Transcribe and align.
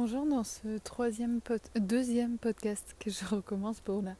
Bonjour 0.00 0.26
dans 0.26 0.44
ce 0.44 0.78
troisième 0.78 1.40
deuxième 1.74 2.38
podcast 2.38 2.94
que 3.00 3.10
je 3.10 3.24
recommence 3.24 3.80
pour 3.80 4.00
la 4.00 4.14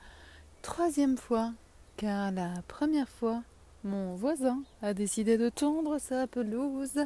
troisième 0.61 1.17
fois, 1.17 1.53
car 1.97 2.33
la 2.33 2.51
première 2.67 3.09
fois, 3.09 3.45
mon 3.85 4.17
voisin 4.17 4.65
a 4.83 4.93
décidé 4.93 5.39
de 5.39 5.49
tondre 5.49 6.01
sa 6.01 6.27
pelouse 6.27 6.99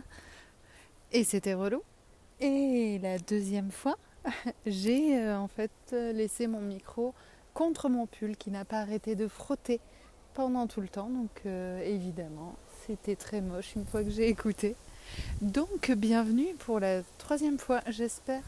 et 1.12 1.22
c'était 1.22 1.52
relou. 1.52 1.82
Et 2.40 2.98
la 3.02 3.18
deuxième 3.18 3.70
fois, 3.70 3.98
j'ai 4.66 5.18
euh, 5.18 5.36
en 5.36 5.48
fait 5.48 5.70
laissé 5.90 6.46
mon 6.46 6.62
micro 6.62 7.12
contre 7.52 7.90
mon 7.90 8.06
pull 8.06 8.38
qui 8.38 8.50
n'a 8.50 8.64
pas 8.64 8.78
arrêté 8.78 9.16
de 9.16 9.28
frotter 9.28 9.80
pendant 10.32 10.66
tout 10.66 10.80
le 10.80 10.88
temps, 10.88 11.10
donc 11.10 11.42
euh, 11.44 11.78
évidemment 11.84 12.54
c'était 12.86 13.16
très 13.16 13.42
moche 13.42 13.76
une 13.76 13.84
fois 13.84 14.02
que 14.02 14.08
j'ai 14.08 14.30
écouté. 14.30 14.76
Donc 15.42 15.90
bienvenue 15.90 16.54
pour 16.58 16.80
la 16.80 17.02
troisième 17.18 17.58
fois. 17.58 17.82
J'espère 17.86 18.42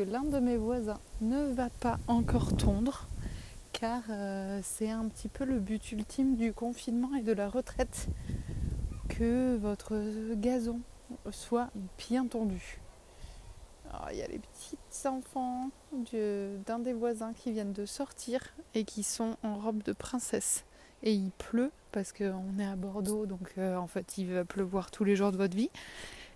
l'un 0.00 0.22
de 0.22 0.38
mes 0.38 0.56
voisins 0.56 1.00
ne 1.20 1.52
va 1.52 1.68
pas 1.68 1.98
encore 2.06 2.56
tondre 2.56 3.08
car 3.72 4.02
euh, 4.10 4.60
c'est 4.62 4.90
un 4.90 5.08
petit 5.08 5.28
peu 5.28 5.44
le 5.44 5.58
but 5.58 5.92
ultime 5.92 6.36
du 6.36 6.52
confinement 6.52 7.14
et 7.16 7.22
de 7.22 7.32
la 7.32 7.48
retraite 7.48 8.08
que 9.08 9.56
votre 9.56 9.94
gazon 10.34 10.80
soit 11.30 11.70
bien 11.98 12.26
tondu. 12.26 12.80
il 14.10 14.18
y 14.18 14.22
a 14.22 14.28
les 14.28 14.38
petits 14.38 14.78
enfants 15.06 15.70
d'un 15.92 16.78
des 16.78 16.92
voisins 16.92 17.32
qui 17.32 17.52
viennent 17.52 17.72
de 17.72 17.86
sortir 17.86 18.40
et 18.74 18.84
qui 18.84 19.02
sont 19.02 19.36
en 19.42 19.56
robe 19.56 19.82
de 19.82 19.92
princesse. 19.92 20.64
Et 21.02 21.12
il 21.12 21.30
pleut 21.32 21.72
parce 21.90 22.12
qu'on 22.12 22.58
est 22.58 22.64
à 22.64 22.76
Bordeaux, 22.76 23.26
donc 23.26 23.52
euh, 23.58 23.76
en 23.76 23.86
fait 23.86 24.16
il 24.16 24.32
va 24.32 24.44
pleuvoir 24.44 24.90
tous 24.90 25.04
les 25.04 25.16
jours 25.16 25.32
de 25.32 25.36
votre 25.36 25.56
vie. 25.56 25.70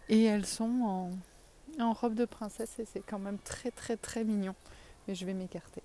Et 0.08 0.24
elles 0.24 0.46
sont 0.46 0.82
en, 0.82 1.10
robe 1.80 2.14
de 2.14 2.24
princesse 2.24 2.78
et 2.78 2.84
c'est 2.84 3.00
quand 3.00 3.18
même 3.18 3.38
très 3.38 3.70
très 3.70 3.96
très 3.96 4.24
mignon. 4.24 4.54
Mais 5.06 5.14
je 5.14 5.24
vais 5.24 5.34
m'écarter. 5.34 5.82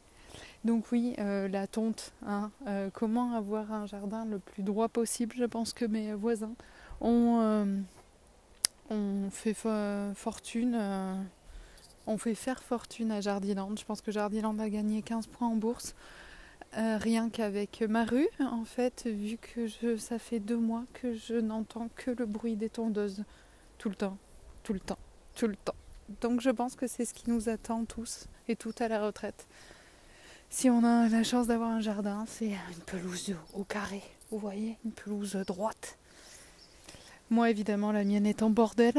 Donc 0.64 0.92
oui, 0.92 1.16
euh, 1.20 1.48
la 1.48 1.68
tonte. 1.68 2.14
Hein, 2.26 2.52
euh, 2.68 2.90
comment 2.94 3.34
avoir 3.34 3.72
un 3.72 3.86
jardin 3.86 4.26
le 4.26 4.40
plus 4.40 4.64
droit 4.64 4.90
possible? 4.90 5.36
Je 5.38 5.46
pense 5.46 5.74
que 5.74 5.86
mes 5.86 6.14
voisins 6.14 6.54
ont, 7.02 7.84
ont 8.90 9.30
fait 9.32 9.56
fortune. 10.16 10.76
ont 12.08 12.18
fait 12.18 12.36
faire 12.36 12.64
fortune 12.64 13.12
à 13.12 13.22
Jardiland. 13.22 13.76
Je 13.76 13.86
pense 13.86 14.02
que 14.02 14.12
Jardiland 14.12 14.58
a 14.60 14.70
gagné 14.70 15.02
15 15.02 15.28
points 15.28 15.48
en 15.48 15.56
bourse. 15.56 15.96
Euh, 16.78 16.98
rien 16.98 17.30
qu'avec 17.30 17.82
ma 17.82 18.06
rue, 18.06 18.30
en 18.40 18.64
fait, 18.64 19.06
vu 19.06 19.38
que 19.38 19.68
je, 19.68 19.98
ça 19.98 20.18
fait 20.20 20.40
deux 20.40 20.58
mois 20.58 20.86
que 20.94 21.14
je 21.14 21.36
n'entends 21.36 21.90
que 21.96 22.12
le 22.12 22.26
bruit 22.26 22.56
des 22.56 22.70
tondeuses. 22.70 23.26
Tout 23.78 23.90
le 23.90 23.96
temps, 23.96 24.18
tout 24.64 24.74
le 24.74 24.80
temps, 24.80 25.00
tout 25.36 25.48
le 25.48 25.56
temps. 25.56 25.76
Donc 26.20 26.42
je 26.42 26.50
pense 26.50 26.76
que 26.76 26.88
c'est 26.88 27.06
ce 27.06 27.14
qui 27.14 27.30
nous 27.30 27.50
attend 27.50 27.86
tous 27.86 28.28
et 28.48 28.56
toutes 28.56 28.82
à 28.82 28.88
la 28.88 29.06
retraite. 29.06 29.48
Si 30.50 30.70
on 30.70 30.84
a 30.84 31.08
la 31.08 31.24
chance 31.24 31.48
d'avoir 31.48 31.70
un 31.70 31.80
jardin, 31.80 32.26
c'est 32.28 32.50
une 32.50 32.84
pelouse 32.86 33.36
au 33.54 33.64
carré, 33.64 34.02
vous 34.32 34.38
voyez, 34.38 34.78
une 34.84 34.92
pelouse 34.92 35.36
droite. 35.48 35.98
Moi 37.30 37.50
évidemment 37.50 37.92
la 37.92 38.04
mienne 38.04 38.26
est 38.26 38.44
en 38.44 38.50
bordel, 38.50 38.96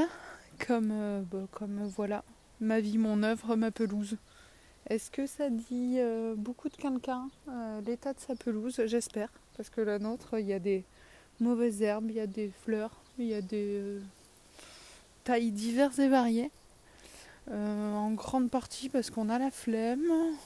comme, 0.67 0.91
euh, 0.93 1.23
bah, 1.31 1.47
comme 1.51 1.87
voilà, 1.95 2.25
ma 2.61 2.81
vie, 2.81 2.97
mon 2.97 3.23
œuvre, 3.23 3.57
ma 3.57 3.71
pelouse. 3.71 4.17
Est-ce 4.89 5.11
que 5.11 5.27
ça 5.27 5.51
dit 5.51 5.97
euh, 5.99 6.35
beaucoup 6.37 6.69
de 6.69 6.77
quelqu'un, 6.77 7.29
euh, 7.49 7.81
l'état 7.83 8.15
de 8.15 8.21
sa 8.21 8.35
pelouse? 8.35 8.81
J'espère, 8.87 9.29
parce 9.57 9.69
que 9.71 9.81
la 9.81 9.99
nôtre, 9.99 10.39
il 10.41 10.47
y 10.47 10.53
a 10.53 10.59
des 10.59 10.85
mauvaises 11.39 11.83
herbes, 11.83 12.07
il 12.09 12.17
y 12.17 12.21
a 12.21 12.27
des 12.27 12.51
fleurs, 12.65 12.91
il 13.19 13.27
y 13.27 13.35
a 13.35 13.43
des 13.43 13.79
euh, 13.79 14.01
tailles 15.25 15.53
diverses 15.53 15.99
et 15.99 16.09
variées. 16.09 16.51
En 17.51 18.13
grande 18.13 18.51
partie 18.51 18.89
parce 18.89 19.11
qu'on 19.11 19.29
a 19.29 19.39
la 19.39 19.51
flemme, 19.51 20.01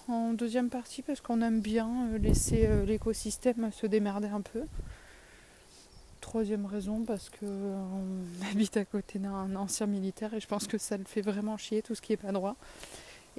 en 0.09 0.33
deuxième 0.33 0.71
partie 0.71 1.03
parce 1.03 1.21
qu'on 1.21 1.43
aime 1.43 1.61
bien 1.61 2.09
laisser 2.19 2.69
l'écosystème 2.87 3.71
se 3.73 3.87
démerder 3.87 4.29
un 4.29 4.41
peu. 4.41 4.63
Troisième 6.21 6.67
raison 6.67 7.05
parce 7.05 7.31
qu'on 7.31 8.25
habite 8.51 8.77
à 8.77 8.85
côté 8.85 9.19
d'un 9.19 9.55
ancien 9.57 9.87
militaire 9.87 10.35
et 10.35 10.41
je 10.41 10.47
pense 10.47 10.67
que 10.67 10.79
ça 10.79 10.97
le 10.97 11.05
fait 11.05 11.21
vraiment 11.21 11.57
chier 11.57 11.83
tout 11.83 11.95
ce 11.95 12.01
qui 12.01 12.13
est 12.13 12.17
pas 12.17 12.33
droit. 12.33 12.57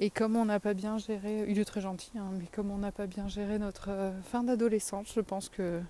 Et 0.00 0.10
comme 0.10 0.36
on 0.36 0.44
n'a 0.44 0.60
pas 0.60 0.74
bien 0.74 0.96
géré, 0.96 1.44
il 1.48 1.58
est 1.58 1.64
très 1.64 1.80
gentil, 1.80 2.12
hein, 2.16 2.30
mais 2.38 2.46
comme 2.52 2.70
on 2.70 2.78
n'a 2.78 2.92
pas 2.92 3.06
bien 3.06 3.26
géré 3.26 3.58
notre 3.58 3.90
euh, 3.90 4.12
fin 4.22 4.44
d'adolescence, 4.44 5.12
je 5.12 5.20
pense 5.20 5.48
que 5.48 5.82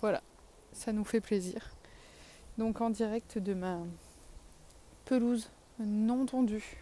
voilà, 0.00 0.20
ça 0.72 0.92
nous 0.92 1.04
fait 1.04 1.20
plaisir. 1.20 1.70
Donc 2.58 2.80
en 2.80 2.90
direct 2.90 3.38
de 3.38 3.54
ma 3.54 3.78
pelouse 5.04 5.48
non 5.78 6.26
tondue, 6.26 6.76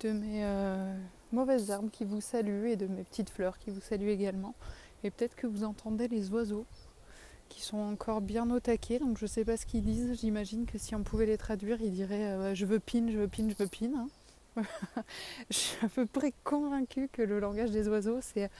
de 0.00 0.12
mes 0.12 0.44
euh, 0.44 0.94
mauvaises 1.32 1.70
herbes 1.70 1.90
qui 1.90 2.04
vous 2.04 2.20
saluent 2.20 2.68
et 2.68 2.76
de 2.76 2.86
mes 2.86 3.02
petites 3.02 3.30
fleurs 3.30 3.58
qui 3.58 3.70
vous 3.70 3.80
saluent 3.80 4.10
également. 4.10 4.54
Et 5.04 5.10
peut-être 5.10 5.36
que 5.36 5.46
vous 5.46 5.64
entendez 5.64 6.08
les 6.08 6.30
oiseaux 6.30 6.66
qui 7.48 7.62
sont 7.62 7.78
encore 7.78 8.20
bien 8.20 8.48
au 8.50 8.60
taquet, 8.60 8.98
donc 8.98 9.18
je 9.18 9.24
ne 9.24 9.28
sais 9.28 9.44
pas 9.44 9.56
ce 9.56 9.66
qu'ils 9.66 9.82
disent. 9.82 10.18
J'imagine 10.20 10.66
que 10.66 10.78
si 10.78 10.94
on 10.94 11.02
pouvait 11.02 11.26
les 11.26 11.38
traduire, 11.38 11.80
ils 11.80 11.92
diraient 11.92 12.30
euh, 12.30 12.54
je 12.54 12.66
veux 12.66 12.80
pin, 12.80 13.08
je 13.10 13.18
veux 13.18 13.28
pin, 13.28 13.48
je 13.48 13.54
veux 13.56 13.68
pin. 13.68 13.90
Hein. 13.96 14.08
je 15.50 15.56
suis 15.56 15.84
à 15.84 15.88
peu 15.88 16.06
près 16.06 16.32
convaincue 16.44 17.08
que 17.12 17.22
le 17.22 17.40
langage 17.40 17.70
des 17.70 17.88
oiseaux, 17.88 18.18
c'est 18.20 18.50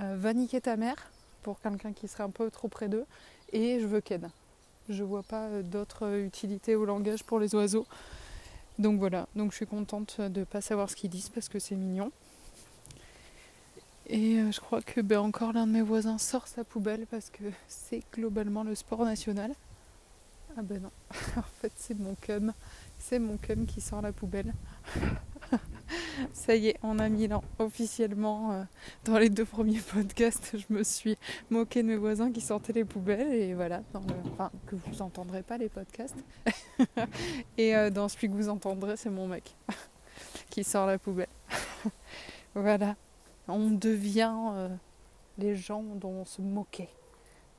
euh, 0.00 0.16
va 0.16 0.34
niquer 0.34 0.60
ta 0.60 0.76
mère, 0.76 0.96
pour 1.42 1.60
quelqu'un 1.60 1.92
qui 1.92 2.08
serait 2.08 2.24
un 2.24 2.30
peu 2.30 2.50
trop 2.50 2.68
près 2.68 2.88
d'eux, 2.88 3.06
et 3.52 3.78
je 3.80 3.86
veux 3.86 4.00
ken. 4.00 4.30
Je 4.88 5.02
vois 5.02 5.22
pas 5.22 5.46
euh, 5.46 5.62
d'autres 5.62 6.06
euh, 6.06 6.26
utilités 6.26 6.74
au 6.74 6.84
langage 6.84 7.24
pour 7.24 7.38
les 7.38 7.54
oiseaux. 7.54 7.86
Donc 8.78 8.98
voilà, 8.98 9.28
donc 9.36 9.52
je 9.52 9.56
suis 9.56 9.66
contente 9.66 10.20
de 10.20 10.40
ne 10.40 10.44
pas 10.44 10.60
savoir 10.60 10.90
ce 10.90 10.96
qu'ils 10.96 11.10
disent 11.10 11.28
parce 11.28 11.48
que 11.48 11.58
c'est 11.58 11.76
mignon. 11.76 12.10
Et 14.06 14.36
je 14.50 14.60
crois 14.60 14.82
que 14.82 15.00
ben, 15.00 15.20
encore 15.20 15.52
l'un 15.52 15.66
de 15.66 15.72
mes 15.72 15.82
voisins 15.82 16.18
sort 16.18 16.46
sa 16.46 16.64
poubelle 16.64 17.06
parce 17.10 17.30
que 17.30 17.44
c'est 17.68 18.02
globalement 18.12 18.64
le 18.64 18.74
sport 18.74 19.04
national. 19.04 19.52
Ah 20.56 20.62
ben 20.62 20.82
non, 20.82 20.90
en 21.36 21.42
fait 21.60 21.72
c'est 21.76 21.98
mon 21.98 22.14
cum. 22.14 22.52
C'est 22.98 23.18
mon 23.18 23.36
cum 23.36 23.66
qui 23.66 23.80
sort 23.80 24.02
la 24.02 24.12
poubelle. 24.12 24.54
Ça 26.32 26.54
y 26.54 26.68
est, 26.68 26.76
on 26.82 26.98
a 26.98 27.08
mis 27.08 27.26
là 27.26 27.40
officiellement 27.58 28.52
euh, 28.52 28.62
dans 29.04 29.18
les 29.18 29.30
deux 29.30 29.44
premiers 29.44 29.80
podcasts. 29.80 30.56
Je 30.56 30.72
me 30.72 30.84
suis 30.84 31.16
moqué 31.50 31.82
de 31.82 31.88
mes 31.88 31.96
voisins 31.96 32.30
qui 32.30 32.40
sortaient 32.40 32.72
les 32.72 32.84
poubelles 32.84 33.32
et 33.32 33.54
voilà, 33.54 33.82
enfin 33.94 34.50
que 34.66 34.76
vous 34.76 35.02
entendrez 35.02 35.42
pas 35.42 35.58
les 35.58 35.68
podcasts. 35.68 36.16
et 37.58 37.74
euh, 37.74 37.90
dans 37.90 38.08
celui 38.08 38.28
que 38.28 38.34
vous 38.34 38.48
entendrez, 38.48 38.96
c'est 38.96 39.10
mon 39.10 39.28
mec 39.28 39.54
qui 40.50 40.64
sort 40.64 40.86
la 40.86 40.98
poubelle. 40.98 41.28
voilà, 42.54 42.96
on 43.48 43.70
devient 43.70 44.34
euh, 44.52 44.68
les 45.38 45.56
gens 45.56 45.82
dont 45.82 46.10
on 46.10 46.24
se 46.24 46.42
moquait. 46.42 46.90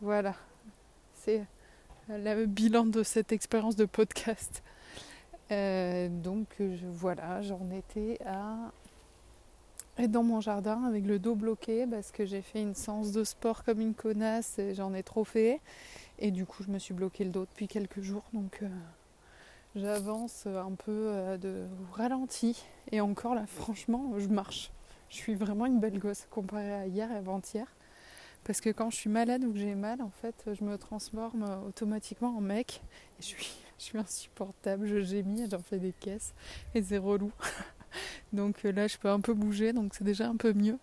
Voilà, 0.02 0.36
c'est 1.14 1.46
le 2.10 2.46
bilan 2.46 2.86
de 2.86 3.04
cette 3.04 3.32
expérience 3.32 3.76
de 3.76 3.86
podcast. 3.86 4.64
Euh, 5.52 6.10
donc 6.10 6.60
voilà, 6.60 7.42
j'en 7.42 7.70
étais 7.72 8.18
à 8.26 8.72
être 9.98 10.12
dans 10.12 10.24
mon 10.24 10.42
jardin 10.42 10.84
avec 10.84 11.06
le 11.06 11.20
dos 11.20 11.36
bloqué 11.36 11.88
parce 11.88 12.12
que 12.12 12.26
j'ai 12.26 12.42
fait 12.42 12.62
une 12.62 12.76
séance 12.76 13.12
de 13.12 13.24
sport 13.24 13.64
comme 13.64 13.80
une 13.80 13.94
connasse 13.94 14.60
et 14.60 14.74
j'en 14.76 14.94
ai 14.94 15.04
trop 15.04 15.24
fait. 15.24 15.62
Et 16.20 16.32
du 16.32 16.46
coup 16.46 16.64
je 16.64 16.72
me 16.72 16.80
suis 16.80 16.94
bloqué 16.94 17.24
le 17.24 17.32
dos 17.32 17.46
depuis 17.46 17.68
quelques 17.68 18.02
jours. 18.02 18.24
Euh, 18.36 18.68
j'avance 19.76 20.48
un 20.48 20.72
peu 20.72 21.08
euh, 21.10 21.38
de 21.38 21.66
ralenti. 21.94 22.64
Et 22.92 23.02
encore 23.02 23.36
là 23.36 23.46
franchement 23.48 24.14
je 24.18 24.28
marche. 24.28 24.72
Je 25.10 25.16
suis 25.16 25.36
vraiment 25.36 25.66
une 25.66 25.80
belle 25.80 26.00
gosse 26.00 26.28
comparée 26.30 26.74
à 26.74 26.88
hier 26.88 27.12
et 27.12 27.16
avant-hier. 27.16 27.68
Parce 28.44 28.62
que 28.62 28.70
quand 28.70 28.90
je 28.90 28.96
suis 28.96 29.10
malade 29.10 29.44
ou 29.44 29.54
que 29.54 29.58
j'ai 29.58 29.74
mal, 29.74 30.02
en 30.04 30.12
fait, 30.22 30.36
je 30.54 30.64
me 30.64 30.78
transforme 30.78 31.46
automatiquement 31.68 32.38
en 32.38 32.42
mec. 32.42 32.82
Je 33.20 33.34
suis 33.78 33.98
insupportable, 33.98 34.88
je 34.88 35.02
gémis, 35.02 35.48
j'en 35.50 35.60
fais 35.60 35.80
des 35.80 35.94
caisses 35.94 36.34
et 36.76 36.84
c'est 36.84 36.98
relou. 36.98 37.32
donc 38.34 38.66
euh, 38.66 38.72
là, 38.72 38.88
je 38.88 38.98
peux 38.98 39.10
un 39.10 39.20
peu 39.20 39.34
bouger, 39.34 39.74
donc 39.74 39.96
c'est 39.96 40.04
déjà 40.04 40.28
un 40.28 40.36
peu 40.36 40.54
mieux. 40.54 40.78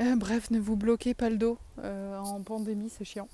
Euh, 0.00 0.16
bref, 0.16 0.50
ne 0.50 0.58
vous 0.58 0.76
bloquez 0.76 1.14
pas 1.14 1.30
le 1.30 1.36
dos. 1.36 1.58
En 1.78 2.40
pandémie, 2.42 2.88
c'est 2.88 3.04
chiant. 3.04 3.28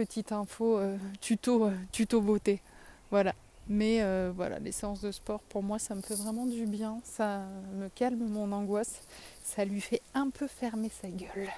Petite 0.00 0.32
info, 0.32 0.80
tuto, 1.20 1.70
tuto 1.92 2.22
beauté. 2.22 2.62
Voilà. 3.10 3.34
Mais 3.68 4.00
voilà, 4.32 4.58
les 4.58 4.72
séances 4.72 5.02
de 5.02 5.12
sport, 5.12 5.40
pour 5.40 5.62
moi, 5.62 5.78
ça 5.78 5.94
me 5.94 6.00
fait 6.00 6.14
vraiment 6.14 6.46
du 6.46 6.64
bien. 6.64 7.00
Ça 7.04 7.42
me 7.74 7.88
calme 7.90 8.26
mon 8.26 8.50
angoisse. 8.50 9.02
Ça 9.44 9.62
lui 9.66 9.82
fait 9.82 10.00
un 10.14 10.30
peu 10.30 10.46
fermer 10.46 10.88
sa 11.02 11.08
gueule. 11.08 11.50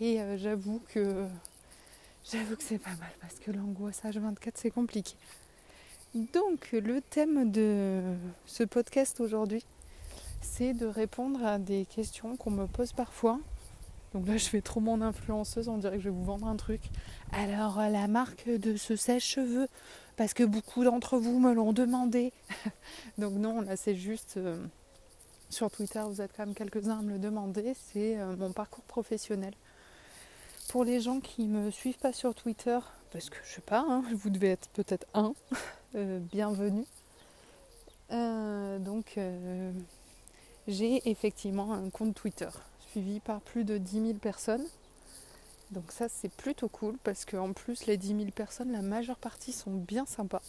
Et 0.00 0.18
j'avoue 0.36 0.82
que 0.92 1.28
J'avoue 2.30 2.54
que 2.54 2.62
c'est 2.62 2.78
pas 2.78 2.90
mal 2.90 3.10
parce 3.20 3.36
que 3.36 3.50
l'angoisse 3.50 4.02
H24 4.04 4.52
c'est 4.54 4.70
compliqué. 4.70 5.14
Donc 6.14 6.68
le 6.72 7.00
thème 7.00 7.50
de 7.50 8.02
ce 8.46 8.62
podcast 8.62 9.20
aujourd'hui, 9.20 9.64
c'est 10.40 10.74
de 10.74 10.86
répondre 10.86 11.44
à 11.44 11.58
des 11.58 11.86
questions 11.86 12.36
qu'on 12.36 12.50
me 12.50 12.66
pose 12.66 12.92
parfois. 12.92 13.40
Donc 14.14 14.26
là 14.26 14.36
je 14.36 14.46
fais 14.46 14.60
trop 14.60 14.80
mon 14.80 15.00
influenceuse, 15.02 15.68
on 15.68 15.78
dirait 15.78 15.96
que 15.96 16.02
je 16.02 16.08
vais 16.08 16.14
vous 16.14 16.24
vendre 16.24 16.46
un 16.46 16.56
truc. 16.56 16.80
Alors 17.32 17.78
la 17.78 18.08
marque 18.08 18.48
de 18.48 18.76
ce 18.76 18.96
sèche-cheveux, 18.96 19.68
parce 20.16 20.34
que 20.34 20.42
beaucoup 20.42 20.84
d'entre 20.84 21.16
vous 21.16 21.38
me 21.38 21.54
l'ont 21.54 21.72
demandé. 21.72 22.32
Donc 23.18 23.34
non, 23.34 23.60
là 23.60 23.76
c'est 23.76 23.94
juste 23.94 24.36
euh, 24.36 24.62
sur 25.48 25.70
Twitter, 25.70 26.02
vous 26.06 26.20
êtes 26.20 26.32
quand 26.36 26.44
même 26.44 26.54
quelques-uns 26.54 26.98
à 26.98 27.02
me 27.02 27.12
le 27.12 27.18
demander, 27.18 27.74
c'est 27.74 28.18
euh, 28.18 28.36
mon 28.36 28.52
parcours 28.52 28.84
professionnel. 28.84 29.54
Pour 30.68 30.84
les 30.84 31.00
gens 31.00 31.20
qui 31.20 31.44
ne 31.44 31.60
me 31.60 31.70
suivent 31.70 31.98
pas 31.98 32.12
sur 32.12 32.34
Twitter, 32.34 32.78
parce 33.12 33.30
que 33.30 33.36
je 33.44 33.54
sais 33.54 33.60
pas, 33.60 33.84
hein, 33.88 34.02
vous 34.14 34.30
devez 34.30 34.48
être 34.48 34.68
peut-être 34.70 35.06
un, 35.14 35.34
euh, 35.94 36.18
bienvenue. 36.18 36.84
donc 38.10 39.18
j'ai 40.66 41.08
effectivement 41.08 41.72
un 41.72 41.90
compte 41.90 42.14
Twitter 42.14 42.48
suivi 42.90 43.20
par 43.20 43.40
plus 43.40 43.64
de 43.64 43.78
10 43.78 43.92
000 43.92 44.14
personnes. 44.14 44.64
Donc 45.70 45.92
ça 45.92 46.08
c'est 46.08 46.32
plutôt 46.32 46.68
cool 46.68 46.96
parce 47.04 47.24
qu'en 47.24 47.52
plus 47.52 47.86
les 47.86 47.96
10 47.96 48.08
000 48.08 48.20
personnes, 48.34 48.72
la 48.72 48.82
majeure 48.82 49.18
partie 49.18 49.52
sont 49.52 49.72
bien 49.72 50.06
sympas. 50.06 50.42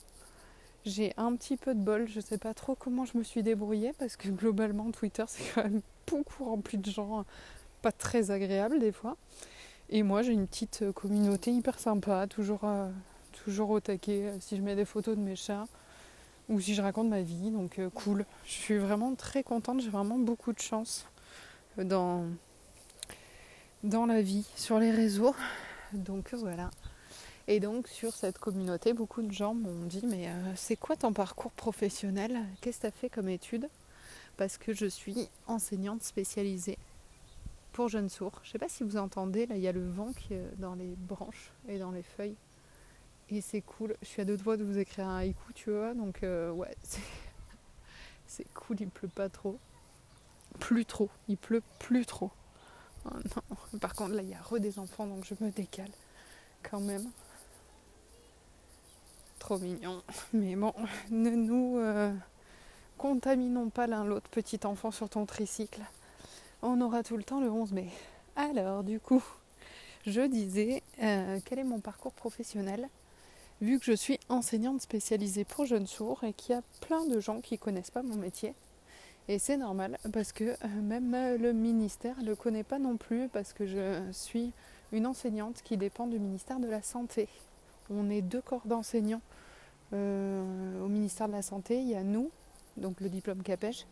J'ai 0.84 1.14
un 1.18 1.36
petit 1.36 1.58
peu 1.58 1.76
de 1.76 1.80
bol, 1.80 2.08
je 2.08 2.20
sais 2.20 2.40
pas 2.40 2.56
trop 2.56 2.74
comment 2.74 3.06
je 3.06 3.18
me 3.18 3.24
suis 3.24 3.44
débrouillée 3.44 3.94
parce 4.00 4.16
que 4.16 4.30
globalement 4.30 4.90
Twitter 4.92 5.24
c'est 5.28 5.44
quand 5.54 5.64
même 5.64 5.82
beaucoup 6.08 6.46
rempli 6.46 6.80
de 6.80 6.90
gens 6.90 7.26
pas 7.84 7.92
très 7.92 8.32
agréables 8.32 8.80
des 8.80 8.92
fois. 8.92 9.18
Et 9.90 10.02
moi 10.02 10.24
j'ai 10.24 10.34
une 10.34 10.48
petite 10.48 10.92
communauté 10.94 11.52
hyper 11.52 11.78
sympa, 11.78 12.26
toujours, 12.26 12.64
euh, 12.64 12.90
toujours 13.44 13.70
au 13.70 13.80
taquet 13.80 14.26
euh, 14.26 14.38
si 14.40 14.58
je 14.58 14.62
mets 14.64 14.76
des 14.76 14.86
photos 14.86 15.16
de 15.16 15.22
mes 15.22 15.36
chats 15.36 15.68
ou 16.50 16.60
si 16.60 16.74
je 16.74 16.82
raconte 16.82 17.10
ma 17.10 17.22
vie, 17.22 17.52
donc 17.52 17.78
euh, 17.78 17.90
cool. 17.92 18.26
Je 18.46 18.52
suis 18.52 18.78
vraiment 18.78 19.14
très 19.14 19.44
contente, 19.44 19.82
j'ai 19.82 19.90
vraiment 19.90 20.18
beaucoup 20.18 20.54
de 20.54 20.60
chance 20.60 21.06
dans, 21.78 22.26
dans 23.84 24.06
la 24.06 24.22
vie, 24.22 24.46
sur 24.56 24.80
les 24.80 24.92
réseaux. 24.92 25.36
Donc 25.94 26.34
voilà. 26.34 26.70
Et 27.48 27.60
donc 27.60 27.88
sur 27.88 28.14
cette 28.14 28.38
communauté, 28.38 28.94
beaucoup 28.94 29.22
de 29.22 29.32
gens 29.32 29.54
m'ont 29.54 29.86
dit 29.86 30.04
mais 30.06 30.28
euh, 30.28 30.54
c'est 30.56 30.76
quoi 30.76 30.96
ton 30.96 31.12
parcours 31.12 31.52
professionnel? 31.52 32.40
Qu'est-ce 32.62 32.78
que 32.78 32.82
tu 32.82 32.88
as 32.88 32.92
fait 32.92 33.10
comme 33.10 33.30
étude 33.30 33.68
Parce 34.38 34.58
que 34.58 34.74
je 34.74 34.86
suis 34.86 35.28
enseignante 35.48 36.04
spécialisée 36.04 36.78
pour 37.74 37.90
jeunes 37.90 38.10
sourds. 38.10 38.40
Je 38.44 38.50
ne 38.50 38.52
sais 38.54 38.60
pas 38.60 38.70
si 38.70 38.84
vous 38.84 38.98
entendez, 38.98 39.48
là 39.48 39.56
il 39.56 39.62
y 39.62 39.68
a 39.68 39.72
le 39.72 39.86
vent 39.88 40.12
qui 40.14 40.34
est 40.34 40.60
dans 40.60 40.76
les 40.76 40.94
branches 40.96 41.52
et 41.68 41.80
dans 41.80 41.92
les 41.92 42.04
feuilles. 42.04 42.36
Et 43.30 43.42
c'est 43.42 43.62
cool. 43.62 43.96
Je 44.02 44.08
suis 44.08 44.22
à 44.22 44.26
deux 44.26 44.38
doigts 44.38 44.58
de 44.58 44.64
vous 44.64 44.78
écrire 44.78 45.08
un 45.08 45.18
haïku, 45.18 45.54
tu 45.54 45.72
vois. 45.72 45.94
Donc 45.94 46.24
euh, 46.24 46.52
ouais, 46.52 46.76
c'est 48.28 48.48
cool, 48.54 48.78
il 48.80 48.90
pleut 48.90 49.08
pas 49.08 49.30
trop. 49.30 49.58
Plus 50.60 50.86
trop, 50.86 51.10
il 51.28 51.38
pleut 51.38 51.64
plus 51.80 52.06
trop. 52.06 52.32
Oh 53.06 53.16
non. 53.16 53.80
Par 53.80 53.96
contre, 53.96 54.14
là, 54.14 54.22
il 54.22 54.30
y 54.30 54.34
a 54.34 54.42
re 54.42 54.60
des 54.60 54.80
enfants, 54.80 55.08
donc 55.08 55.26
je 55.26 55.34
me 55.44 55.50
décale 55.52 55.92
quand 56.64 56.80
même. 56.80 57.10
Trop 59.40 59.58
mignon. 59.58 60.02
Mais 60.34 60.56
bon, 60.56 60.74
ne 61.10 61.32
nous 61.32 61.78
euh, 61.78 62.14
contaminons 62.98 63.70
pas 63.70 63.88
l'un 63.88 64.06
l'autre, 64.06 64.30
petit 64.30 64.60
enfant, 64.66 64.92
sur 64.92 65.10
ton 65.10 65.26
tricycle. 65.26 65.82
On 66.62 66.80
aura 66.82 67.02
tout 67.02 67.18
le 67.18 67.24
temps 67.24 67.42
le 67.42 67.50
11 67.50 67.72
mai. 67.74 67.90
Alors, 68.36 68.84
du 68.84 69.00
coup, 69.00 69.24
je 70.06 70.22
disais, 70.22 70.84
euh, 71.02 71.40
quel 71.46 71.60
est 71.60 71.64
mon 71.64 71.80
parcours 71.80 72.14
professionnel 72.14 72.88
Vu 73.62 73.78
que 73.78 73.86
je 73.86 73.94
suis 73.94 74.20
enseignante 74.30 74.82
spécialisée 74.82 75.44
pour 75.44 75.66
jeunes 75.66 75.88
sourds 75.88 76.24
et 76.24 76.34
qu'il 76.34 76.56
y 76.56 76.58
a 76.58 76.64
plein 76.82 77.06
de 77.06 77.20
gens 77.20 77.42
qui 77.42 77.58
connaissent 77.60 77.92
pas 77.92 78.02
mon 78.02 78.16
métier, 78.16 78.56
et 79.28 79.40
c'est 79.40 79.58
normal 79.58 79.98
parce 80.12 80.32
que 80.32 80.44
euh, 80.44 80.82
même 80.82 81.14
euh, 81.14 81.38
le 81.38 81.54
ministère 81.54 82.18
ne 82.22 82.26
le 82.26 82.36
connaît 82.36 82.64
pas 82.64 82.80
non 82.80 82.98
plus 82.98 83.30
parce 83.30 83.54
que 83.54 83.66
je 83.66 84.02
suis 84.12 84.52
une 84.92 85.06
enseignante 85.06 85.62
qui 85.64 85.78
dépend 85.78 86.08
du 86.08 86.20
ministère 86.20 86.60
de 86.60 86.68
la 86.68 86.82
Santé. 86.82 87.30
On 87.90 88.10
est 88.10 88.22
deux 88.22 88.42
corps 88.42 88.66
d'enseignants 88.66 89.22
euh, 89.94 90.82
au 90.84 90.88
ministère 90.88 91.28
de 91.28 91.34
la 91.34 91.42
Santé. 91.42 91.80
Il 91.82 91.90
y 91.90 91.96
a 91.96 92.04
nous, 92.04 92.32
donc 92.78 93.00
le 93.00 93.10
diplôme 93.10 93.44
CAPEJ 93.44 93.86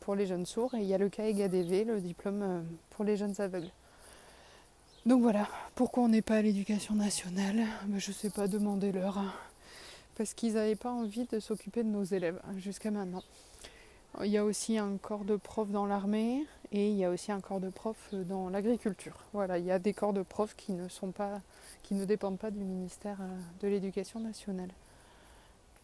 pour 0.00 0.14
les 0.14 0.26
jeunes 0.26 0.46
sourds, 0.46 0.74
et 0.74 0.80
il 0.80 0.86
y 0.86 0.94
a 0.94 0.98
le 0.98 1.08
KEGADV, 1.08 1.84
le 1.84 2.00
diplôme 2.00 2.64
pour 2.90 3.04
les 3.04 3.16
jeunes 3.16 3.34
aveugles. 3.38 3.70
Donc 5.06 5.22
voilà, 5.22 5.48
pourquoi 5.74 6.04
on 6.04 6.08
n'est 6.08 6.22
pas 6.22 6.36
à 6.36 6.42
l'éducation 6.42 6.94
nationale? 6.94 7.66
Ben, 7.86 7.98
Je 7.98 8.10
ne 8.10 8.14
sais 8.14 8.30
pas, 8.30 8.48
demander 8.48 8.92
leur 8.92 9.18
hein. 9.18 9.32
Parce 10.16 10.34
qu'ils 10.34 10.54
n'avaient 10.54 10.76
pas 10.76 10.90
envie 10.90 11.24
de 11.24 11.40
s'occuper 11.40 11.82
de 11.82 11.88
nos 11.88 12.04
élèves 12.04 12.40
hein, 12.44 12.58
jusqu'à 12.58 12.90
maintenant. 12.90 13.22
Il 14.22 14.26
y 14.26 14.38
a 14.38 14.44
aussi 14.44 14.76
un 14.76 14.96
corps 14.98 15.24
de 15.24 15.36
profs 15.36 15.70
dans 15.70 15.86
l'armée 15.86 16.44
et 16.72 16.90
il 16.90 16.96
y 16.96 17.04
a 17.04 17.10
aussi 17.10 17.32
un 17.32 17.40
corps 17.40 17.60
de 17.60 17.70
profs 17.70 18.12
dans 18.12 18.50
l'agriculture. 18.50 19.24
Voilà, 19.32 19.58
il 19.58 19.64
y 19.64 19.70
a 19.70 19.78
des 19.78 19.94
corps 19.94 20.12
de 20.12 20.22
profs 20.22 20.54
qui 20.56 20.72
ne 20.72 20.88
sont 20.88 21.10
pas, 21.10 21.40
qui 21.82 21.94
ne 21.94 22.04
dépendent 22.04 22.38
pas 22.38 22.50
du 22.50 22.58
ministère 22.58 23.18
euh, 23.20 23.38
de 23.60 23.68
l'Éducation 23.68 24.20
nationale. 24.20 24.70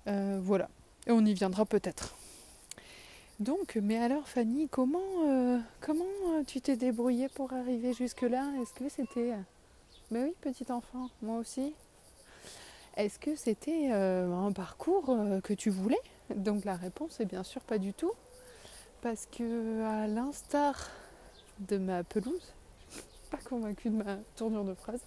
Euh, 0.08 0.38
voilà, 0.42 0.68
et 1.06 1.12
on 1.12 1.24
y 1.24 1.34
viendra 1.34 1.64
peut-être. 1.64 2.14
Donc, 3.38 3.78
mais 3.80 3.96
alors 3.98 4.28
Fanny, 4.28 4.68
comment, 4.68 4.98
euh, 5.24 5.58
comment 5.80 6.04
tu 6.46 6.60
t'es 6.60 6.76
débrouillée 6.76 7.28
pour 7.28 7.52
arriver 7.52 7.92
jusque-là? 7.92 8.52
Est-ce 8.60 8.74
que 8.74 8.88
c'était... 8.88 9.34
Ben 10.10 10.24
oui, 10.24 10.34
petit 10.40 10.70
enfant, 10.70 11.08
moi 11.22 11.38
aussi? 11.38 11.74
Est-ce 12.96 13.18
que 13.18 13.34
c'était 13.36 13.90
un 13.90 14.52
parcours 14.52 15.14
que 15.42 15.52
tu 15.52 15.68
voulais? 15.68 16.00
Donc 16.34 16.64
la 16.64 16.76
réponse 16.76 17.20
est 17.20 17.24
bien 17.24 17.42
sûr 17.42 17.60
pas 17.62 17.78
du 17.78 17.92
tout. 17.92 18.12
Parce 19.02 19.26
que 19.26 19.84
à 19.84 20.06
l'instar 20.06 20.90
de 21.60 21.78
ma 21.78 22.02
pelouse, 22.02 22.54
pas 23.30 23.38
convaincue 23.48 23.90
de 23.90 23.96
ma 23.96 24.16
tournure 24.36 24.64
de 24.64 24.74
phrase, 24.74 25.00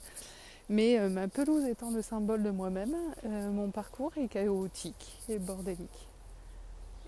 mais 0.70 1.00
euh, 1.00 1.10
ma 1.10 1.28
pelouse 1.28 1.66
étant 1.66 1.90
le 1.90 2.02
symbole 2.02 2.44
de 2.44 2.52
moi-même, 2.52 2.96
euh, 3.26 3.52
mon 3.52 3.72
parcours 3.72 4.12
est 4.18 4.28
chaotique 4.28 5.20
et 5.28 5.40
bordélique. 5.40 6.08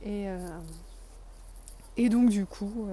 Et, 0.04 0.28
euh, 0.28 0.60
et 1.96 2.10
donc 2.10 2.30
du 2.30 2.46
coup, 2.48 2.88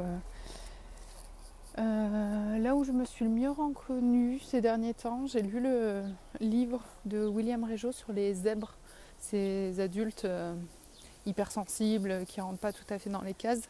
là 1.76 2.76
où 2.76 2.85
je 2.85 2.93
me 2.93 3.06
suis 3.06 3.25
le 3.25 3.31
mieux 3.31 3.50
reconnue 3.50 4.41
ces 4.41 4.61
derniers 4.61 4.93
temps, 4.93 5.26
j'ai 5.26 5.41
lu 5.41 5.61
le 5.61 6.03
livre 6.41 6.82
de 7.06 7.26
William 7.26 7.65
Régeau 7.65 7.93
sur 7.93 8.12
les 8.12 8.35
zèbres, 8.35 8.75
ces 9.20 9.81
adultes 9.81 10.26
hypersensibles, 11.29 12.25
qui 12.27 12.41
ne 12.41 12.45
rentrent 12.45 12.59
pas 12.59 12.73
tout 12.73 12.85
à 12.91 12.99
fait 12.99 13.11
dans 13.11 13.23
les 13.23 13.35
cases. 13.35 13.69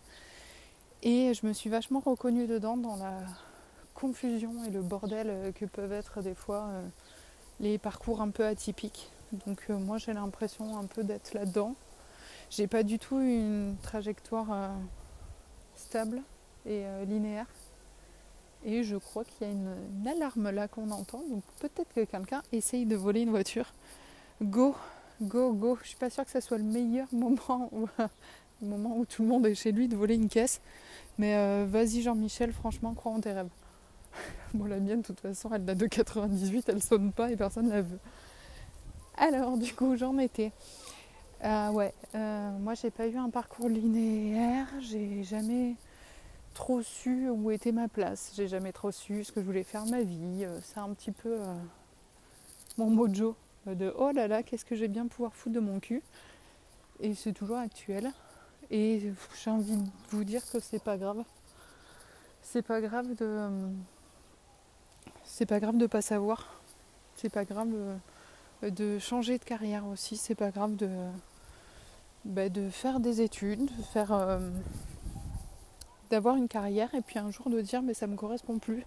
Et 1.03 1.33
je 1.35 1.47
me 1.47 1.53
suis 1.53 1.71
vachement 1.71 2.01
reconnue 2.01 2.47
dedans 2.47 2.77
dans 2.77 2.97
la 2.97 3.21
confusion 3.95 4.65
et 4.65 4.71
le 4.71 4.81
bordel 4.81 5.53
que 5.55 5.65
peuvent 5.65 5.93
être 5.93 6.23
des 6.23 6.35
fois 6.35 6.69
euh, 6.69 6.89
les 7.61 7.79
parcours 7.79 8.21
un 8.21 8.31
peu 8.31 8.45
atypiques. 8.45 9.11
Donc 9.47 9.59
euh, 9.71 9.77
moi 9.77 9.99
j'ai 9.99 10.13
l'impression 10.13 10.79
un 10.79 10.85
peu 10.85 11.05
d'être 11.05 11.35
là-dedans. 11.35 11.75
J'ai 12.51 12.67
pas 12.67 12.83
du 12.83 12.99
tout 12.99 13.21
une 13.21 13.77
trajectoire 13.83 14.53
euh, 14.53 14.69
stable 15.75 16.23
et 16.67 16.85
linéaire. 17.07 17.47
Et 18.65 18.83
je 18.83 18.97
crois 18.97 19.25
qu'il 19.25 19.47
y 19.47 19.51
a 19.51 19.53
une 19.53 20.07
alarme 20.07 20.51
là 20.51 20.69
qu'on 20.69 20.91
entend. 20.91 21.23
Donc 21.31 21.43
peut-être 21.61 21.93
que 21.95 22.05
quelqu'un 22.05 22.43
essaye 22.53 22.87
de 22.87 22.97
voler 22.97 23.21
une 23.21 23.31
voiture. 23.31 23.73
Go 24.43 24.75
go, 25.23 25.53
go. 25.53 25.79
Je 25.83 25.89
suis 25.89 25.97
pas 25.97 26.11
sûre 26.11 26.25
que 26.25 26.31
ce 26.31 26.41
soit 26.41 26.59
le 26.59 26.65
meilleur 26.65 27.07
moment 27.13 27.69
où, 27.73 27.89
moment 28.63 28.97
où 28.99 29.05
tout 29.05 29.23
le 29.23 29.29
monde 29.29 29.47
est 29.47 29.55
chez 29.55 29.73
lui 29.73 29.89
de 29.89 29.97
voler 29.97 30.15
une 30.15 30.29
caisse. 30.29 30.61
Mais 31.19 31.37
euh, 31.37 31.67
vas-y 31.69 32.03
Jean-Michel, 32.03 32.53
franchement, 32.53 32.95
crois 32.95 33.13
en 33.13 33.21
tes 33.21 33.33
rêves. 33.33 33.49
bon, 34.55 34.65
la 34.65 34.79
mienne, 34.79 35.01
de 35.01 35.07
toute 35.07 35.21
façon, 35.21 35.51
elle 35.53 35.65
date 35.65 35.79
de 35.79 35.87
98, 35.87 36.69
elle 36.69 36.83
sonne 36.83 37.13
pas 37.13 37.31
et 37.31 37.37
personne 37.37 37.69
la 37.69 37.83
veut. 37.83 37.99
Alors, 39.17 39.59
du 39.59 39.75
coup, 39.75 39.97
j'en 39.97 40.17
étais. 40.19 40.53
Euh, 41.45 41.71
ouais, 41.71 41.95
euh, 42.17 42.59
moi 42.59 42.75
j'ai 42.75 42.91
pas 42.91 43.07
eu 43.07 43.17
un 43.17 43.31
parcours 43.31 43.69
linéaire, 43.69 44.67
j'ai 44.81 45.23
jamais 45.23 45.77
trop 46.53 46.83
su 46.83 47.29
où 47.29 47.53
était 47.53 47.71
ma 47.71 47.87
place, 47.87 48.33
j'ai 48.35 48.49
jamais 48.49 48.73
trop 48.73 48.91
su 48.91 49.23
ce 49.23 49.31
que 49.31 49.41
je 49.41 49.47
voulais 49.47 49.63
faire 49.63 49.87
ma 49.87 50.03
vie. 50.03 50.45
C'est 50.65 50.79
un 50.79 50.93
petit 50.95 51.13
peu 51.13 51.39
mon 52.77 52.91
mojo 52.91 53.37
de 53.75 53.93
oh 53.99 54.11
là 54.13 54.29
là, 54.29 54.43
qu'est-ce 54.43 54.65
que 54.65 54.77
j'ai 54.77 54.89
bien 54.89 55.07
pouvoir 55.07 55.35
foutre 55.35 55.55
de 55.55 55.61
mon 55.61 55.81
cul. 55.81 56.03
Et 57.01 57.15
c'est 57.15 57.33
toujours 57.33 57.59
actuel. 57.59 58.13
Et 58.71 59.13
j'ai 59.43 59.51
envie 59.51 59.77
de 59.77 59.85
vous 60.11 60.25
dire 60.25 60.43
que 60.51 60.61
c'est 60.61 60.83
pas 60.83 60.97
grave. 60.97 61.23
C'est 62.43 62.63
pas 62.63 62.81
grave 62.81 63.15
de. 63.15 63.49
C'est 65.25 65.47
pas 65.47 65.61
grave 65.61 65.77
de 65.77 65.87
pas 65.87 66.03
savoir. 66.03 66.61
C'est 67.15 67.31
pas 67.31 67.45
grave 67.45 67.69
de 68.63 68.99
changer 68.99 69.39
de 69.39 69.45
carrière 69.45 69.87
aussi. 69.87 70.17
C'est 70.17 70.35
pas 70.35 70.51
grave 70.51 70.77
de. 70.77 70.89
Bah, 72.25 72.43
faire 72.71 73.01
des 73.01 73.23
études, 73.23 73.65
de 73.65 73.83
faire. 73.83 74.13
Euh, 74.13 74.39
d'avoir 76.11 76.37
une 76.37 76.49
carrière 76.49 76.95
et 76.95 77.03
puis 77.03 77.19
un 77.19 77.31
jour 77.31 77.51
de 77.51 77.61
dire 77.61 77.83
mais 77.83 77.95
ça 77.95 78.07
me 78.07 78.17
correspond 78.17 78.59
plus 78.59 78.85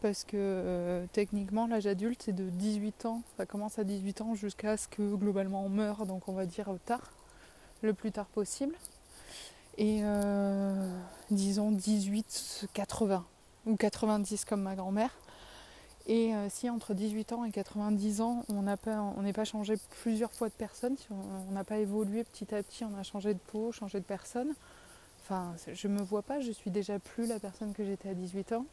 parce 0.00 0.24
que 0.24 0.36
euh, 0.36 1.06
techniquement 1.12 1.66
l'âge 1.66 1.86
adulte 1.86 2.22
c'est 2.24 2.34
de 2.34 2.48
18 2.50 3.06
ans, 3.06 3.22
ça 3.36 3.46
commence 3.46 3.78
à 3.78 3.84
18 3.84 4.20
ans 4.22 4.34
jusqu'à 4.34 4.76
ce 4.76 4.88
que 4.88 5.14
globalement 5.14 5.64
on 5.64 5.68
meure, 5.68 6.06
donc 6.06 6.28
on 6.28 6.32
va 6.32 6.46
dire 6.46 6.70
tard, 6.84 7.12
le 7.82 7.94
plus 7.94 8.12
tard 8.12 8.26
possible. 8.26 8.74
Et 9.76 10.00
euh, 10.02 10.98
disons 11.30 11.70
18, 11.70 12.68
80 12.72 13.24
ou 13.66 13.76
90 13.76 14.44
comme 14.44 14.62
ma 14.62 14.74
grand-mère. 14.74 15.10
Et 16.08 16.34
euh, 16.34 16.48
si 16.48 16.70
entre 16.70 16.94
18 16.94 17.32
ans 17.34 17.44
et 17.44 17.50
90 17.50 18.22
ans, 18.22 18.44
on 18.48 18.62
n'est 18.62 18.76
pas, 18.76 19.14
pas 19.34 19.44
changé 19.44 19.74
plusieurs 20.02 20.32
fois 20.32 20.48
de 20.48 20.54
personne, 20.54 20.96
si 20.96 21.06
on 21.10 21.52
n'a 21.52 21.64
pas 21.64 21.78
évolué 21.78 22.24
petit 22.24 22.54
à 22.54 22.62
petit, 22.62 22.84
on 22.84 22.98
a 22.98 23.02
changé 23.02 23.34
de 23.34 23.38
peau, 23.38 23.72
changé 23.72 24.00
de 24.00 24.04
personne, 24.04 24.54
enfin, 25.22 25.54
je 25.70 25.86
ne 25.86 25.92
me 25.94 26.02
vois 26.02 26.22
pas, 26.22 26.40
je 26.40 26.50
suis 26.50 26.70
déjà 26.70 26.98
plus 26.98 27.26
la 27.26 27.38
personne 27.38 27.74
que 27.74 27.84
j'étais 27.84 28.08
à 28.08 28.14
18 28.14 28.52
ans. 28.54 28.64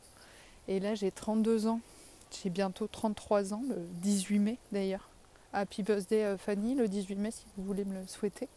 Et 0.68 0.80
là, 0.80 0.96
j'ai 0.96 1.12
32 1.12 1.68
ans, 1.68 1.80
j'ai 2.32 2.50
bientôt 2.50 2.88
33 2.88 3.54
ans, 3.54 3.64
le 3.68 3.76
18 4.02 4.40
mai 4.40 4.58
d'ailleurs. 4.72 5.10
Happy 5.54 5.84
birthday 5.84 6.24
euh, 6.24 6.38
Fanny, 6.38 6.76
le 6.76 6.88
18 6.88 7.16
mai, 7.16 7.32
si 7.32 7.46
vous 7.56 7.64
voulez 7.64 7.86
me 7.86 7.94
le 8.00 8.08
souhaiter. 8.08 8.50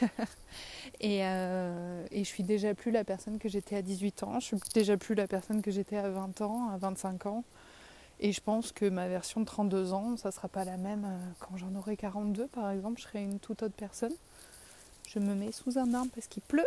et, 1.00 1.24
euh, 1.24 2.06
et, 2.10 2.24
je 2.24 2.28
suis 2.28 2.42
déjà 2.42 2.74
plus 2.74 2.90
la 2.90 3.04
personne 3.04 3.38
que 3.38 3.48
j'étais 3.48 3.76
à 3.76 3.82
18 3.82 4.22
ans, 4.24 4.40
je 4.40 4.46
suis 4.46 4.56
déjà 4.74 4.96
plus 4.96 5.14
la 5.14 5.26
personne 5.26 5.62
que 5.62 5.70
j'étais 5.70 5.96
à 5.96 6.08
20 6.08 6.40
ans, 6.40 6.68
à 6.70 6.76
25 6.76 7.26
ans. 7.26 7.44
Et 8.20 8.32
je 8.32 8.40
pense 8.40 8.72
que 8.72 8.88
ma 8.88 9.08
version 9.08 9.40
de 9.40 9.46
32 9.46 9.92
ans, 9.92 10.16
ça 10.16 10.28
ne 10.28 10.32
sera 10.32 10.48
pas 10.48 10.64
la 10.64 10.76
même 10.76 11.04
euh, 11.04 11.18
quand 11.40 11.56
j'en 11.56 11.74
aurai 11.74 11.96
42 11.96 12.46
par 12.48 12.70
exemple, 12.70 13.00
je 13.00 13.06
serai 13.06 13.22
une 13.22 13.38
toute 13.38 13.62
autre 13.62 13.74
personne. 13.76 14.14
Je 15.08 15.18
me 15.18 15.34
mets 15.34 15.52
sous 15.52 15.78
un 15.78 15.92
arbre 15.94 16.10
parce 16.14 16.26
qu'il 16.26 16.42
pleut. 16.42 16.66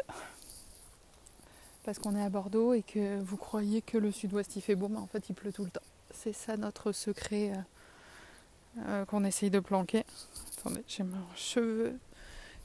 Parce 1.88 2.00
qu'on 2.00 2.15
est 2.17 2.22
à 2.22 2.29
Bordeaux 2.29 2.74
et 2.74 2.84
que 2.84 3.17
vous 3.22 3.38
croyez 3.38 3.82
que 3.82 3.98
le 3.98 4.12
sud-ouest 4.12 4.58
il 4.58 4.62
fait 4.62 4.75
beau, 4.75 4.89
mais 4.89 4.98
en 4.98 5.08
fait 5.08 5.29
il 5.29 5.34
pleut 5.34 5.53
tout 5.53 5.63
le 5.63 5.70
temps. 5.70 5.82
C'est 6.12 6.34
ça 6.34 6.58
notre 6.58 6.91
secret 6.91 7.51
euh, 7.51 8.82
euh, 8.88 9.06
qu'on 9.06 9.24
essaye 9.24 9.50
de 9.50 9.60
planquer. 9.60 10.03
Attendez, 10.60 10.84
j'ai 10.88 11.03
mes 11.03 11.15
cheveux, 11.36 11.98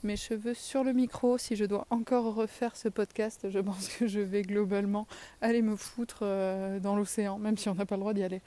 mes 0.03 0.17
cheveux 0.17 0.55
sur 0.55 0.83
le 0.83 0.93
micro. 0.93 1.39
Si 1.39 1.55
je 1.55 1.65
dois 1.65 1.87
encore 1.91 2.35
refaire 2.35 2.77
ce 2.77 2.89
podcast, 2.89 3.49
je 3.49 3.61
pense 3.61 3.89
que 3.89 4.09
je 4.09 4.21
vais 4.21 4.43
globalement 4.43 5.07
aller 5.41 5.63
me 5.63 5.77
foutre 5.77 6.25
dans 6.83 6.97
l'océan, 6.97 7.39
même 7.39 7.57
si 7.57 7.69
on 7.69 7.77
n'a 7.77 7.87
pas 7.87 7.95
le 7.95 8.01
droit 8.01 8.15
d'y 8.15 8.25
aller. 8.25 8.43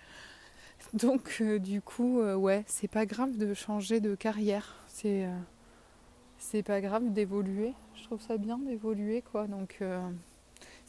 Donc 0.93 1.37
euh, 1.41 1.59
du 1.59 1.81
coup, 1.81 2.19
euh, 2.19 2.35
ouais, 2.35 2.63
c'est 2.67 2.87
pas 2.87 3.05
grave 3.05 3.37
de 3.37 3.53
changer 3.53 3.99
de 3.99 4.15
carrière. 4.15 4.75
C'est 4.87 5.25
euh, 5.25 5.37
c'est 6.37 6.63
pas 6.63 6.81
grave 6.81 7.11
d'évoluer. 7.11 7.73
Je 7.95 8.03
trouve 8.03 8.21
ça 8.21 8.37
bien 8.37 8.57
d'évoluer, 8.59 9.21
quoi. 9.31 9.47
Donc 9.47 9.79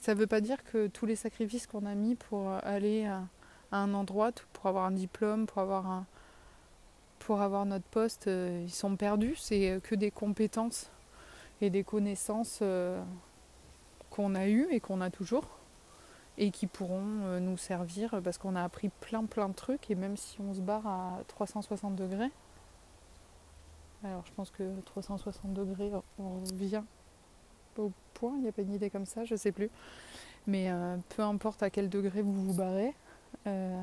ça 0.00 0.14
veut 0.14 0.26
pas 0.26 0.40
dire 0.40 0.62
que 0.64 0.86
tous 0.86 1.06
les 1.06 1.16
sacrifices 1.16 1.66
qu'on 1.66 1.86
a 1.86 1.94
mis 1.94 2.14
pour 2.14 2.50
aller 2.62 3.06
à, 3.06 3.24
un 3.72 3.94
endroit, 3.94 4.30
pour 4.52 4.66
avoir 4.66 4.84
un 4.84 4.92
diplôme, 4.92 5.46
pour 5.46 5.60
avoir 5.60 5.86
un 5.86 6.06
pour 7.18 7.40
avoir 7.40 7.66
notre 7.66 7.86
poste, 7.86 8.26
ils 8.28 8.70
sont 8.70 8.94
perdus. 8.94 9.34
C'est 9.36 9.80
que 9.82 9.96
des 9.96 10.12
compétences 10.12 10.90
et 11.60 11.70
des 11.70 11.82
connaissances 11.82 12.62
qu'on 14.10 14.34
a 14.34 14.48
eues 14.48 14.68
et 14.70 14.80
qu'on 14.80 15.00
a 15.00 15.10
toujours 15.10 15.58
et 16.38 16.50
qui 16.50 16.66
pourront 16.66 17.22
euh, 17.24 17.40
nous 17.40 17.56
servir 17.56 18.20
parce 18.22 18.38
qu'on 18.38 18.56
a 18.56 18.62
appris 18.62 18.88
plein 18.88 19.24
plein 19.24 19.48
de 19.48 19.54
trucs 19.54 19.90
et 19.90 19.94
même 19.94 20.16
si 20.16 20.40
on 20.40 20.54
se 20.54 20.60
barre 20.60 20.86
à 20.86 21.20
360 21.28 21.96
degrés, 21.96 22.30
alors 24.04 24.24
je 24.26 24.32
pense 24.32 24.50
que 24.50 24.80
360 24.82 25.54
degrés 25.54 25.90
on 26.18 26.40
revient 26.40 26.82
au 27.78 27.92
point, 28.14 28.32
il 28.36 28.42
n'y 28.42 28.48
a 28.48 28.52
pas 28.52 28.62
une 28.62 28.74
idée 28.74 28.90
comme 28.90 29.06
ça, 29.06 29.24
je 29.24 29.36
sais 29.36 29.52
plus. 29.52 29.70
Mais 30.46 30.70
euh, 30.70 30.96
peu 31.10 31.22
importe 31.22 31.62
à 31.62 31.70
quel 31.70 31.88
degré 31.88 32.22
vous 32.22 32.32
vous 32.32 32.54
barrez, 32.54 32.94
euh, 33.46 33.82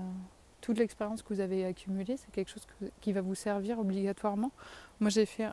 toute 0.62 0.78
l'expérience 0.78 1.22
que 1.22 1.34
vous 1.34 1.40
avez 1.42 1.66
accumulée, 1.66 2.18
c'est 2.18 2.32
quelque 2.32 2.50
chose 2.50 2.66
qui 3.02 3.12
va 3.12 3.22
vous 3.22 3.36
servir 3.36 3.80
obligatoirement. 3.80 4.52
Moi 5.00 5.10
j'ai 5.10 5.26
fait 5.26 5.50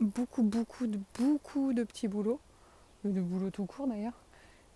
beaucoup 0.00 0.42
beaucoup 0.42 0.86
beaucoup 1.18 1.72
de 1.74 1.84
petits 1.84 2.08
boulots, 2.08 2.40
de 3.04 3.20
boulot 3.20 3.50
tout 3.50 3.66
court 3.66 3.86
d'ailleurs. 3.86 4.18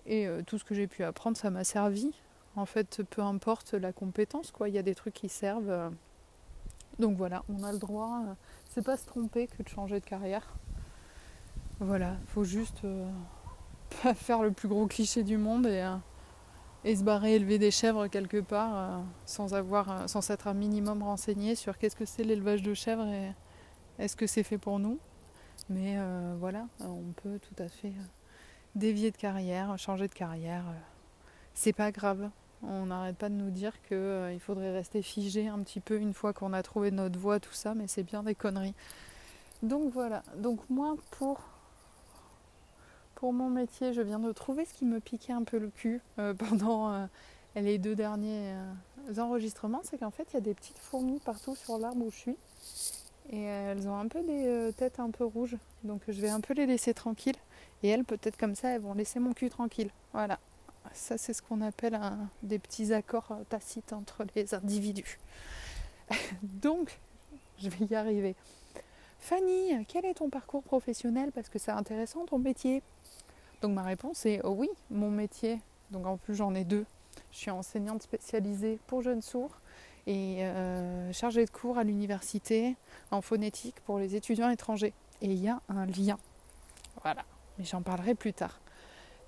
Et 0.06 0.26
euh, 0.26 0.42
tout 0.42 0.58
ce 0.58 0.64
que 0.64 0.74
j'ai 0.74 0.86
pu 0.86 1.02
apprendre, 1.02 1.36
ça 1.36 1.50
m'a 1.50 1.64
servi. 1.64 2.12
En 2.56 2.66
fait, 2.66 3.02
peu 3.04 3.22
importe 3.22 3.74
la 3.74 3.92
compétence, 3.92 4.50
quoi, 4.50 4.68
il 4.68 4.74
y 4.74 4.78
a 4.78 4.82
des 4.82 4.94
trucs 4.94 5.14
qui 5.14 5.28
servent. 5.28 5.92
Donc 6.98 7.16
voilà, 7.16 7.44
on 7.48 7.62
a 7.62 7.72
le 7.72 7.78
droit. 7.78 8.22
C'est 8.68 8.84
pas 8.84 8.96
se 8.96 9.06
tromper 9.06 9.46
que 9.46 9.62
de 9.62 9.68
changer 9.68 10.00
de 10.00 10.04
carrière. 10.04 10.56
Voilà, 11.80 12.16
faut 12.26 12.44
juste 12.44 12.82
pas 14.02 14.14
faire 14.14 14.42
le 14.42 14.52
plus 14.52 14.68
gros 14.68 14.86
cliché 14.86 15.22
du 15.22 15.36
monde 15.36 15.66
et, 15.66 15.90
et 16.84 16.94
se 16.94 17.02
barrer 17.02 17.34
élever 17.34 17.58
des 17.58 17.70
chèvres 17.70 18.06
quelque 18.06 18.40
part 18.40 19.02
sans 19.26 19.54
avoir, 19.54 20.08
sans 20.08 20.20
s'être 20.20 20.46
un 20.46 20.54
minimum 20.54 21.02
renseigné 21.02 21.54
sur 21.54 21.78
qu'est-ce 21.78 21.96
que 21.96 22.04
c'est 22.04 22.22
l'élevage 22.22 22.62
de 22.62 22.74
chèvres 22.74 23.06
et 23.06 23.32
est-ce 23.98 24.16
que 24.16 24.26
c'est 24.26 24.42
fait 24.42 24.58
pour 24.58 24.78
nous. 24.78 24.98
Mais 25.68 25.96
voilà, 26.38 26.66
on 26.80 27.12
peut 27.22 27.38
tout 27.38 27.62
à 27.62 27.68
fait 27.68 27.92
dévier 28.74 29.10
de 29.10 29.16
carrière, 29.16 29.76
changer 29.78 30.08
de 30.08 30.14
carrière, 30.14 30.64
euh, 30.68 30.78
c'est 31.54 31.72
pas 31.72 31.92
grave. 31.92 32.30
On 32.62 32.86
n'arrête 32.86 33.16
pas 33.16 33.28
de 33.28 33.34
nous 33.34 33.50
dire 33.50 33.72
qu'il 33.82 33.96
euh, 33.96 34.38
faudrait 34.38 34.72
rester 34.72 35.02
figé 35.02 35.48
un 35.48 35.60
petit 35.60 35.80
peu 35.80 35.96
une 35.96 36.12
fois 36.12 36.32
qu'on 36.32 36.52
a 36.52 36.62
trouvé 36.62 36.90
notre 36.90 37.18
voie, 37.18 37.40
tout 37.40 37.52
ça, 37.52 37.74
mais 37.74 37.86
c'est 37.86 38.02
bien 38.02 38.22
des 38.22 38.34
conneries. 38.34 38.74
Donc 39.62 39.92
voilà. 39.92 40.22
Donc 40.36 40.60
moi, 40.68 40.96
pour, 41.10 41.40
pour 43.20 43.34
mon 43.34 43.50
métier, 43.50 43.92
je 43.92 44.00
viens 44.00 44.18
de 44.18 44.32
trouver 44.32 44.64
ce 44.64 44.72
qui 44.72 44.86
me 44.86 44.98
piquait 44.98 45.34
un 45.34 45.44
peu 45.44 45.58
le 45.58 45.68
cul 45.68 46.00
euh, 46.18 46.32
pendant 46.48 47.06
les 47.54 47.76
deux 47.78 47.94
derniers 47.94 48.54
enregistrements, 49.18 49.82
c'est 49.84 49.98
qu'en 49.98 50.10
fait, 50.10 50.26
il 50.30 50.34
y 50.34 50.36
a 50.38 50.40
des 50.40 50.54
petites 50.54 50.78
fourmis 50.78 51.20
partout 51.20 51.54
sur 51.54 51.78
l'arbre 51.78 52.06
où 52.06 52.10
je 52.10 52.16
suis. 52.16 52.36
Et 53.30 53.42
elles 53.42 53.86
ont 53.86 53.96
un 53.96 54.08
peu 54.08 54.22
des 54.22 54.72
têtes 54.76 55.00
un 55.00 55.10
peu 55.10 55.24
rouges. 55.24 55.56
Donc 55.84 56.00
je 56.08 56.20
vais 56.20 56.30
un 56.30 56.40
peu 56.40 56.54
les 56.54 56.64
laisser 56.64 56.94
tranquilles. 56.94 57.36
Et 57.82 57.88
elles, 57.88 58.04
peut-être 58.04 58.38
comme 58.38 58.54
ça, 58.54 58.70
elles 58.70 58.80
vont 58.80 58.94
laisser 58.94 59.20
mon 59.20 59.32
cul 59.32 59.50
tranquille. 59.50 59.90
Voilà. 60.12 60.38
Ça, 60.94 61.18
c'est 61.18 61.34
ce 61.34 61.42
qu'on 61.42 61.60
appelle 61.60 62.00
des 62.42 62.58
petits 62.58 62.92
accords 62.92 63.36
tacites 63.50 63.92
entre 63.92 64.24
les 64.34 64.54
individus. 64.54 65.18
Donc, 66.42 66.98
je 67.58 67.68
vais 67.68 67.84
y 67.84 67.94
arriver. 67.94 68.34
Fanny, 69.20 69.84
quel 69.86 70.06
est 70.06 70.14
ton 70.14 70.30
parcours 70.30 70.62
professionnel? 70.62 71.30
Parce 71.32 71.48
que 71.48 71.58
c'est 71.58 71.70
intéressant 71.70 72.24
ton 72.24 72.38
métier. 72.38 72.82
Donc 73.62 73.72
ma 73.72 73.82
réponse 73.82 74.26
est 74.26 74.40
oh 74.44 74.54
oui, 74.56 74.68
mon 74.90 75.10
métier. 75.10 75.60
Donc 75.90 76.06
en 76.06 76.16
plus 76.16 76.34
j'en 76.34 76.54
ai 76.54 76.64
deux. 76.64 76.86
Je 77.32 77.38
suis 77.38 77.50
enseignante 77.50 78.02
spécialisée 78.02 78.78
pour 78.86 79.02
jeunes 79.02 79.22
sourds 79.22 79.60
et 80.06 80.44
euh, 80.44 81.12
chargée 81.12 81.44
de 81.44 81.50
cours 81.50 81.78
à 81.78 81.84
l'université 81.84 82.76
en 83.10 83.20
phonétique 83.20 83.76
pour 83.84 83.98
les 83.98 84.16
étudiants 84.16 84.50
étrangers. 84.50 84.94
Et 85.22 85.26
il 85.26 85.42
y 85.42 85.48
a 85.48 85.60
un 85.68 85.86
lien. 85.86 86.18
Voilà 87.02 87.24
mais 87.60 87.66
j'en 87.66 87.82
parlerai 87.82 88.14
plus 88.14 88.32
tard. 88.32 88.58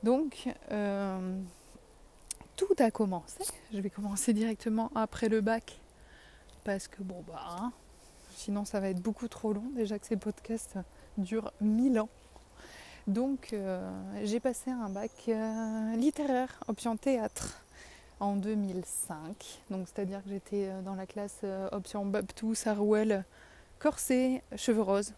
Donc, 0.03 0.49
euh, 0.71 1.39
tout 2.57 2.75
a 2.79 2.91
commencé. 2.91 3.45
Je 3.73 3.79
vais 3.79 3.91
commencer 3.91 4.33
directement 4.33 4.91
après 4.95 5.29
le 5.29 5.43
bac, 5.43 5.79
parce 6.65 6.89
que 6.89 7.03
bon, 7.03 7.23
bah, 7.29 7.45
hein, 7.47 7.73
sinon 8.35 8.65
ça 8.65 8.81
va 8.81 8.89
être 8.89 9.03
beaucoup 9.03 9.29
trop 9.29 9.53
long. 9.53 9.65
Déjà 9.75 9.99
que 9.99 10.07
ces 10.07 10.17
podcasts 10.17 10.79
durent 11.19 11.53
mille 11.61 12.01
ans. 12.01 12.09
Donc, 13.07 13.53
euh, 13.53 13.91
j'ai 14.25 14.41
passé 14.41 14.71
un 14.71 14.89
bac 14.89 15.11
euh, 15.29 15.97
littéraire, 15.97 16.61
option 16.69 16.97
théâtre, 16.97 17.63
en 18.21 18.37
2005. 18.37 19.61
Donc, 19.71 19.89
c'est-à-dire 19.89 20.23
que 20.23 20.31
j'étais 20.31 20.71
dans 20.85 20.95
la 20.95 21.07
classe 21.07 21.41
option 21.73 22.07
Babtou, 22.07 22.55
Sarouel, 22.55 23.25
corset, 23.79 24.43
cheveux 24.57 24.83
roses. 24.83 25.13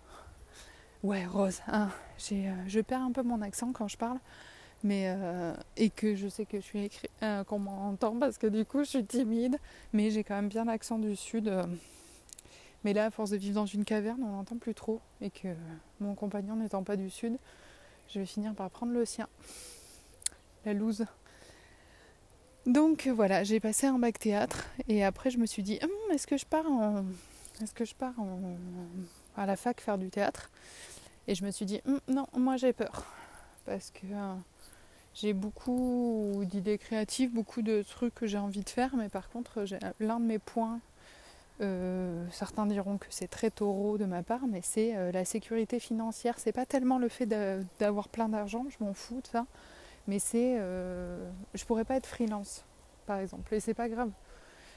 Ouais, 1.05 1.27
rose. 1.27 1.61
Hein. 1.69 1.91
Euh, 2.33 2.55
je 2.67 2.81
perds 2.81 3.03
un 3.03 3.13
peu 3.13 3.23
mon 3.23 3.43
accent 3.43 3.73
quand 3.73 3.89
je 3.89 3.99
parle. 3.99 4.19
Mais, 4.83 5.05
euh, 5.09 5.55
et 5.77 5.91
que 5.91 6.15
je 6.15 6.29
sais 6.29 6.47
que 6.47 6.59
je 6.59 6.63
suis 6.65 6.85
écrit, 6.85 7.09
euh, 7.23 7.45
qu'on 7.45 7.59
m'entend 7.59 8.19
parce 8.19 8.37
que 8.39 8.47
du 8.47 8.65
coup 8.65 8.85
je 8.85 8.89
suis 8.89 9.05
timide. 9.05 9.59
Mais 9.93 10.11
j'ai 10.11 10.25
quand 10.25 10.35
même 10.35 10.49
bien 10.49 10.65
l'accent 10.65 10.99
du 10.99 11.15
sud. 11.15 11.53
Mais 12.85 12.95
là, 12.95 13.07
à 13.07 13.11
force 13.11 13.31
de 13.31 13.37
vivre 13.37 13.55
dans 13.55 13.67
une 13.67 13.85
caverne, 13.85 14.23
on 14.23 14.33
n'entend 14.33 14.57
plus 14.57 14.75
trop. 14.75 15.01
Et 15.21 15.29
que 15.29 15.49
mon 16.01 16.15
compagnon 16.15 16.57
n'étant 16.57 16.83
pas 16.83 16.97
du 16.97 17.11
sud, 17.11 17.37
je 18.09 18.19
vais 18.21 18.27
finir 18.27 18.55
par 18.55 18.71
prendre 18.71 18.93
le 18.93 19.05
sien. 19.05 19.29
La 20.65 20.73
loose. 20.73 21.07
Donc 22.67 23.07
voilà, 23.09 23.45
j'ai 23.45 23.61
passé 23.61 23.87
un 23.87 23.99
bac 23.99 24.19
théâtre 24.19 24.67
et 24.89 25.05
après 25.05 25.31
je 25.31 25.39
me 25.39 25.47
suis 25.47 25.63
dit, 25.63 25.79
hum, 25.83 25.91
est-ce 26.13 26.27
que 26.27 26.37
je 26.37 26.47
pars 26.47 26.65
est-ce 27.63 27.73
que 27.73 27.85
je 27.85 27.95
pars 27.95 28.15
à 29.37 29.47
la 29.47 29.57
fac 29.57 29.81
faire 29.81 29.99
du 29.99 30.11
théâtre? 30.11 30.51
Et 31.29 31.35
je 31.35 31.45
me 31.45 31.51
suis 31.51 31.67
dit, 31.67 31.81
hum, 31.87 32.01
non, 32.09 32.27
moi 32.37 32.57
j'ai 32.57 32.73
peur. 32.73 33.05
Parce 33.65 33.91
que 33.91 34.07
euh, 34.13 34.35
j'ai 35.15 35.33
beaucoup 35.33 36.43
d'idées 36.45 36.79
créatives, 36.79 37.33
beaucoup 37.33 37.63
de 37.63 37.83
trucs 37.83 38.15
que 38.15 38.27
j'ai 38.27 38.39
envie 38.39 38.63
de 38.63 38.69
faire, 38.69 38.97
mais 38.97 39.09
par 39.09 39.29
contre, 39.31 39.65
l'un 40.01 40.21
de 40.21 40.25
mes 40.25 40.39
points, 40.39 40.81
euh, 41.61 42.25
certains 42.31 42.67
diront 42.67 42.99
que 42.99 43.07
c'est 43.11 43.29
très 43.29 43.51
taureau 43.51 43.99
de 43.99 44.05
ma 44.05 44.23
part, 44.23 44.47
mais 44.49 44.61
c'est 44.63 44.97
euh, 44.97 45.13
la 45.13 45.25
sécurité 45.25 45.79
financière. 45.79 46.39
C'est 46.39 46.53
pas 46.53 46.67
tellement 46.67 46.99
le 46.99 47.09
fait 47.09 47.27
d'avoir 47.79 48.09
plein 48.09 48.29
d'argent, 48.29 48.65
je 48.69 48.85
m'en 48.85 48.95
fous 48.95 49.21
de 49.21 49.27
ça, 49.27 49.47
mais 50.07 50.19
c'est. 50.19 50.57
je 50.57 51.65
pourrais 51.65 51.85
pas 51.85 51.97
être 51.97 52.07
freelance, 52.07 52.65
par 53.07 53.19
exemple, 53.19 53.55
et 53.55 53.61
c'est 53.61 53.75
pas 53.75 53.89
grave. 53.89 54.11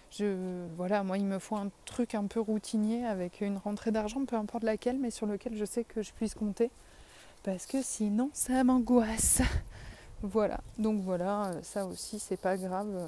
Je, 0.10 0.66
voilà, 0.78 1.04
moi, 1.04 1.18
il 1.18 1.26
me 1.26 1.38
faut 1.38 1.58
un 1.58 1.70
truc 1.86 2.16
un 2.16 2.26
peu 2.28 2.40
routinier 2.40 3.06
avec 3.06 3.42
une 3.42 3.58
rentrée 3.58 3.92
d'argent, 3.92 4.24
peu 4.26 4.38
importe 4.38 4.64
laquelle, 4.64 4.98
mais 4.98 5.12
sur 5.12 5.26
lequel 5.26 5.56
je 5.56 5.66
sais 5.66 5.84
que 5.84 6.02
je 6.02 6.14
puisse 6.14 6.34
compter. 6.34 6.72
Parce 7.44 7.66
que 7.66 7.82
sinon, 7.82 8.30
ça 8.34 8.64
m'angoisse. 8.64 9.42
Voilà, 10.24 10.62
donc 10.80 11.04
voilà, 11.04 11.52
ça 11.62 11.86
aussi, 11.86 12.18
c'est 12.18 12.38
pas 12.38 12.58
grave 12.58 13.08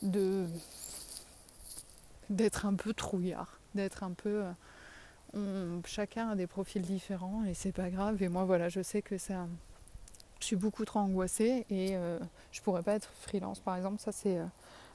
de 0.00 0.46
d'être 2.32 2.66
un 2.66 2.74
peu 2.74 2.92
trouillard, 2.94 3.58
d'être 3.74 4.02
un 4.02 4.12
peu. 4.12 4.44
chacun 5.86 6.30
a 6.30 6.36
des 6.36 6.46
profils 6.46 6.82
différents 6.82 7.44
et 7.44 7.54
c'est 7.54 7.72
pas 7.72 7.90
grave. 7.90 8.22
Et 8.22 8.28
moi, 8.28 8.44
voilà, 8.44 8.68
je 8.68 8.82
sais 8.82 9.02
que 9.02 9.18
ça. 9.18 9.46
Je 10.40 10.46
suis 10.46 10.56
beaucoup 10.56 10.84
trop 10.84 10.98
angoissée 10.98 11.66
et 11.70 11.96
je 12.50 12.60
pourrais 12.62 12.82
pas 12.82 12.94
être 12.94 13.10
freelance, 13.20 13.60
par 13.60 13.76
exemple. 13.76 14.00
Ça, 14.00 14.12
c'est 14.12 14.38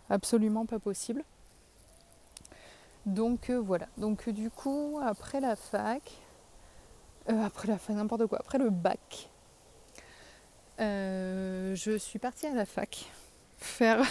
absolument 0.10 0.66
pas 0.66 0.80
possible. 0.80 1.24
Donc 3.06 3.50
voilà. 3.50 3.88
Donc 3.98 4.30
du 4.30 4.50
coup, 4.50 5.00
après 5.02 5.40
la 5.40 5.56
fac, 5.56 6.02
après 7.28 7.68
la 7.68 7.78
fac, 7.78 7.96
n'importe 7.96 8.28
quoi, 8.28 8.40
après 8.40 8.58
le 8.58 8.70
bac, 8.70 9.30
je 10.80 11.98
suis 11.98 12.20
partie 12.20 12.48
à 12.48 12.54
la 12.54 12.66
fac 12.66 13.10
faire 13.58 14.02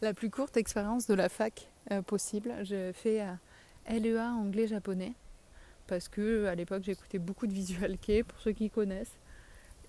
la 0.00 0.14
plus 0.14 0.30
courte 0.30 0.56
expérience 0.56 1.06
de 1.06 1.14
la 1.14 1.28
fac 1.28 1.68
euh, 1.90 2.02
possible. 2.02 2.52
J'ai 2.62 2.92
fait 2.92 3.20
euh, 3.20 3.98
LEA 3.98 4.32
anglais-japonais 4.32 5.12
parce 5.86 6.08
que 6.08 6.46
à 6.46 6.54
l'époque 6.54 6.82
j'écoutais 6.82 7.18
beaucoup 7.18 7.46
de 7.46 7.52
visual 7.52 7.98
kei 7.98 8.22
pour 8.22 8.40
ceux 8.40 8.52
qui 8.52 8.70
connaissent. 8.70 9.18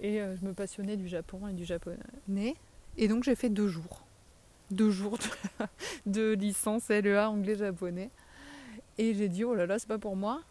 Et 0.02 0.22
euh, 0.22 0.36
je 0.36 0.46
me 0.46 0.54
passionnais 0.54 0.98
du 0.98 1.08
Japon 1.08 1.48
et 1.48 1.54
du 1.54 1.64
japonais. 1.64 2.56
Et 2.98 3.08
donc 3.08 3.24
j'ai 3.24 3.36
fait 3.36 3.50
deux 3.50 3.68
jours. 3.70 4.06
Deux 4.72 4.92
jours 4.92 5.18
de, 6.06 6.34
licence 6.40 6.90
LEA 6.90 7.30
anglais-japonais 7.30 8.10
et 8.98 9.14
j'ai 9.14 9.30
dit 9.30 9.44
oh 9.44 9.54
là 9.54 9.66
là 9.66 9.80
c'est 9.80 9.88
pas 9.88 10.00
pour 10.00 10.16
moi. 10.16 10.42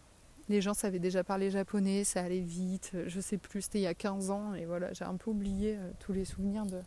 Les 0.48 0.60
gens 0.60 0.74
savaient 0.74 0.98
déjà 0.98 1.24
parler 1.24 1.50
japonais 1.50 2.04
ça 2.04 2.22
allait 2.22 2.40
vite 2.40 2.92
je 3.06 3.20
sais 3.20 3.38
plus 3.38 3.62
c'était 3.62 3.80
il 3.80 3.82
y 3.82 3.86
a 3.86 3.94
15 3.94 4.30
ans. 4.30 4.54
Et 4.54 4.64
voilà 4.64 4.94
j'ai 4.94 5.04
un 5.04 5.16
peu 5.16 5.30
oublié 5.30 5.76
tous 5.98 6.14
les 6.14 6.24
souvenirs 6.24 6.64
de, 6.64 6.80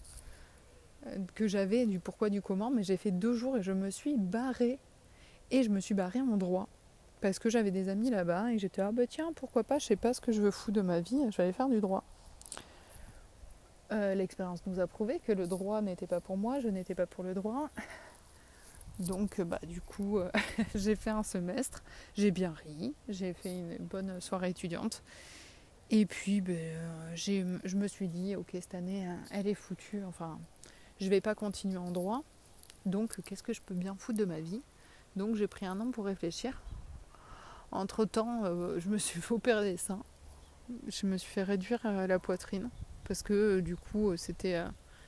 que 1.35 1.47
j'avais 1.47 1.85
du 1.85 1.99
pourquoi 1.99 2.29
du 2.29 2.41
comment, 2.41 2.69
mais 2.69 2.83
j'ai 2.83 2.97
fait 2.97 3.11
deux 3.11 3.33
jours 3.33 3.57
et 3.57 3.63
je 3.63 3.71
me 3.71 3.89
suis 3.89 4.15
barrée. 4.17 4.79
Et 5.51 5.63
je 5.63 5.69
me 5.69 5.79
suis 5.79 5.95
barrée 5.95 6.21
en 6.21 6.37
droit. 6.37 6.67
Parce 7.21 7.39
que 7.39 7.49
j'avais 7.49 7.71
des 7.71 7.89
amis 7.89 8.09
là-bas 8.09 8.51
et 8.51 8.59
j'étais 8.59 8.81
ah 8.81 8.91
bah 8.91 9.07
tiens, 9.07 9.31
pourquoi 9.35 9.63
pas, 9.63 9.79
je 9.79 9.85
sais 9.85 9.95
pas 9.95 10.13
ce 10.13 10.21
que 10.21 10.31
je 10.31 10.41
veux 10.41 10.51
foutre 10.51 10.75
de 10.75 10.81
ma 10.81 10.99
vie, 10.99 11.19
je 11.31 11.37
vais 11.37 11.43
aller 11.43 11.53
faire 11.53 11.69
du 11.69 11.81
droit. 11.81 12.03
Euh, 13.91 14.13
l'expérience 14.15 14.65
nous 14.67 14.79
a 14.79 14.87
prouvé 14.87 15.19
que 15.19 15.31
le 15.31 15.47
droit 15.47 15.81
n'était 15.81 16.07
pas 16.07 16.19
pour 16.19 16.37
moi, 16.37 16.59
je 16.59 16.67
n'étais 16.67 16.93
pas 16.93 17.05
pour 17.05 17.23
le 17.23 17.33
droit. 17.33 17.69
Donc 18.99 19.41
bah 19.41 19.59
du 19.67 19.79
coup 19.79 20.17
euh, 20.17 20.29
j'ai 20.75 20.95
fait 20.95 21.11
un 21.11 21.23
semestre, 21.23 21.83
j'ai 22.15 22.31
bien 22.31 22.53
ri, 22.65 22.95
j'ai 23.07 23.33
fait 23.33 23.51
une 23.51 23.77
bonne 23.77 24.19
soirée 24.19 24.49
étudiante. 24.49 25.03
Et 25.89 26.05
puis 26.05 26.41
ben, 26.41 26.57
euh, 26.57 27.59
je 27.63 27.75
me 27.77 27.87
suis 27.87 28.09
dit 28.09 28.35
ok 28.35 28.49
cette 28.53 28.75
année 28.75 29.07
elle 29.31 29.47
est 29.47 29.53
foutue, 29.55 30.03
enfin 30.03 30.37
je 30.99 31.09
vais 31.09 31.21
pas 31.21 31.35
continuer 31.35 31.77
en 31.77 31.91
droit. 31.91 32.23
Donc 32.85 33.21
qu'est-ce 33.23 33.43
que 33.43 33.53
je 33.53 33.61
peux 33.61 33.75
bien 33.75 33.95
foutre 33.95 34.17
de 34.17 34.25
ma 34.25 34.39
vie? 34.39 34.61
Donc 35.15 35.35
j'ai 35.35 35.47
pris 35.47 35.65
un 35.65 35.79
an 35.79 35.91
pour 35.91 36.05
réfléchir. 36.05 36.61
Entre 37.71 38.05
temps, 38.05 38.45
euh, 38.45 38.79
je 38.79 38.89
me 38.89 38.97
suis 38.97 39.19
fait 39.21 39.33
opérer 39.33 39.71
des 39.71 39.77
seins. 39.77 40.03
Je 40.87 41.05
me 41.05 41.17
suis 41.17 41.31
fait 41.31 41.43
réduire 41.43 41.79
euh, 41.85 42.07
la 42.07 42.19
poitrine 42.19 42.69
parce 43.05 43.23
que 43.23 43.33
euh, 43.33 43.61
du 43.61 43.75
coup 43.75 44.15
c'était 44.17 44.63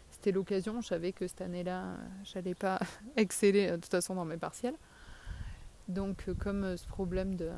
c'était 0.10 0.32
l'occasion. 0.32 0.82
Je 0.82 0.88
savais 0.88 1.12
que 1.12 1.28
cette 1.28 1.42
année-là, 1.42 1.96
j'allais 2.24 2.56
pas 2.56 2.80
exceller 3.16 3.72
de 3.72 3.76
toute 3.78 3.92
façon 3.92 4.16
dans 4.16 4.26
mes 4.26 4.38
partiels. 4.38 4.76
Donc 5.88 6.30
comme 6.40 6.78
ce 6.78 6.86
problème 6.88 7.36
de 7.36 7.50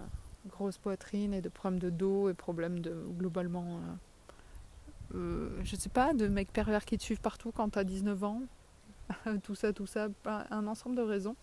grosse 0.47 0.77
poitrine 0.77 1.33
et 1.33 1.41
de 1.41 1.49
problème 1.49 1.79
de 1.79 1.89
dos 1.89 2.29
et 2.29 2.33
problème 2.33 2.79
de 2.79 3.05
globalement 3.17 3.81
euh, 5.15 5.49
je 5.63 5.75
sais 5.75 5.89
pas, 5.89 6.13
de 6.13 6.27
mecs 6.27 6.51
pervers 6.51 6.85
qui 6.85 6.97
te 6.97 7.03
suivent 7.03 7.21
partout 7.21 7.51
quand 7.51 7.69
t'as 7.69 7.83
19 7.83 8.23
ans. 8.23 8.41
tout 9.43 9.55
ça, 9.55 9.73
tout 9.73 9.87
ça, 9.87 10.07
un 10.25 10.67
ensemble 10.67 10.95
de 10.95 11.01
raisons 11.01 11.35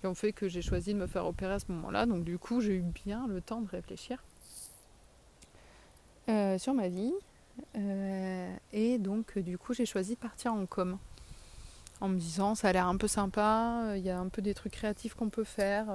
qui 0.00 0.06
ont 0.06 0.14
fait 0.14 0.32
que 0.32 0.48
j'ai 0.48 0.62
choisi 0.62 0.94
de 0.94 0.98
me 0.98 1.06
faire 1.06 1.26
opérer 1.26 1.54
à 1.54 1.58
ce 1.58 1.66
moment-là. 1.72 2.06
Donc 2.06 2.24
du 2.24 2.38
coup, 2.38 2.60
j'ai 2.60 2.76
eu 2.76 2.82
bien 2.82 3.26
le 3.26 3.40
temps 3.40 3.60
de 3.60 3.68
réfléchir 3.68 4.22
euh, 6.28 6.58
sur 6.58 6.74
ma 6.74 6.88
vie. 6.88 7.12
Euh, 7.76 8.54
et 8.72 8.98
donc 8.98 9.38
du 9.38 9.58
coup, 9.58 9.74
j'ai 9.74 9.86
choisi 9.86 10.14
de 10.14 10.20
partir 10.20 10.52
en 10.54 10.66
com. 10.66 10.98
En 12.00 12.08
me 12.08 12.18
disant, 12.18 12.54
ça 12.54 12.68
a 12.68 12.72
l'air 12.72 12.86
un 12.86 12.96
peu 12.96 13.08
sympa, 13.08 13.92
il 13.94 14.02
y 14.02 14.08
a 14.08 14.18
un 14.18 14.28
peu 14.28 14.40
des 14.40 14.54
trucs 14.54 14.72
créatifs 14.72 15.12
qu'on 15.12 15.28
peut 15.28 15.44
faire. 15.44 15.86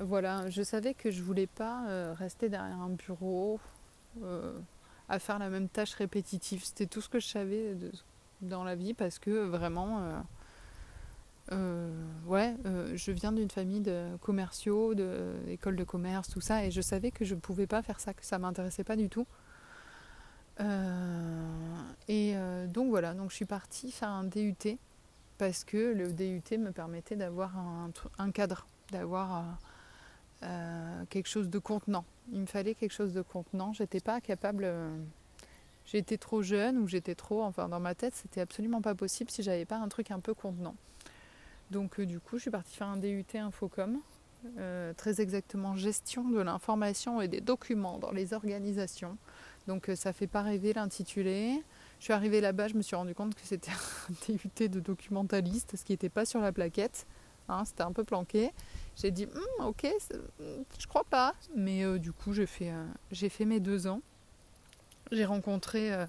voilà, 0.00 0.50
je 0.50 0.62
savais 0.62 0.92
que 0.92 1.12
je 1.12 1.22
voulais 1.22 1.46
pas 1.46 2.14
rester 2.14 2.48
derrière 2.48 2.80
un 2.80 2.90
bureau 2.90 3.60
à 5.10 5.18
faire 5.18 5.38
la 5.38 5.50
même 5.50 5.68
tâche 5.68 5.94
répétitive. 5.94 6.64
C'était 6.64 6.86
tout 6.86 7.00
ce 7.00 7.08
que 7.08 7.18
je 7.18 7.26
savais 7.26 7.76
dans 8.40 8.64
la 8.64 8.76
vie 8.76 8.94
parce 8.94 9.18
que 9.18 9.44
vraiment, 9.44 9.98
euh, 9.98 10.20
euh, 11.52 12.04
ouais, 12.26 12.54
euh, 12.64 12.92
je 12.94 13.10
viens 13.10 13.32
d'une 13.32 13.50
famille 13.50 13.80
de 13.80 14.16
commerciaux, 14.22 14.94
d'école 14.94 15.76
de, 15.76 15.84
commerce, 15.84 16.30
tout 16.30 16.40
ça, 16.40 16.64
et 16.64 16.70
je 16.70 16.80
savais 16.80 17.10
que 17.10 17.24
je 17.24 17.34
ne 17.34 17.40
pouvais 17.40 17.66
pas 17.66 17.82
faire 17.82 17.98
ça, 17.98 18.14
que 18.14 18.24
ça 18.24 18.38
m'intéressait 18.38 18.84
pas 18.84 18.96
du 18.96 19.08
tout. 19.08 19.26
et 22.08 22.34
donc 22.68 22.90
voilà, 22.90 23.14
donc 23.14 23.30
je 23.30 23.36
suis 23.36 23.46
partie 23.46 23.90
faire 23.90 24.10
un 24.10 24.24
DUT 24.24 24.78
parce 25.38 25.64
que 25.64 25.94
le 25.94 26.12
DUT 26.12 26.58
me 26.58 26.70
permettait 26.70 27.16
d'avoir 27.16 27.56
un, 27.58 27.90
un, 28.18 28.30
cadre, 28.30 28.66
d'avoir 28.92 29.58
quelque 31.08 31.28
chose 31.28 31.50
de 31.50 31.58
contenant. 31.58 32.04
Il 32.32 32.40
me 32.40 32.46
fallait 32.46 32.74
quelque 32.74 32.92
chose 32.92 33.12
de 33.12 33.22
contenant. 33.22 33.72
J'étais 33.72 34.00
pas 34.00 34.20
capable. 34.20 34.64
Euh, 34.64 34.96
j'étais 35.84 36.18
trop 36.18 36.42
jeune 36.42 36.78
ou 36.78 36.86
j'étais 36.86 37.14
trop. 37.14 37.42
Enfin, 37.42 37.68
dans 37.68 37.80
ma 37.80 37.94
tête, 37.94 38.14
c'était 38.14 38.40
absolument 38.40 38.80
pas 38.80 38.94
possible 38.94 39.30
si 39.30 39.42
j'avais 39.42 39.64
pas 39.64 39.76
un 39.76 39.88
truc 39.88 40.10
un 40.10 40.20
peu 40.20 40.34
contenant. 40.34 40.76
Donc, 41.70 41.98
euh, 41.98 42.06
du 42.06 42.20
coup, 42.20 42.36
je 42.36 42.42
suis 42.42 42.50
partie 42.50 42.76
faire 42.76 42.88
un 42.88 42.96
DUT 42.96 43.24
Infocom. 43.34 44.00
Euh, 44.58 44.94
très 44.94 45.20
exactement 45.20 45.76
gestion 45.76 46.26
de 46.26 46.40
l'information 46.40 47.20
et 47.20 47.28
des 47.28 47.42
documents 47.42 47.98
dans 47.98 48.10
les 48.10 48.32
organisations. 48.32 49.18
Donc, 49.66 49.90
ça 49.94 50.14
fait 50.14 50.26
pas 50.26 50.40
rêver 50.40 50.72
l'intitulé. 50.72 51.62
Je 51.98 52.04
suis 52.04 52.12
arrivée 52.14 52.40
là-bas, 52.40 52.68
je 52.68 52.74
me 52.74 52.82
suis 52.82 52.96
rendu 52.96 53.14
compte 53.14 53.34
que 53.34 53.44
c'était 53.44 53.70
un 54.08 54.32
DUT 54.32 54.68
de 54.68 54.80
documentaliste, 54.80 55.76
ce 55.76 55.84
qui 55.84 55.92
n'était 55.92 56.08
pas 56.08 56.24
sur 56.24 56.40
la 56.40 56.52
plaquette. 56.52 57.06
Hein, 57.50 57.64
c'était 57.64 57.82
un 57.82 57.92
peu 57.92 58.04
planqué. 58.04 58.52
J'ai 58.96 59.10
dit, 59.10 59.26
hum, 59.26 59.66
ok, 59.66 59.86
je 60.78 60.86
crois 60.86 61.04
pas. 61.04 61.34
Mais 61.56 61.84
euh, 61.84 61.98
du 61.98 62.12
coup, 62.12 62.32
j'ai 62.32 62.46
fait, 62.46 62.70
euh, 62.70 63.28
fait 63.28 63.44
mes 63.44 63.60
deux 63.60 63.86
ans. 63.86 64.00
J'ai 65.10 65.24
rencontré 65.24 65.92
euh, 65.92 66.06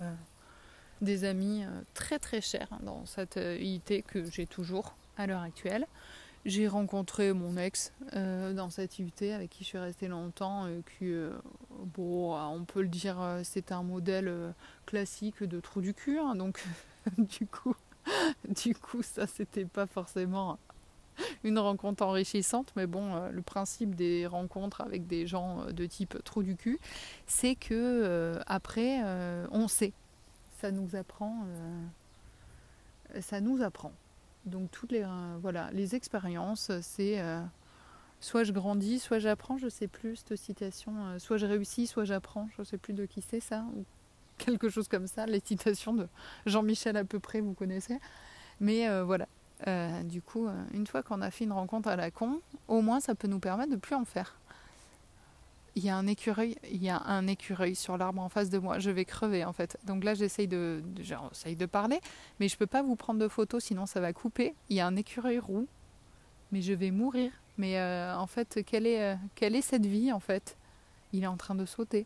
des 1.02 1.24
amis 1.24 1.64
très 1.94 2.20
très 2.20 2.42
chers 2.42 2.68
hein, 2.72 2.80
dans 2.84 3.06
cette 3.06 3.38
IIT 3.38 4.04
que 4.04 4.30
j'ai 4.30 4.46
toujours 4.46 4.96
à 5.18 5.26
l'heure 5.26 5.42
actuelle. 5.42 5.88
J'ai 6.44 6.68
rencontré 6.68 7.34
mon 7.34 7.56
ex 7.56 7.94
dans 8.14 8.72
cette 8.72 8.98
IUT 8.98 9.32
avec 9.32 9.52
qui 9.52 9.64
je 9.64 9.70
suis 9.70 9.78
restée 9.78 10.08
longtemps 10.08 10.68
et 10.68 10.82
qui, 10.98 11.14
bon, 11.96 12.36
on 12.36 12.64
peut 12.66 12.82
le 12.82 12.88
dire, 12.88 13.18
c'est 13.44 13.72
un 13.72 13.84
modèle 13.84 14.56
classique 14.88 15.44
de 15.44 15.60
trou 15.60 15.82
du 15.82 15.94
cul. 15.94 16.18
Hein, 16.18 16.34
donc, 16.34 16.64
du 17.20 17.46
coup, 17.46 17.76
du 18.48 18.74
coup, 18.74 19.04
ça, 19.04 19.28
c'était 19.28 19.66
pas 19.66 19.86
forcément 19.86 20.58
une 21.44 21.60
rencontre 21.60 22.04
enrichissante, 22.04 22.72
mais 22.76 22.88
bon, 22.88 23.16
euh, 23.16 23.30
le 23.30 23.42
principe 23.42 23.96
des 23.96 24.28
rencontres 24.28 24.82
avec 24.82 25.08
des 25.08 25.28
gens 25.28 25.62
euh, 25.62 25.72
de 25.72 25.86
type 25.86 26.18
trou 26.24 26.44
du 26.44 26.56
cul, 26.56 26.80
c'est 27.28 27.56
que 27.56 27.74
euh, 27.74 28.40
après, 28.48 29.02
on 29.52 29.68
sait. 29.68 29.94
Ça 30.60 30.72
nous 30.72 30.96
apprend. 30.96 31.44
ça 33.20 33.42
nous 33.42 33.64
apprend. 33.64 33.92
Donc 34.46 34.70
toutes 34.72 34.92
les 34.92 35.06
voilà, 35.42 35.70
les 35.72 35.96
expériences, 35.96 36.72
c'est 36.82 37.24
soit 38.20 38.44
je 38.44 38.52
grandis, 38.52 39.00
soit 39.00 39.18
j'apprends, 39.18 39.58
je 39.58 39.70
sais 39.70 39.88
plus 39.88 40.18
cette 40.18 40.36
citation, 40.36 40.94
soit 41.18 41.38
je 41.38 41.48
réussis, 41.48 41.88
soit 41.88 42.06
j'apprends, 42.06 42.48
je 42.58 42.64
sais 42.64 42.78
plus 42.78 42.94
de 42.94 43.06
qui 43.06 43.22
c'est 43.22 43.40
ça, 43.40 43.66
ou 43.76 43.86
quelque 44.38 44.70
chose 44.70 44.88
comme 44.88 45.08
ça, 45.08 45.26
les 45.26 45.42
citations 45.44 45.94
de 45.94 46.08
Jean-Michel 46.46 46.96
à 46.96 47.04
peu 47.04 47.20
près, 47.20 47.42
vous 47.42 47.54
connaissez. 47.54 48.00
Mais 48.60 48.88
voilà, 49.02 49.28
euh, 49.68 50.04
du 50.04 50.22
coup, 50.22 50.48
euh, 50.48 50.64
une 50.74 50.88
fois 50.88 51.04
qu'on 51.04 51.22
a 51.22 51.30
fait 51.30 51.44
une 51.44 51.52
rencontre 51.52 51.88
à 51.90 51.96
la 51.96 52.10
con, 52.10 52.42
au 52.68 52.82
moins 52.82 53.00
ça 53.00 53.16
peut 53.16 53.28
nous 53.28 53.40
permettre 53.40 53.72
de 53.72 53.78
plus 53.78 53.96
en 53.96 54.06
faire. 54.06 54.36
Il 55.76 55.86
y 55.86 55.90
a 55.90 55.96
un 55.96 56.08
écureuil, 56.08 56.58
il 56.70 56.84
y 56.84 56.90
a 56.90 57.02
un 57.06 57.28
écureuil 57.28 57.76
sur 57.76 57.98
l'arbre 57.98 58.22
en 58.22 58.28
face 58.28 58.50
de 58.50 58.58
moi. 58.58 58.80
Je 58.80 58.92
vais 58.92 59.06
crever 59.06 59.46
en 59.46 59.54
fait. 59.54 59.78
Donc 59.86 60.04
là, 60.04 60.14
j'essaye 60.14 60.48
de, 60.48 60.84
j'essaye 61.00 61.56
de 61.56 61.66
parler, 61.66 62.02
mais 62.40 62.50
je 62.50 62.58
peux 62.58 62.68
pas 62.68 62.82
vous 62.82 62.96
prendre 62.96 63.20
de 63.20 63.28
photos, 63.28 63.64
sinon 63.64 63.86
ça 63.86 64.02
va 64.02 64.12
couper. 64.12 64.54
Il 64.70 64.76
y 64.76 64.82
a 64.82 64.88
un 64.88 64.96
écureuil 64.96 65.40
roux, 65.40 65.68
mais 66.52 66.62
je 66.62 66.74
vais 66.74 66.92
mourir. 66.92 67.32
Mais 67.58 67.80
euh, 67.80 68.18
en 68.18 68.28
fait, 68.28 68.64
quelle 68.66 68.88
est, 68.88 69.16
quelle 69.36 69.56
est 69.56 69.62
cette 69.62 69.86
vie 69.86 70.12
en 70.12 70.20
fait? 70.20 70.58
Il 71.14 71.24
est 71.24 71.28
en 71.28 71.38
train 71.38 71.56
de 71.56 71.66
sauter. 71.66 72.06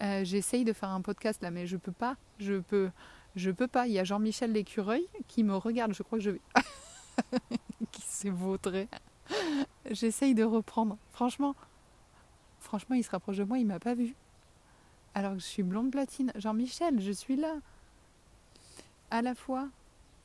j'essaye 0.00 0.64
de 0.64 0.72
faire 0.72 0.90
un 0.90 1.02
podcast 1.02 1.42
là, 1.42 1.50
mais 1.50 1.66
je 1.66 1.76
peux 1.76 1.92
pas. 1.92 2.16
Je 2.38 2.60
peux, 2.60 2.90
je 3.36 3.50
peux 3.50 3.68
pas. 3.68 3.86
Il 3.86 3.92
y 3.92 3.98
a 3.98 4.04
Jean-Michel 4.04 4.52
l'écureuil 4.52 5.06
qui 5.28 5.44
me 5.44 5.56
regarde. 5.56 5.94
Je 5.94 6.02
crois 6.02 6.18
que 6.18 6.24
je 6.24 6.30
vais. 6.30 6.40
qui 7.92 8.02
s'est 8.02 8.30
vautré. 8.30 8.88
J'essaye 9.90 10.34
de 10.34 10.44
reprendre. 10.44 10.96
Franchement, 11.12 11.54
franchement, 12.60 12.96
il 12.96 13.04
se 13.04 13.10
rapproche 13.10 13.36
de 13.36 13.44
moi. 13.44 13.58
Il 13.58 13.66
m'a 13.66 13.80
pas 13.80 13.94
vu. 13.94 14.14
Alors 15.14 15.32
que 15.32 15.38
je 15.38 15.46
suis 15.46 15.62
blonde 15.62 15.90
platine. 15.90 16.32
Jean-Michel, 16.36 17.00
je 17.00 17.12
suis 17.12 17.36
là. 17.36 17.56
À 19.10 19.22
la 19.22 19.34
fois, 19.34 19.68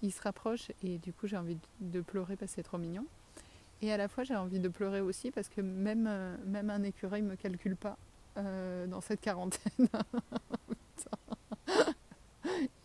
il 0.02 0.12
se 0.12 0.22
rapproche 0.22 0.72
et 0.84 0.98
du 1.00 1.14
coup 1.14 1.28
j'ai 1.28 1.38
envie 1.38 1.58
de 1.80 2.02
pleurer 2.02 2.36
parce 2.36 2.52
que 2.52 2.56
c'est 2.56 2.64
trop 2.64 2.78
mignon. 2.78 3.06
Et 3.82 3.92
à 3.92 3.98
la 3.98 4.08
fois 4.08 4.24
j'ai 4.24 4.36
envie 4.36 4.60
de 4.60 4.70
pleurer 4.70 5.02
aussi 5.02 5.32
parce 5.32 5.50
que 5.50 5.62
même, 5.62 6.06
euh, 6.08 6.36
même 6.46 6.70
un 6.70 6.84
écureuil 6.84 7.22
ne 7.22 7.30
me 7.30 7.36
calcule 7.36 7.76
pas 7.76 7.98
euh, 8.38 8.88
dans 8.88 9.02
cette 9.02 9.22
quarantaine. 9.22 9.72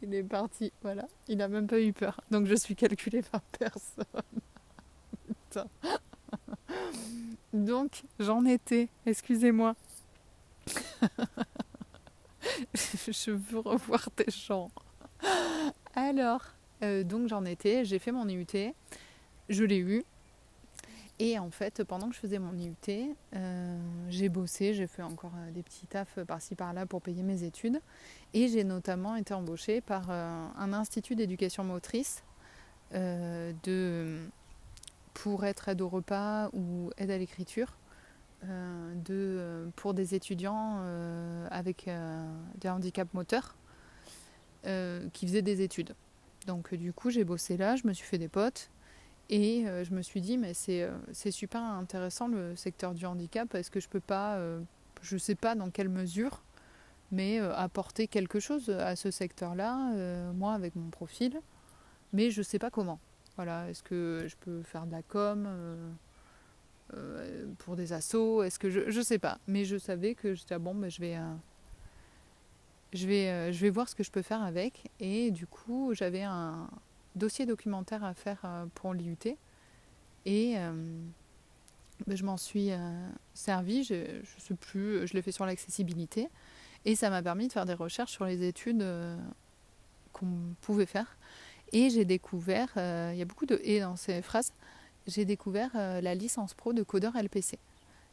il 0.03 0.15
est 0.15 0.23
parti, 0.23 0.73
voilà. 0.83 1.07
Il 1.29 1.39
n'a 1.39 1.49
même 1.49 1.67
pas 1.67 1.81
eu 1.81 1.93
peur. 1.93 2.21
Donc 2.31 2.47
je 2.47 2.55
suis 2.55 2.77
calculée 2.77 3.23
par 3.23 3.41
personne. 3.59 4.05
Donc 7.53 8.03
j'en 8.19 8.45
étais, 8.45 8.89
excusez-moi. 9.07 9.75
je 12.75 13.31
veux 13.31 13.59
revoir 13.59 14.09
tes 14.15 14.31
chants. 14.31 14.71
Alors, 15.95 16.45
euh, 16.83 17.03
donc 17.03 17.29
j'en 17.29 17.45
étais, 17.45 17.85
j'ai 17.85 17.99
fait 17.99 18.13
mon 18.13 18.29
IUT, 18.29 18.47
je 19.49 19.65
l'ai 19.65 19.79
eu. 19.79 20.05
Et 21.23 21.39
en 21.39 21.51
fait, 21.51 21.85
pendant 21.85 22.09
que 22.09 22.15
je 22.15 22.21
faisais 22.21 22.39
mon 22.39 22.57
IUT, 22.57 23.15
euh, 23.37 23.79
j'ai 24.09 24.31
bossé, 24.31 24.73
j'ai 24.73 24.87
fait 24.87 25.03
encore 25.03 25.35
euh, 25.37 25.51
des 25.51 25.63
petits 25.63 25.87
tafs 25.87 26.19
par-ci 26.27 26.55
par-là 26.55 26.87
pour 26.87 27.03
payer 27.03 27.23
mes 27.23 27.43
études. 27.43 27.79
Et 28.33 28.49
j'ai 28.49 28.65
notamment 28.65 29.15
été 29.17 29.35
embauchée 29.35 29.83
par 29.83 30.11
un 30.11 30.73
institut 30.73 31.17
d'éducation 31.17 31.63
motrice 31.63 32.25
pour 35.13 35.45
être 35.45 35.69
aide 35.69 35.83
au 35.83 35.89
repas 35.89 36.49
ou 36.55 36.91
aide 36.97 37.11
à 37.11 37.19
l'écriture. 37.19 37.77
pour 39.77 39.93
des 39.93 40.15
étudiants 40.15 40.81
avec 41.51 41.91
des 42.61 42.69
handicaps 42.69 43.13
moteurs 43.13 43.57
qui 44.63 45.27
faisaient 45.27 45.43
des 45.43 45.61
études. 45.61 45.95
Donc 46.47 46.73
du 46.75 46.93
coup, 46.95 47.11
j'ai 47.11 47.25
bossé 47.25 47.59
là, 47.59 47.77
je 47.77 47.87
me 47.87 47.93
suis 47.93 48.07
fait 48.07 48.19
des 48.19 48.29
potes 48.29 48.70
et 49.31 49.65
euh, 49.67 49.85
je 49.85 49.95
me 49.95 50.03
suis 50.03 50.21
dit, 50.21 50.37
mais 50.37 50.53
euh, 50.69 50.99
c'est 51.13 51.31
super 51.31 51.63
intéressant 51.63 52.27
le 52.27 52.57
secteur 52.57 52.95
du 52.95 53.07
handicap. 53.07 53.55
Est-ce 53.55 53.71
que 53.71 53.79
je 53.79 53.89
peux 53.89 54.01
pas, 54.01 54.37
euh, 54.37 54.61
je 55.03 55.17
sais 55.17 55.37
pas 55.37 55.55
dans 55.55 55.71
quelle 55.71 55.89
mesure, 55.89 56.43
mais 57.13 57.39
apporter 57.39 58.09
quelque 58.09 58.39
chose 58.39 58.71
à 58.71 58.95
ce 58.95 59.11
secteur-là, 59.11 60.33
moi 60.33 60.53
avec 60.53 60.77
mon 60.77 60.91
profil, 60.91 61.41
mais 62.13 62.31
je 62.31 62.41
sais 62.41 62.61
pas 62.61 62.71
comment. 62.71 63.01
Voilà, 63.35 63.69
est-ce 63.69 63.83
que 63.83 64.27
je 64.29 64.37
peux 64.37 64.63
faire 64.63 64.87
de 64.87 64.93
la 64.93 65.03
com 65.03 65.49
pour 67.59 67.75
des 67.75 67.93
assos? 67.93 68.45
Est-ce 68.45 68.61
que 68.61 68.71
je, 68.71 68.91
je 68.91 69.01
sais 69.01 69.19
pas, 69.19 69.39
mais 69.49 69.65
je 69.65 69.77
savais 69.77 70.15
que 70.15 70.35
j'étais 70.35 70.55
ah 70.55 70.61
bon, 70.61 70.89
je 70.89 71.01
vais 71.01 71.19
je 72.93 73.09
vais, 73.09 73.53
je 73.53 73.61
vais 73.61 73.71
voir 73.71 73.89
ce 73.89 73.97
que 73.97 74.05
je 74.05 74.11
peux 74.13 74.23
faire 74.23 74.43
avec. 74.43 74.89
Et 75.01 75.33
du 75.33 75.49
coup, 75.49 75.93
j'avais 75.95 76.23
un 76.23 76.69
dossier 77.15 77.47
documentaire 77.47 78.05
à 78.05 78.15
faire 78.15 78.41
euh, 78.45 78.67
pour 78.75 78.95
l'IUT. 78.95 79.37
Et 80.27 80.55
euh, 80.57 80.73
ben, 82.07 82.17
je 82.17 82.25
m'en 82.25 82.37
suis 82.37 82.71
servi, 83.35 83.85
je 83.85 83.95
ne 83.95 84.23
sais 84.39 84.55
plus, 84.55 85.07
je 85.07 85.15
l'ai 85.15 85.23
fait 85.23 85.33
sur 85.33 85.47
l'accessibilité. 85.47 86.29
Et 86.85 86.95
ça 86.95 87.11
m'a 87.11 87.23
permis 87.23 87.49
de 87.49 87.53
faire 87.53 87.67
des 87.67 87.75
recherches 87.75 88.13
sur 88.13 88.25
les 88.25 88.47
études 88.47 88.85
qu'on 90.13 90.55
pouvait 90.63 90.87
faire. 90.87 91.17
Et 91.73 91.91
j'ai 91.91 92.05
découvert, 92.05 92.71
il 92.77 93.17
y 93.17 93.23
a 93.23 93.25
beaucoup 93.27 93.47
de 93.47 93.61
et 93.65 93.81
dans 93.81 93.97
ces 93.97 94.23
phrases, 94.23 94.53
j'ai 95.07 95.27
découvert 95.27 95.71
la 95.75 96.15
licence 96.15 96.55
pro 96.55 96.73
de 96.73 96.83
codeur 96.83 97.17
LPC. 97.17 97.59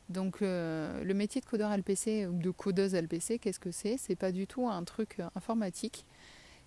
Donc 0.10 0.42
euh, 0.42 1.04
le 1.04 1.14
métier 1.14 1.42
de 1.42 1.46
codeur 1.46 1.76
LPC 1.76 2.28
ou 2.28 2.34
de 2.34 2.50
codeuse 2.50 2.96
LPC, 2.96 3.40
qu'est-ce 3.40 3.60
que 3.60 3.72
c'est? 3.72 3.98
C'est 3.98 4.16
pas 4.16 4.32
du 4.32 4.48
tout 4.48 4.68
un 4.68 4.84
truc 4.84 5.20
euh, 5.20 5.28
informatique. 5.36 6.06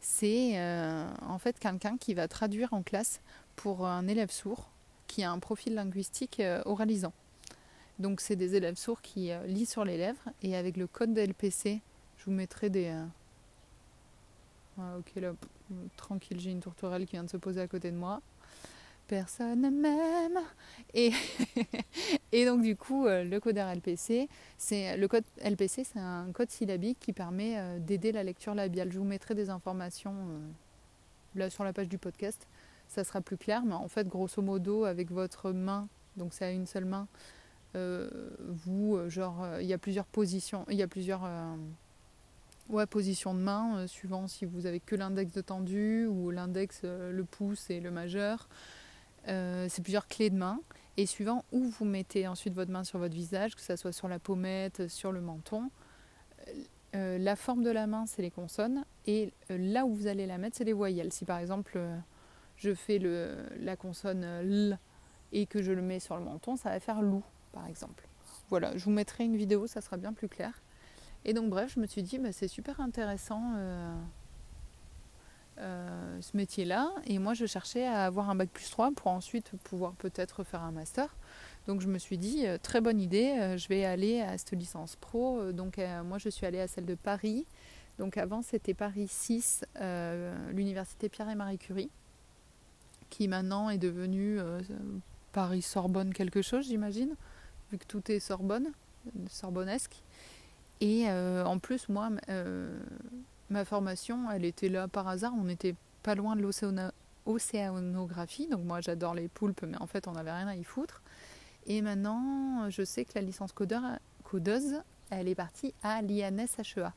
C'est 0.00 0.58
euh, 0.58 1.06
en 1.22 1.38
fait 1.38 1.58
quelqu'un 1.58 1.96
qui 1.96 2.14
va 2.14 2.28
traduire 2.28 2.72
en 2.72 2.82
classe 2.82 3.20
pour 3.56 3.86
un 3.86 4.08
élève 4.08 4.30
sourd 4.30 4.70
qui 5.06 5.22
a 5.22 5.30
un 5.30 5.38
profil 5.38 5.74
linguistique 5.74 6.40
oralisant. 6.64 7.12
Donc 7.98 8.20
c'est 8.20 8.36
des 8.36 8.54
élèves 8.54 8.76
sourds 8.76 9.02
qui 9.02 9.30
lisent 9.46 9.70
sur 9.70 9.84
les 9.84 9.98
lèvres 9.98 10.30
et 10.42 10.56
avec 10.56 10.76
le 10.76 10.86
code 10.86 11.12
de 11.12 11.20
LPC, 11.20 11.82
je 12.16 12.24
vous 12.24 12.30
mettrai 12.30 12.70
des... 12.70 12.94
Ah, 14.78 14.96
ok 14.98 15.12
là, 15.16 15.32
tranquille, 15.96 16.38
j'ai 16.40 16.52
une 16.52 16.60
tourterelle 16.60 17.04
qui 17.06 17.12
vient 17.12 17.24
de 17.24 17.28
se 17.28 17.36
poser 17.36 17.60
à 17.60 17.66
côté 17.66 17.90
de 17.90 17.96
moi 17.96 18.22
personne 19.10 19.62
ne 19.62 19.70
m'aime. 19.70 20.38
Et, 20.94 21.10
et 22.32 22.46
donc 22.46 22.62
du 22.62 22.76
coup, 22.76 23.06
euh, 23.06 23.24
le 23.24 23.40
codeur 23.40 23.68
LPC, 23.74 24.28
c'est 24.56 24.96
le 24.96 25.08
code 25.08 25.24
LPC, 25.44 25.82
c'est 25.82 25.98
un 25.98 26.30
code 26.32 26.48
syllabique 26.48 26.98
qui 27.00 27.12
permet 27.12 27.58
euh, 27.58 27.80
d'aider 27.80 28.12
la 28.12 28.22
lecture 28.22 28.54
labiale. 28.54 28.92
Je 28.92 29.00
vous 29.00 29.04
mettrai 29.04 29.34
des 29.34 29.50
informations 29.50 30.14
euh, 30.14 30.38
là 31.34 31.50
sur 31.50 31.64
la 31.64 31.72
page 31.72 31.88
du 31.88 31.98
podcast, 31.98 32.46
ça 32.86 33.02
sera 33.02 33.20
plus 33.20 33.36
clair. 33.36 33.64
Mais 33.64 33.74
en 33.74 33.88
fait, 33.88 34.06
grosso 34.06 34.40
modo, 34.42 34.84
avec 34.84 35.10
votre 35.10 35.50
main, 35.50 35.88
donc 36.16 36.32
c'est 36.32 36.44
à 36.44 36.52
une 36.52 36.66
seule 36.66 36.84
main, 36.84 37.08
vous, 37.74 38.98
genre, 39.08 39.46
il 39.60 39.66
y 39.66 39.72
a 39.72 39.78
plusieurs 39.78 40.06
positions, 40.06 40.64
il 40.68 40.76
y 40.76 40.82
a 40.82 40.88
plusieurs 40.88 41.22
ouais, 42.68 42.84
positions 42.86 43.32
de 43.32 43.38
main, 43.38 43.86
suivant 43.86 44.26
si 44.26 44.44
vous 44.44 44.66
avez 44.66 44.80
que 44.80 44.96
l'index 44.96 45.32
de 45.32 45.40
tendu 45.40 46.06
ou 46.06 46.30
l'index, 46.30 46.82
le 46.82 47.22
pouce 47.22 47.70
et 47.70 47.78
le 47.78 47.92
majeur. 47.92 48.48
Euh, 49.28 49.66
c'est 49.68 49.82
plusieurs 49.82 50.08
clés 50.08 50.30
de 50.30 50.36
main. 50.36 50.60
Et 50.96 51.06
suivant 51.06 51.44
où 51.52 51.64
vous 51.64 51.84
mettez 51.84 52.26
ensuite 52.26 52.54
votre 52.54 52.70
main 52.70 52.84
sur 52.84 52.98
votre 52.98 53.14
visage, 53.14 53.54
que 53.54 53.60
ce 53.60 53.76
soit 53.76 53.92
sur 53.92 54.08
la 54.08 54.18
pommette, 54.18 54.88
sur 54.88 55.12
le 55.12 55.20
menton, 55.20 55.70
euh, 56.94 57.18
la 57.18 57.36
forme 57.36 57.62
de 57.62 57.70
la 57.70 57.86
main, 57.86 58.06
c'est 58.06 58.22
les 58.22 58.30
consonnes. 58.30 58.84
Et 59.06 59.32
euh, 59.50 59.58
là 59.58 59.86
où 59.86 59.94
vous 59.94 60.06
allez 60.06 60.26
la 60.26 60.38
mettre, 60.38 60.56
c'est 60.56 60.64
les 60.64 60.72
voyelles. 60.72 61.12
Si 61.12 61.24
par 61.24 61.38
exemple, 61.38 61.80
je 62.56 62.74
fais 62.74 62.98
la 63.58 63.76
consonne 63.76 64.24
L 64.24 64.78
et 65.32 65.46
que 65.46 65.62
je 65.62 65.72
le 65.72 65.82
mets 65.82 66.00
sur 66.00 66.16
le 66.16 66.24
menton, 66.24 66.56
ça 66.56 66.70
va 66.70 66.80
faire 66.80 67.00
loup, 67.00 67.24
par 67.52 67.66
exemple. 67.66 68.06
Voilà, 68.48 68.76
je 68.76 68.84
vous 68.84 68.90
mettrai 68.90 69.24
une 69.24 69.36
vidéo, 69.36 69.66
ça 69.66 69.80
sera 69.80 69.96
bien 69.96 70.12
plus 70.12 70.28
clair. 70.28 70.60
Et 71.24 71.32
donc 71.32 71.50
bref, 71.50 71.72
je 71.74 71.80
me 71.80 71.86
suis 71.86 72.02
dit, 72.02 72.18
bah, 72.18 72.32
c'est 72.32 72.48
super 72.48 72.80
intéressant 72.80 73.52
euh, 73.56 73.94
ce 75.60 76.36
métier-là. 76.36 76.90
Et 77.06 77.18
moi, 77.18 77.34
je 77.34 77.46
cherchais 77.46 77.86
à 77.86 78.04
avoir 78.04 78.30
un 78.30 78.34
bac 78.34 78.48
plus 78.50 78.70
3 78.70 78.92
pour 78.92 79.08
ensuite 79.08 79.52
pouvoir 79.64 79.92
peut-être 79.94 80.42
faire 80.44 80.62
un 80.62 80.72
master. 80.72 81.14
Donc 81.66 81.80
je 81.80 81.88
me 81.88 81.98
suis 81.98 82.18
dit, 82.18 82.46
euh, 82.46 82.58
très 82.60 82.80
bonne 82.80 83.00
idée, 83.00 83.36
euh, 83.38 83.56
je 83.56 83.68
vais 83.68 83.84
aller 83.84 84.20
à 84.20 84.38
cette 84.38 84.52
licence 84.52 84.96
pro. 84.96 85.52
Donc 85.52 85.80
moi, 86.04 86.18
je 86.18 86.28
suis 86.28 86.46
allée 86.46 86.60
à 86.60 86.68
celle 86.68 86.86
de 86.86 86.94
Paris. 86.94 87.46
Donc 87.98 88.16
avant, 88.16 88.42
c'était 88.42 88.74
Paris 88.74 89.08
6, 89.08 89.64
l'université 90.52 91.08
Pierre 91.08 91.28
et 91.28 91.34
Marie 91.34 91.58
Curie, 91.58 91.90
qui 93.10 93.28
maintenant 93.28 93.68
est 93.68 93.78
devenue 93.78 94.38
Paris-Sorbonne 95.32 96.14
quelque 96.14 96.40
chose, 96.40 96.66
j'imagine, 96.66 97.14
vu 97.70 97.76
que 97.76 97.84
tout 97.84 98.10
est 98.10 98.18
Sorbonne, 98.18 98.68
Sorbonnesque. 99.28 100.02
Et 100.80 101.10
en 101.10 101.58
plus, 101.58 101.90
moi, 101.90 102.08
ma 103.50 103.64
formation, 103.64 104.30
elle 104.30 104.44
était 104.44 104.68
là 104.68 104.88
par 104.88 105.08
hasard. 105.08 105.32
On 105.38 105.44
n'était 105.44 105.74
pas 106.02 106.14
loin 106.14 106.36
de 106.36 106.42
l'océanographie. 107.26 108.46
Donc 108.46 108.64
moi, 108.64 108.80
j'adore 108.80 109.14
les 109.14 109.28
poulpes, 109.28 109.62
mais 109.62 109.76
en 109.80 109.86
fait, 109.86 110.08
on 110.08 110.12
n'avait 110.12 110.32
rien 110.32 110.48
à 110.48 110.56
y 110.56 110.64
foutre. 110.64 111.02
Et 111.66 111.82
maintenant, 111.82 112.70
je 112.70 112.84
sais 112.84 113.04
que 113.04 113.12
la 113.14 113.20
licence 113.20 113.52
codeuse, 113.52 114.80
elle 115.10 115.28
est 115.28 115.34
partie 115.34 115.74
à 115.82 116.00
l'INSHEA. 116.02 116.94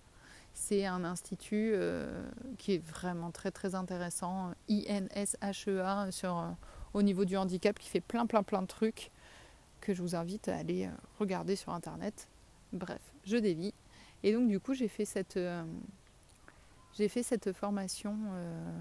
C'est 0.53 0.85
un 0.85 1.03
institut 1.03 1.71
euh, 1.73 2.29
qui 2.59 2.75
est 2.75 2.85
vraiment 2.85 3.31
très 3.31 3.49
très 3.49 3.73
intéressant, 3.73 4.51
INSHEA, 4.69 6.11
sur, 6.11 6.37
euh, 6.37 6.49
au 6.93 7.01
niveau 7.01 7.25
du 7.25 7.35
handicap, 7.37 7.77
qui 7.79 7.89
fait 7.89 8.01
plein 8.01 8.27
plein 8.27 8.43
plein 8.43 8.61
de 8.61 8.67
trucs 8.67 9.09
que 9.81 9.93
je 9.95 10.01
vous 10.01 10.15
invite 10.15 10.47
à 10.47 10.57
aller 10.57 10.85
euh, 10.85 10.91
regarder 11.19 11.55
sur 11.55 11.73
Internet. 11.73 12.27
Bref, 12.71 13.01
je 13.25 13.37
dévie. 13.37 13.73
Et 14.21 14.31
donc 14.31 14.47
du 14.47 14.59
coup, 14.59 14.75
j'ai 14.75 14.87
fait 14.87 15.05
cette, 15.05 15.39
j'ai 16.97 17.07
fait 17.07 17.23
cette 17.23 17.53
formation 17.53 18.15
euh, 18.33 18.71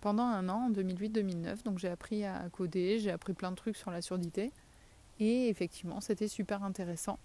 pendant 0.00 0.24
un 0.24 0.48
an, 0.48 0.66
en 0.66 0.70
2008-2009. 0.70 1.64
Donc 1.64 1.78
j'ai 1.78 1.88
appris 1.88 2.24
à 2.24 2.44
coder, 2.52 2.98
j'ai 2.98 3.10
appris 3.10 3.32
plein 3.32 3.50
de 3.50 3.56
trucs 3.56 3.76
sur 3.76 3.90
la 3.90 4.02
surdité. 4.02 4.50
Et 5.20 5.48
effectivement, 5.48 6.00
c'était 6.00 6.28
super 6.28 6.62
intéressant. 6.64 7.18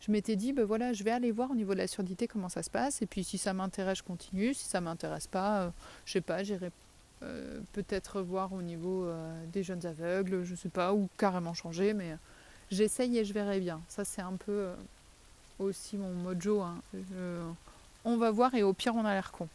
Je 0.00 0.12
m'étais 0.12 0.36
dit, 0.36 0.52
ben 0.52 0.64
voilà, 0.64 0.92
je 0.92 1.02
vais 1.04 1.12
aller 1.12 1.30
voir 1.30 1.50
au 1.50 1.54
niveau 1.54 1.72
de 1.72 1.78
la 1.78 1.86
surdité 1.86 2.28
comment 2.28 2.50
ça 2.50 2.62
se 2.62 2.68
passe. 2.68 3.00
Et 3.00 3.06
puis 3.06 3.24
si 3.24 3.38
ça 3.38 3.54
m'intéresse, 3.54 3.98
je 3.98 4.02
continue. 4.02 4.52
Si 4.52 4.64
ça 4.64 4.80
m'intéresse 4.80 5.26
pas, 5.26 5.62
euh, 5.62 5.70
je 6.04 6.12
sais 6.12 6.20
pas, 6.20 6.42
j'irai 6.42 6.70
euh, 7.22 7.60
peut-être 7.72 8.20
voir 8.20 8.52
au 8.52 8.60
niveau 8.60 9.08
des 9.52 9.62
jeunes 9.62 9.86
aveugles, 9.86 10.44
je 10.44 10.54
sais 10.54 10.68
pas, 10.68 10.92
ou 10.92 11.08
carrément 11.16 11.54
changer. 11.54 11.94
Mais 11.94 12.16
j'essaye 12.70 13.16
et 13.16 13.24
je 13.24 13.32
verrai 13.32 13.60
bien. 13.60 13.80
Ça, 13.88 14.04
c'est 14.04 14.20
un 14.20 14.36
peu 14.36 14.72
aussi 15.58 15.96
mon 15.96 16.12
mojo. 16.12 16.60
Hein 16.60 16.82
on 18.04 18.16
va 18.16 18.30
voir 18.30 18.54
et 18.54 18.62
au 18.62 18.72
pire 18.72 18.94
on 18.94 19.04
a 19.04 19.14
l'air 19.14 19.32
con. 19.32 19.48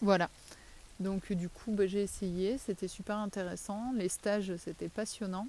Voilà. 0.00 0.28
Donc 0.98 1.32
du 1.32 1.48
coup 1.48 1.72
bah, 1.72 1.86
j'ai 1.86 2.02
essayé, 2.02 2.58
c'était 2.58 2.88
super 2.88 3.16
intéressant. 3.16 3.92
Les 3.96 4.08
stages 4.08 4.52
c'était 4.56 4.88
passionnant. 4.88 5.46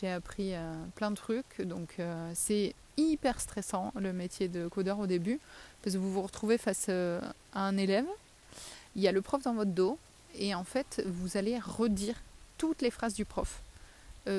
J'ai 0.00 0.10
appris 0.10 0.54
euh, 0.54 0.72
plein 0.96 1.10
de 1.10 1.16
trucs. 1.16 1.60
Donc 1.62 1.96
euh, 1.98 2.30
c'est 2.34 2.74
hyper 2.96 3.40
stressant 3.40 3.92
le 3.96 4.12
métier 4.12 4.48
de 4.48 4.66
codeur 4.68 4.98
au 4.98 5.06
début. 5.06 5.38
Parce 5.82 5.94
que 5.94 6.00
vous 6.00 6.12
vous 6.12 6.22
retrouvez 6.22 6.58
face 6.58 6.86
euh, 6.88 7.20
à 7.52 7.66
un 7.66 7.76
élève. 7.76 8.06
Il 8.96 9.02
y 9.02 9.08
a 9.08 9.12
le 9.12 9.22
prof 9.22 9.42
dans 9.42 9.54
votre 9.54 9.70
dos. 9.70 9.98
et 10.36 10.54
en 10.54 10.64
fait, 10.64 11.02
vous 11.06 11.36
allez 11.36 11.58
redire 11.58 12.16
toutes 12.58 12.82
les 12.82 12.90
phrases 12.90 13.14
du 13.14 13.24
prof, 13.24 13.60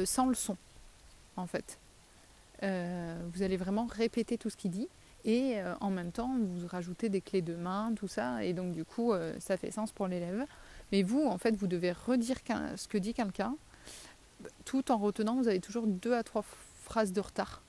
sans 0.06 0.28
le 0.28 0.36
son, 0.36 0.56
en 1.36 1.46
fait. 1.46 1.78
Vous 2.62 3.44
allez 3.44 3.58
vraiment 3.58 3.86
répéter 3.86 4.38
tout 4.38 4.50
ce 4.50 4.56
qu'il 4.56 4.72
dit, 4.72 4.88
et 5.26 5.60
euh, 5.60 5.74
en 5.82 5.90
même 5.90 6.12
temps, 6.12 6.32
vous 6.40 6.68
rajoutez 6.68 7.10
des 7.10 7.20
clés 7.20 7.42
de 7.42 7.56
main, 7.56 7.94
tout 7.96 8.08
ça, 8.08 8.44
et 8.44 8.54
donc 8.54 8.74
du 8.74 8.86
coup, 8.86 9.14
ça 9.40 9.58
fait 9.58 9.72
sens 9.72 9.92
pour 9.92 10.08
l'élève. 10.08 10.46
Mais 10.92 11.04
vous, 11.04 11.26
en 11.26 11.38
fait, 11.38 11.56
vous 11.56 11.68
devez 11.68 11.92
redire 11.92 12.38
ce 12.76 12.88
que 12.88 12.98
dit 12.98 13.14
quelqu'un, 13.14 13.56
tout 14.64 14.92
en 14.92 14.98
retenant, 14.98 15.36
vous 15.36 15.48
avez 15.48 15.60
toujours 15.60 15.88
deux 15.88 16.14
à 16.14 16.24
trois 16.24 16.44
phrases 16.84 17.12
de 17.12 17.22
retard. 17.22 17.62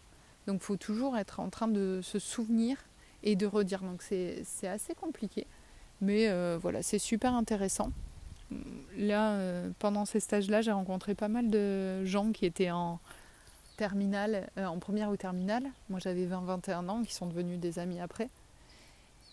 Donc 0.47 0.61
il 0.61 0.65
faut 0.65 0.77
toujours 0.77 1.17
être 1.17 1.41
en 1.41 1.49
train 1.49 1.67
de 1.67 2.01
se 2.03 2.19
souvenir 2.19 2.77
et 3.23 3.35
de 3.35 3.47
redire. 3.47 3.81
Donc 3.81 4.03
c'est 4.03 4.45
assez 4.69 4.95
compliqué. 4.95 5.47
Mais 6.01 6.31
voilà, 6.59 6.83
c'est 6.83 6.99
super 6.99 7.35
intéressant 7.35 7.91
là, 8.97 9.33
euh, 9.33 9.71
pendant 9.79 10.05
ces 10.05 10.21
stages-là, 10.21 10.63
j'ai 10.63 10.73
rencontré 10.73 11.15
pas 11.15 11.29
mal 11.29 11.51
de 11.51 12.05
gens 12.05 12.33
qui 12.33 12.47
étaient 12.47 12.71
en 12.71 13.01
terminale, 13.77 14.49
euh, 14.59 14.67
en 14.67 14.79
première 14.79 15.11
ou 15.11 15.17
terminale. 15.17 15.65
Moi, 15.89 16.01
j'avais 16.01 16.27
20-21 16.27 16.89
ans, 16.89 17.03
qui 17.03 17.15
sont 17.15 17.27
devenus 17.27 17.59
des 17.59 17.79
amis 17.79 18.01
après. 18.01 18.29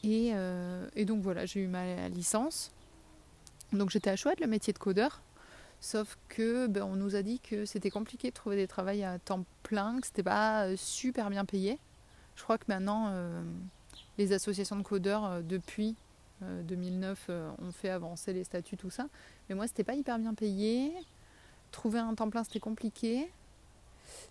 Et, 0.03 0.31
euh, 0.33 0.87
donc 1.05 1.21
voilà, 1.21 1.45
j'ai 1.45 1.61
eu 1.61 1.67
ma 1.67 2.09
licence. 2.09 2.71
Donc 3.71 3.89
j'étais 3.89 4.09
à 4.09 4.15
chouette 4.15 4.39
le 4.39 4.47
métier 4.47 4.73
de 4.73 4.77
codeur. 4.77 5.21
Sauf 5.79 6.17
que 6.29 6.67
ben, 6.67 6.83
on 6.83 6.95
nous 6.95 7.15
a 7.15 7.21
dit 7.21 7.39
que 7.39 7.65
c'était 7.65 7.89
compliqué 7.89 8.29
de 8.29 8.33
trouver 8.33 8.55
des 8.55 8.67
travails 8.67 9.03
à 9.03 9.19
temps 9.19 9.43
plein, 9.63 9.99
que 9.99 10.07
c'était 10.07 10.23
pas 10.23 10.75
super 10.77 11.29
bien 11.29 11.45
payé. 11.45 11.79
Je 12.35 12.43
crois 12.43 12.57
que 12.57 12.65
maintenant, 12.67 13.13
les 14.17 14.31
associations 14.31 14.75
de 14.75 14.81
codeurs, 14.83 15.43
depuis 15.43 15.95
2009 16.41 17.25
euh, 17.29 17.33
euh, 17.33 17.51
on 17.59 17.71
fait 17.71 17.89
avancer 17.89 18.33
les 18.33 18.43
statuts, 18.43 18.77
tout 18.77 18.89
ça. 18.89 19.07
Mais 19.47 19.55
moi, 19.55 19.67
c'était 19.67 19.83
pas 19.83 19.95
hyper 19.95 20.19
bien 20.19 20.33
payé. 20.33 20.93
Trouver 21.71 21.99
un 21.99 22.13
temps 22.15 22.29
plein, 22.29 22.43
c'était 22.43 22.59
compliqué. 22.59 23.31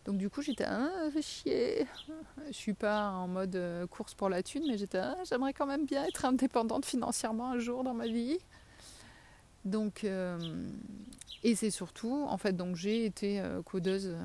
Donc 0.04 0.18
du 0.18 0.30
coup, 0.30 0.42
j'étais 0.42 0.64
ah, 0.64 0.90
chier. 1.20 1.86
Je 2.46 2.52
suis 2.52 2.74
pas 2.74 3.10
en 3.10 3.28
mode 3.28 3.56
euh, 3.56 3.86
course 3.86 4.14
pour 4.14 4.28
la 4.28 4.42
thune, 4.42 4.64
mais 4.66 4.78
j'étais 4.78 4.98
ah, 4.98 5.16
j'aimerais 5.24 5.52
quand 5.52 5.66
même 5.66 5.86
bien 5.86 6.04
être 6.04 6.24
indépendante 6.24 6.86
financièrement 6.86 7.50
un 7.50 7.58
jour 7.58 7.84
dans 7.84 7.94
ma 7.94 8.06
vie. 8.06 8.38
Donc 9.64 10.04
et 10.04 11.54
c'est 11.54 11.70
surtout 11.70 12.26
en 12.28 12.36
fait 12.36 12.52
donc 12.52 12.74
j'ai 12.74 13.04
été 13.04 13.40
codeuse 13.64 14.16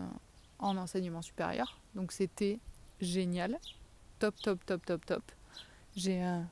en 0.57 0.77
enseignement 0.77 1.21
supérieur. 1.21 1.79
Donc 1.93 2.11
c'était 2.11 2.59
génial. 3.01 3.59
Top 4.17 4.33
top 4.41 4.65
top 4.65 4.83
top 4.83 5.05
top. 5.05 5.23
J'ai 5.95 6.21
un 6.21 6.47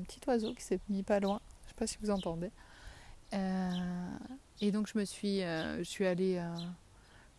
petit 0.00 0.20
oiseau 0.26 0.52
qui 0.54 0.62
s'est 0.62 0.80
mis 0.88 1.02
pas 1.02 1.20
loin. 1.20 1.40
Je 1.64 1.68
sais 1.68 1.74
pas 1.76 1.86
si 1.86 1.96
vous 2.00 2.10
entendez. 2.10 2.50
Euh, 3.32 4.16
et 4.60 4.70
donc 4.70 4.86
je 4.86 4.98
me 4.98 5.04
suis, 5.04 5.42
euh, 5.42 5.78
je 5.78 5.84
suis 5.84 6.06
allée 6.06 6.36
euh, 6.38 6.54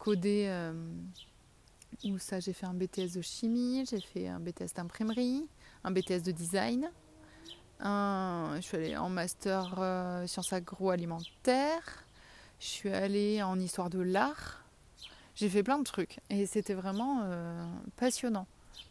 coder 0.05 0.71
où 2.03 2.19
ça 2.19 2.39
j'ai 2.39 2.53
fait 2.53 2.67
un 2.67 2.75
BTS 2.75 3.15
de 3.15 3.21
chimie, 3.21 3.85
j'ai 3.89 3.99
fait 3.99 4.27
un 4.27 4.39
BTS 4.39 4.75
d'imprimerie, 4.75 5.47
un 5.83 5.89
BTS 5.89 6.21
de 6.21 6.31
design. 6.31 6.91
je 7.79 8.59
suis 8.61 8.77
allée 8.77 8.95
en 8.95 9.09
master 9.09 10.23
sciences 10.27 10.53
agroalimentaires. 10.53 12.05
Je 12.59 12.67
suis 12.67 12.89
allée 12.89 13.41
en 13.41 13.59
histoire 13.59 13.89
de 13.89 13.99
l'art. 13.99 14.63
J'ai 15.33 15.49
fait 15.49 15.63
plein 15.63 15.79
de 15.79 15.83
trucs 15.83 16.19
et 16.29 16.45
c'était 16.45 16.75
vraiment 16.75 17.27
passionnant 17.95 18.45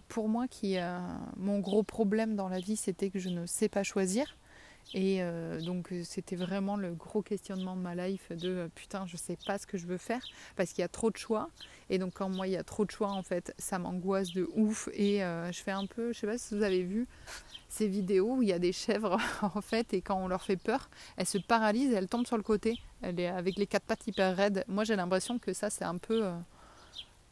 pour 0.09 0.29
moi 0.29 0.49
qui 0.49 0.79
euh, 0.79 0.99
mon 1.37 1.61
gros 1.61 1.83
problème 1.83 2.37
dans 2.37 2.49
la 2.49 2.61
vie 2.61 2.77
c'était 2.77 3.11
que 3.11 3.19
je 3.19 3.29
ne 3.29 3.47
sais 3.47 3.69
pas 3.69 3.83
choisir 3.83 4.37
et 4.93 5.23
euh, 5.23 5.61
donc 5.61 5.93
c'était 6.05 6.37
vraiment 6.37 6.77
le 6.77 6.93
gros 6.93 7.23
questionnement 7.23 7.77
de 7.77 7.81
ma 7.81 7.95
life 7.95 8.31
de 8.31 8.49
euh, 8.49 8.69
putain 8.75 9.07
je 9.07 9.17
sais 9.17 9.37
pas 9.47 9.59
ce 9.59 9.67
que 9.67 9.79
je 9.79 9.87
veux 9.87 9.97
faire 9.97 10.21
parce 10.57 10.73
qu'il 10.73 10.83
y 10.83 10.85
a 10.85 10.89
trop 10.89 11.11
de 11.11 11.17
choix. 11.17 11.49
Et 11.91 11.99
donc 11.99 12.15
quand 12.15 12.29
moi 12.29 12.47
il 12.47 12.53
y 12.53 12.57
a 12.57 12.65
trop 12.65 12.85
de 12.85 12.91
choix 12.91 13.11
en 13.11 13.23
fait 13.23 13.55
ça 13.59 13.79
m'angoisse 13.79 14.33
de 14.33 14.49
ouf. 14.55 14.89
Et 14.93 15.21
je 15.21 15.61
fais 15.63 15.71
un 15.71 15.87
peu 15.87 16.13
je 16.13 16.19
sais 16.19 16.27
pas 16.27 16.39
si 16.39 16.55
vous 16.55 16.63
avez 16.63 16.83
vu 16.83 17.07
ces 17.69 17.89
vidéos 17.89 18.37
où 18.37 18.43
il 18.43 18.49
y 18.49 18.53
a 18.53 18.59
des 18.59 18.73
chèvres 18.73 19.19
en 19.43 19.61
fait 19.61 19.95
et 19.95 20.01
quand 20.01 20.17
on 20.17 20.29
leur 20.29 20.43
fait 20.43 20.57
peur 20.57 20.91
elles 21.17 21.27
se 21.27 21.39
paralysent 21.39 21.93
elles 21.93 22.09
tombent 22.09 22.27
sur 22.27 22.37
le 22.37 22.43
côté. 22.43 22.79
Avec 23.03 23.57
les 23.57 23.67
quatre 23.67 23.85
pattes 23.85 24.07
hyper 24.07 24.35
raides. 24.35 24.65
Moi 24.67 24.85
j'ai 24.85 24.97
l'impression 24.97 25.39
que 25.39 25.53
ça 25.53 25.71
c'est 25.71 25.85
un 25.85 25.99
peu 25.99 26.25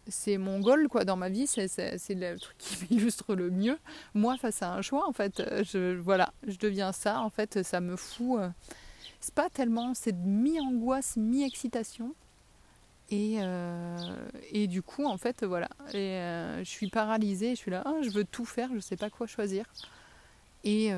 c'est 0.09 0.39
mon 0.39 0.61
goal 0.61 0.89
quoi 0.89 1.05
dans 1.05 1.17
ma 1.17 1.29
vie 1.29 1.47
c'est 1.47 1.67
le 1.67 2.39
truc 2.39 2.57
qui 2.59 2.77
m'illustre 2.91 3.35
le 3.35 3.51
mieux. 3.51 3.79
Moi 4.15 4.37
face 4.37 4.63
à 4.63 4.73
un 4.73 4.83
choix 4.83 5.09
en 5.09 5.13
fait 5.13 5.43
je 5.65 5.97
voilà 5.97 6.33
je 6.47 6.57
deviens 6.59 6.93
ça 6.93 7.21
en 7.21 7.31
fait 7.31 7.63
ça 7.63 7.81
me 7.81 7.97
fout 7.97 8.41
euh, 8.41 8.49
c'est 9.21 9.35
pas 9.35 9.49
tellement 9.51 9.95
c'est 9.95 10.15
mi 10.15 10.61
angoisse 10.61 11.17
mi 11.17 11.45
excitation 11.45 12.15
et, 13.11 13.37
euh, 13.41 13.97
et 14.51 14.67
du 14.67 14.83
coup 14.83 15.05
en 15.05 15.19
fait 15.19 15.45
voilà 15.45 15.69
et, 15.93 15.97
euh, 15.97 16.59
je 16.65 16.69
suis 16.69 16.89
paralysée 16.89 17.51
je 17.51 17.61
suis 17.61 17.71
là 17.71 17.83
ah, 17.85 17.97
je 18.03 18.11
veux 18.11 18.25
tout 18.25 18.45
faire 18.45 18.71
je 18.75 18.81
sais 18.81 18.97
pas 18.97 19.11
quoi 19.11 19.27
choisir. 19.27 19.65
Et 20.65 20.93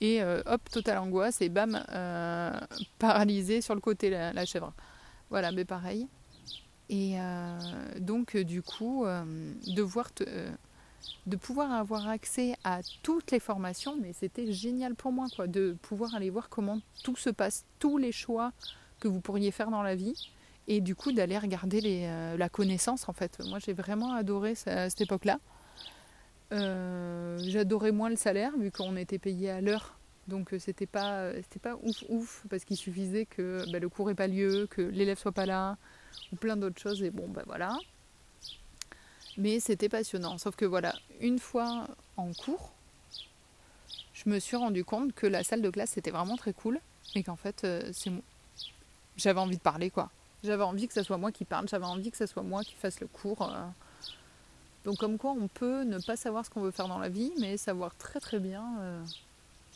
et 0.00 0.22
hop 0.22 0.70
totale 0.70 0.98
angoisse 0.98 1.40
et 1.40 1.48
bam 1.48 1.80
paralysée 2.98 3.60
sur 3.60 3.74
le 3.76 3.80
côté 3.80 4.10
la 4.10 4.44
chèvre. 4.44 4.72
Voilà 5.30 5.52
mais 5.52 5.64
pareil 5.64 6.08
et 6.90 7.20
euh, 7.20 7.58
donc, 8.00 8.34
euh, 8.34 8.44
du 8.44 8.62
coup, 8.62 9.04
euh, 9.04 9.24
de, 9.66 9.82
voir 9.82 10.10
de 11.26 11.36
pouvoir 11.36 11.72
avoir 11.72 12.08
accès 12.08 12.54
à 12.64 12.80
toutes 13.02 13.30
les 13.30 13.40
formations, 13.40 13.96
mais 14.00 14.12
c'était 14.14 14.52
génial 14.52 14.94
pour 14.94 15.12
moi, 15.12 15.26
quoi, 15.36 15.46
de 15.46 15.76
pouvoir 15.82 16.14
aller 16.14 16.30
voir 16.30 16.48
comment 16.48 16.80
tout 17.04 17.16
se 17.16 17.30
passe, 17.30 17.64
tous 17.78 17.98
les 17.98 18.12
choix 18.12 18.52
que 19.00 19.08
vous 19.08 19.20
pourriez 19.20 19.50
faire 19.50 19.70
dans 19.70 19.82
la 19.82 19.94
vie, 19.94 20.30
et 20.66 20.80
du 20.80 20.94
coup 20.94 21.12
d'aller 21.12 21.38
regarder 21.38 21.80
les, 21.80 22.36
la 22.36 22.48
connaissance, 22.48 23.08
en 23.08 23.12
fait. 23.12 23.38
Moi, 23.46 23.58
j'ai 23.58 23.72
vraiment 23.72 24.12
adoré 24.12 24.54
cette 24.54 25.00
époque-là. 25.00 25.38
J'adorais 26.50 27.92
moins 27.92 28.08
le 28.10 28.16
salaire, 28.16 28.56
vu 28.56 28.70
qu'on 28.70 28.96
était 28.96 29.18
payé 29.18 29.50
à 29.50 29.60
l'heure 29.60 29.94
donc 30.26 30.54
c'était 30.58 30.84
pas 30.84 31.32
pas 31.62 31.78
ouf 31.82 32.04
ouf 32.10 32.44
parce 32.50 32.66
qu'il 32.66 32.76
suffisait 32.76 33.24
que 33.24 33.64
bah, 33.72 33.78
le 33.78 33.88
cours 33.88 34.08
n'ait 34.08 34.14
pas 34.14 34.26
lieu, 34.26 34.66
que 34.66 34.82
l'élève 34.82 35.18
soit 35.18 35.32
pas 35.32 35.46
là, 35.46 35.78
ou 36.32 36.36
plein 36.36 36.56
d'autres 36.56 36.80
choses. 36.80 37.02
Et 37.02 37.10
bon, 37.10 37.28
ben 37.28 37.42
voilà. 37.46 37.78
Mais 39.36 39.60
c'était 39.60 39.88
passionnant. 39.88 40.36
Sauf 40.36 40.56
que 40.56 40.64
voilà, 40.64 40.94
une 41.20 41.38
fois 41.38 41.86
en 42.16 42.32
cours, 42.32 42.72
je 44.12 44.28
me 44.28 44.40
suis 44.40 44.56
rendu 44.56 44.84
compte 44.84 45.14
que 45.14 45.26
la 45.26 45.44
salle 45.44 45.62
de 45.62 45.70
classe 45.70 45.90
c'était 45.90 46.10
vraiment 46.10 46.36
très 46.36 46.52
cool 46.52 46.80
et 47.14 47.22
qu'en 47.22 47.36
fait 47.36 47.62
euh, 47.64 47.88
c'est. 47.92 48.10
J'avais 49.16 49.40
envie 49.40 49.56
de 49.56 49.62
parler 49.62 49.90
quoi. 49.90 50.10
J'avais 50.42 50.64
envie 50.64 50.88
que 50.88 50.94
ce 50.94 51.02
soit 51.02 51.18
moi 51.18 51.32
qui 51.32 51.44
parle, 51.44 51.68
j'avais 51.68 51.84
envie 51.84 52.10
que 52.10 52.16
ce 52.16 52.26
soit 52.26 52.42
moi 52.42 52.62
qui 52.64 52.74
fasse 52.74 53.00
le 53.00 53.06
cours. 53.06 53.42
Euh. 53.42 53.64
Donc 54.84 54.98
comme 54.98 55.18
quoi 55.18 55.32
on 55.32 55.46
peut 55.46 55.84
ne 55.84 55.98
pas 56.00 56.16
savoir 56.16 56.44
ce 56.44 56.50
qu'on 56.50 56.60
veut 56.60 56.70
faire 56.72 56.88
dans 56.88 56.98
la 56.98 57.08
vie, 57.08 57.32
mais 57.38 57.56
savoir 57.56 57.94
très 57.96 58.18
très 58.18 58.40
bien. 58.40 58.64
Euh, 58.80 59.04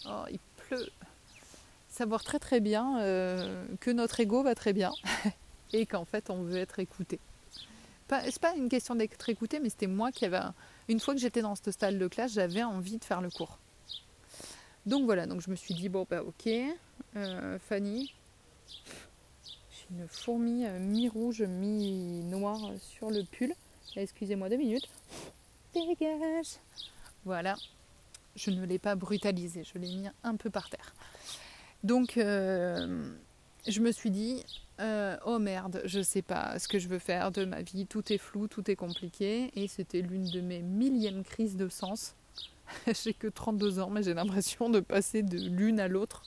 oh, 0.06 0.24
il 0.30 0.38
pleut. 0.56 0.88
Savoir 1.88 2.24
très 2.24 2.38
très 2.38 2.60
bien 2.60 2.96
que 3.80 3.90
notre 3.90 4.18
ego 4.18 4.42
va 4.42 4.54
très 4.54 4.72
bien 4.72 4.92
et 5.72 5.86
qu'en 5.86 6.04
fait 6.04 6.30
on 6.30 6.42
veut 6.42 6.58
être 6.58 6.78
écouté. 6.78 7.18
C'est 8.24 8.40
pas 8.40 8.54
une 8.54 8.68
question 8.68 8.94
d'être 8.94 9.28
écouté, 9.28 9.58
mais 9.58 9.70
c'était 9.70 9.86
moi 9.86 10.12
qui 10.12 10.26
avais. 10.26 10.40
Une 10.88 11.00
fois 11.00 11.14
que 11.14 11.20
j'étais 11.20 11.40
dans 11.40 11.54
ce 11.54 11.70
stade 11.70 11.98
de 11.98 12.08
classe, 12.08 12.34
j'avais 12.34 12.62
envie 12.62 12.98
de 12.98 13.04
faire 13.04 13.22
le 13.22 13.30
cours. 13.30 13.58
Donc 14.84 15.04
voilà, 15.04 15.26
donc 15.26 15.40
je 15.40 15.50
me 15.50 15.56
suis 15.56 15.74
dit, 15.74 15.88
bon 15.88 16.06
bah 16.10 16.22
ok, 16.22 16.48
euh, 17.16 17.58
Fanny, 17.60 18.12
j'ai 18.68 19.86
une 19.90 20.08
fourmi 20.08 20.66
euh, 20.66 20.78
mi-rouge, 20.78 21.42
mi-noire 21.42 22.72
sur 22.78 23.10
le 23.10 23.22
pull. 23.22 23.54
Excusez-moi 23.94 24.48
deux 24.48 24.56
minutes. 24.56 24.88
Dégage 25.72 26.58
Voilà, 27.24 27.56
je 28.34 28.50
ne 28.50 28.66
l'ai 28.66 28.78
pas 28.78 28.96
brutalisé, 28.96 29.62
je 29.64 29.78
l'ai 29.78 29.88
mis 29.88 30.08
un 30.24 30.36
peu 30.36 30.50
par 30.50 30.68
terre. 30.68 30.94
Donc 31.84 32.16
euh, 32.16 33.12
je 33.68 33.80
me 33.80 33.92
suis 33.92 34.10
dit, 34.10 34.44
euh, 34.80 35.16
oh 35.26 35.38
merde, 35.38 35.82
je 35.84 36.00
sais 36.00 36.22
pas 36.22 36.58
ce 36.58 36.66
que 36.68 36.78
je 36.78 36.88
veux 36.88 36.98
faire 36.98 37.30
de 37.30 37.44
ma 37.44 37.62
vie, 37.62 37.86
tout 37.86 38.12
est 38.12 38.18
flou, 38.18 38.48
tout 38.48 38.70
est 38.70 38.76
compliqué. 38.76 39.50
Et 39.54 39.68
c'était 39.68 40.02
l'une 40.02 40.30
de 40.30 40.40
mes 40.40 40.62
millièmes 40.62 41.24
crises 41.24 41.56
de 41.56 41.68
sens. 41.68 42.14
j'ai 43.04 43.14
que 43.14 43.28
32 43.28 43.78
ans, 43.80 43.90
mais 43.90 44.02
j'ai 44.02 44.14
l'impression 44.14 44.70
de 44.70 44.80
passer 44.80 45.22
de 45.22 45.38
l'une 45.38 45.80
à 45.80 45.88
l'autre. 45.88 46.22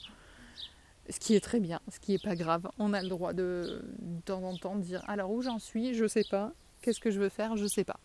Ce 1.08 1.20
qui 1.20 1.34
est 1.34 1.40
très 1.40 1.60
bien, 1.60 1.80
ce 1.92 2.00
qui 2.00 2.14
est 2.14 2.22
pas 2.22 2.34
grave. 2.34 2.68
On 2.78 2.92
a 2.92 3.02
le 3.02 3.08
droit 3.08 3.32
de, 3.32 3.84
de 3.98 4.20
temps 4.22 4.42
en 4.42 4.56
temps 4.56 4.76
dire 4.76 5.04
alors 5.06 5.30
où 5.30 5.40
j'en 5.40 5.58
suis, 5.58 5.94
je 5.94 6.06
sais 6.06 6.24
pas. 6.28 6.52
Qu'est-ce 6.82 7.00
que 7.00 7.10
je 7.10 7.20
veux 7.20 7.28
faire, 7.28 7.56
je 7.56 7.66
sais 7.66 7.84
pas. 7.84 7.98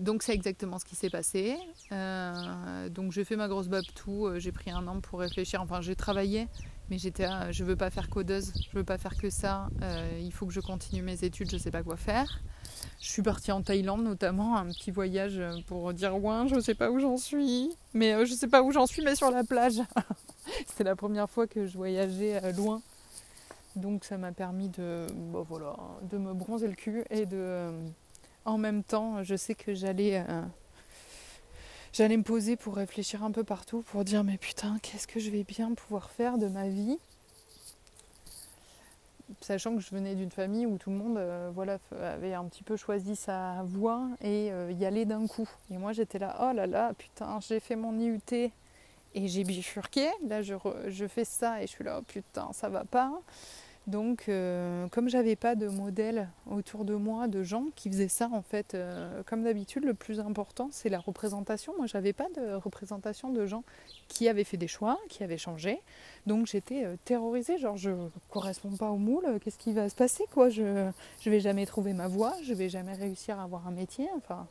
Donc 0.00 0.22
c'est 0.22 0.32
exactement 0.32 0.78
ce 0.78 0.86
qui 0.86 0.96
s'est 0.96 1.10
passé. 1.10 1.56
Euh, 1.92 2.88
donc 2.88 3.12
j'ai 3.12 3.22
fait 3.22 3.36
ma 3.36 3.48
grosse 3.48 3.68
bab 3.68 3.84
tout, 3.94 4.26
euh, 4.26 4.38
j'ai 4.38 4.50
pris 4.50 4.70
un 4.70 4.86
an 4.86 5.00
pour 5.00 5.20
réfléchir. 5.20 5.60
Enfin 5.60 5.82
j'ai 5.82 5.94
travaillé, 5.94 6.48
mais 6.90 6.98
j'étais 6.98 7.26
je 7.50 7.64
veux 7.64 7.76
pas 7.76 7.90
faire 7.90 8.10
codeuse, 8.10 8.52
je 8.70 8.76
veux 8.76 8.84
pas 8.84 8.98
faire 8.98 9.16
que 9.16 9.30
ça. 9.30 9.68
Euh, 9.82 10.18
il 10.20 10.32
faut 10.32 10.46
que 10.46 10.52
je 10.52 10.60
continue 10.60 11.02
mes 11.02 11.24
études, 11.24 11.50
je 11.50 11.56
sais 11.56 11.70
pas 11.70 11.82
quoi 11.82 11.96
faire. 11.96 12.40
Je 13.00 13.08
suis 13.08 13.22
partie 13.22 13.52
en 13.52 13.62
Thaïlande 13.62 14.02
notamment, 14.02 14.56
un 14.56 14.66
petit 14.66 14.90
voyage 14.90 15.40
pour 15.66 15.92
dire 15.92 16.16
ouais, 16.22 16.48
je 16.48 16.60
sais 16.60 16.74
pas 16.74 16.90
où 16.90 16.98
j'en 16.98 17.16
suis, 17.16 17.70
mais 17.94 18.26
je 18.26 18.34
sais 18.34 18.48
pas 18.48 18.62
où 18.62 18.72
j'en 18.72 18.86
suis, 18.86 19.02
mais 19.02 19.14
sur 19.14 19.30
la 19.30 19.44
plage. 19.44 19.80
C'était 20.66 20.84
la 20.84 20.96
première 20.96 21.30
fois 21.30 21.46
que 21.46 21.66
je 21.66 21.76
voyageais 21.76 22.52
loin. 22.52 22.82
Donc 23.76 24.04
ça 24.04 24.18
m'a 24.18 24.32
permis 24.32 24.68
de, 24.68 25.06
bah, 25.32 25.44
voilà, 25.48 25.76
de 26.10 26.18
me 26.18 26.34
bronzer 26.34 26.66
le 26.66 26.74
cul 26.74 27.04
et 27.10 27.24
de... 27.24 27.70
En 28.44 28.58
même 28.58 28.82
temps, 28.82 29.22
je 29.22 29.36
sais 29.36 29.54
que 29.54 29.74
j'allais 29.74 30.24
j'allais 31.92 32.16
me 32.16 32.22
poser 32.22 32.56
pour 32.56 32.76
réfléchir 32.76 33.24
un 33.24 33.30
peu 33.30 33.44
partout, 33.44 33.82
pour 33.82 34.04
dire 34.04 34.24
mais 34.24 34.38
putain, 34.38 34.78
qu'est-ce 34.82 35.06
que 35.06 35.20
je 35.20 35.30
vais 35.30 35.44
bien 35.44 35.74
pouvoir 35.74 36.10
faire 36.10 36.38
de 36.38 36.46
ma 36.46 36.68
vie? 36.68 36.98
Sachant 39.40 39.76
que 39.76 39.80
je 39.80 39.90
venais 39.90 40.14
d'une 40.16 40.30
famille 40.30 40.66
où 40.66 40.76
tout 40.76 40.90
le 40.90 40.96
monde 40.96 41.16
euh, 41.16 41.50
voilà, 41.54 41.78
avait 42.02 42.34
un 42.34 42.44
petit 42.44 42.64
peu 42.64 42.76
choisi 42.76 43.14
sa 43.14 43.62
voie 43.64 44.08
et 44.20 44.50
euh, 44.50 44.72
y 44.72 44.84
allait 44.84 45.04
d'un 45.04 45.26
coup. 45.26 45.48
Et 45.70 45.78
moi 45.78 45.92
j'étais 45.92 46.18
là, 46.18 46.36
oh 46.42 46.54
là 46.54 46.66
là, 46.66 46.92
putain, 46.98 47.38
j'ai 47.40 47.60
fait 47.60 47.76
mon 47.76 47.98
IUT 47.98 48.20
et 48.32 48.50
j'ai 49.14 49.44
bifurqué. 49.44 50.08
Là 50.26 50.42
je, 50.42 50.54
je, 50.88 51.06
fais 51.06 51.24
ça 51.24 51.62
et 51.62 51.66
je 51.66 51.72
suis 51.72 51.84
là, 51.84 51.98
oh 52.00 52.04
putain, 52.06 52.48
ça 52.52 52.68
va 52.68 52.84
pas. 52.84 53.12
Donc, 53.86 54.28
euh, 54.28 54.86
comme 54.88 55.08
j'avais 55.08 55.36
pas 55.36 55.54
de 55.54 55.66
modèle 55.66 56.28
autour 56.48 56.84
de 56.84 56.94
moi, 56.94 57.28
de 57.28 57.42
gens 57.42 57.66
qui 57.74 57.90
faisaient 57.90 58.08
ça, 58.08 58.28
en 58.32 58.42
fait, 58.42 58.74
euh, 58.74 59.22
comme 59.24 59.42
d'habitude, 59.42 59.84
le 59.84 59.94
plus 59.94 60.20
important, 60.20 60.68
c'est 60.70 60.90
la 60.90 60.98
représentation. 60.98 61.72
Moi, 61.76 61.86
j'avais 61.86 62.12
pas 62.12 62.28
de 62.36 62.54
représentation 62.54 63.30
de 63.30 63.46
gens 63.46 63.64
qui 64.08 64.28
avaient 64.28 64.44
fait 64.44 64.58
des 64.58 64.68
choix, 64.68 64.98
qui 65.08 65.24
avaient 65.24 65.38
changé. 65.38 65.80
Donc, 66.26 66.46
j'étais 66.46 66.84
euh, 66.84 66.96
terrorisée. 67.04 67.58
Genre, 67.58 67.76
je 67.76 67.90
corresponds 68.28 68.76
pas 68.76 68.90
au 68.90 68.98
moule. 68.98 69.40
Qu'est-ce 69.42 69.58
qui 69.58 69.72
va 69.72 69.88
se 69.88 69.96
passer, 69.96 70.24
quoi? 70.32 70.50
Je 70.50 70.90
je 71.20 71.30
vais 71.30 71.40
jamais 71.40 71.66
trouver 71.66 71.92
ma 71.94 72.06
voie. 72.06 72.34
Je 72.44 72.54
vais 72.54 72.68
jamais 72.68 72.94
réussir 72.94 73.40
à 73.40 73.44
avoir 73.44 73.66
un 73.66 73.72
métier. 73.72 74.08
Enfin, 74.16 74.46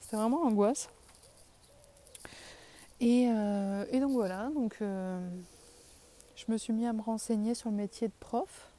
c'était 0.00 0.16
vraiment 0.16 0.42
angoisse. 0.42 0.90
Et, 3.00 3.24
et 3.24 4.00
donc 4.00 4.12
voilà. 4.12 4.50
Donc 4.54 4.78
je 6.46 6.52
me 6.52 6.58
suis 6.58 6.72
mis 6.72 6.86
à 6.86 6.92
me 6.92 7.00
renseigner 7.00 7.54
sur 7.54 7.70
le 7.70 7.76
métier 7.76 8.08
de 8.08 8.12
prof 8.20 8.70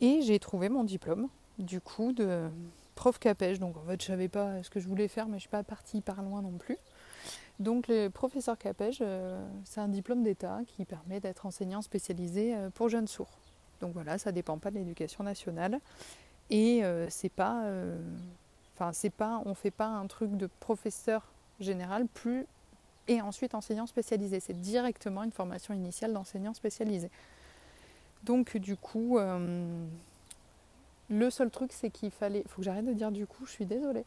et 0.00 0.22
j'ai 0.22 0.38
trouvé 0.38 0.68
mon 0.68 0.84
diplôme 0.84 1.28
du 1.58 1.80
coup 1.80 2.12
de 2.12 2.48
prof 2.94 3.18
capège. 3.18 3.60
Donc 3.60 3.76
en 3.76 3.82
fait 3.82 4.00
je 4.00 4.06
savais 4.06 4.28
pas 4.28 4.62
ce 4.62 4.70
que 4.70 4.80
je 4.80 4.88
voulais 4.88 5.08
faire 5.08 5.28
mais 5.28 5.36
je 5.36 5.42
suis 5.42 5.48
pas 5.48 5.62
partie 5.62 6.00
par 6.00 6.22
loin 6.22 6.42
non 6.42 6.52
plus. 6.52 6.78
Donc 7.60 7.86
le 7.86 8.08
professeur 8.08 8.58
capège 8.58 8.98
euh, 9.00 9.44
c'est 9.64 9.80
un 9.80 9.88
diplôme 9.88 10.22
d'État 10.22 10.60
qui 10.66 10.84
permet 10.84 11.20
d'être 11.20 11.46
enseignant 11.46 11.82
spécialisé 11.82 12.56
euh, 12.56 12.70
pour 12.70 12.88
jeunes 12.88 13.06
sourds. 13.06 13.38
Donc 13.80 13.92
voilà, 13.92 14.18
ça 14.18 14.32
dépend 14.32 14.58
pas 14.58 14.70
de 14.70 14.76
l'éducation 14.76 15.22
nationale 15.24 15.78
et 16.50 16.84
euh, 16.84 17.06
c'est 17.10 17.32
pas 17.32 17.64
enfin 18.74 18.92
c'est 18.92 19.10
pas 19.10 19.40
on 19.46 19.54
fait 19.54 19.70
pas 19.70 19.86
un 19.86 20.06
truc 20.06 20.36
de 20.36 20.48
professeur 20.58 21.22
général 21.60 22.06
plus 22.06 22.46
et 23.08 23.20
ensuite 23.20 23.54
enseignant 23.54 23.86
spécialisé. 23.86 24.40
C'est 24.40 24.60
directement 24.60 25.22
une 25.22 25.32
formation 25.32 25.74
initiale 25.74 26.12
d'enseignant 26.12 26.54
spécialisé. 26.54 27.10
Donc 28.24 28.56
du 28.56 28.76
coup, 28.76 29.18
euh, 29.18 29.86
le 31.10 31.30
seul 31.30 31.50
truc 31.50 31.72
c'est 31.72 31.90
qu'il 31.90 32.10
fallait... 32.10 32.44
Faut 32.48 32.58
que 32.58 32.62
j'arrête 32.62 32.86
de 32.86 32.92
dire 32.92 33.12
du 33.12 33.26
coup, 33.26 33.44
je 33.46 33.50
suis 33.50 33.66
désolée. 33.66 34.04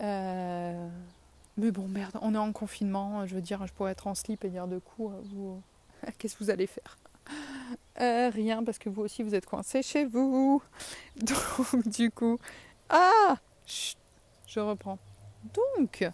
Euh, 0.00 0.88
mais 1.56 1.70
bon, 1.70 1.88
merde, 1.88 2.18
on 2.20 2.34
est 2.34 2.38
en 2.38 2.52
confinement. 2.52 3.26
Je 3.26 3.34
veux 3.34 3.40
dire, 3.40 3.66
je 3.66 3.72
pourrais 3.72 3.92
être 3.92 4.06
en 4.06 4.14
slip 4.14 4.44
et 4.44 4.50
dire 4.50 4.66
de 4.66 4.78
coup, 4.78 5.10
euh, 5.10 5.20
vous... 5.32 5.62
qu'est-ce 6.18 6.36
que 6.36 6.44
vous 6.44 6.50
allez 6.50 6.66
faire? 6.66 6.98
Rien, 7.98 8.62
parce 8.62 8.78
que 8.78 8.90
vous 8.90 9.02
aussi, 9.02 9.22
vous 9.22 9.34
êtes 9.34 9.46
coincés 9.46 9.82
chez 9.82 10.04
vous. 10.04 10.62
Donc 11.16 11.88
du 11.88 12.10
coup... 12.10 12.38
Ah 12.88 13.36
Je 14.46 14.60
reprends. 14.60 14.98
Donc, 15.54 16.04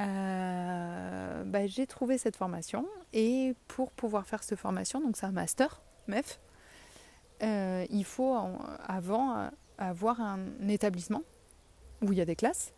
euh, 0.00 1.44
bah, 1.44 1.66
j'ai 1.66 1.86
trouvé 1.86 2.18
cette 2.18 2.36
formation 2.36 2.86
et 3.12 3.54
pour 3.68 3.92
pouvoir 3.92 4.26
faire 4.26 4.42
cette 4.42 4.58
formation, 4.58 5.00
donc 5.00 5.16
c'est 5.16 5.26
un 5.26 5.32
master, 5.32 5.80
MEF, 6.08 6.40
euh, 7.42 7.86
il 7.90 8.04
faut 8.04 8.36
avant 8.86 9.50
avoir 9.78 10.20
un 10.20 10.40
établissement 10.68 11.22
où 12.02 12.12
il 12.12 12.18
y 12.18 12.20
a 12.20 12.24
des 12.24 12.36
classes 12.36 12.72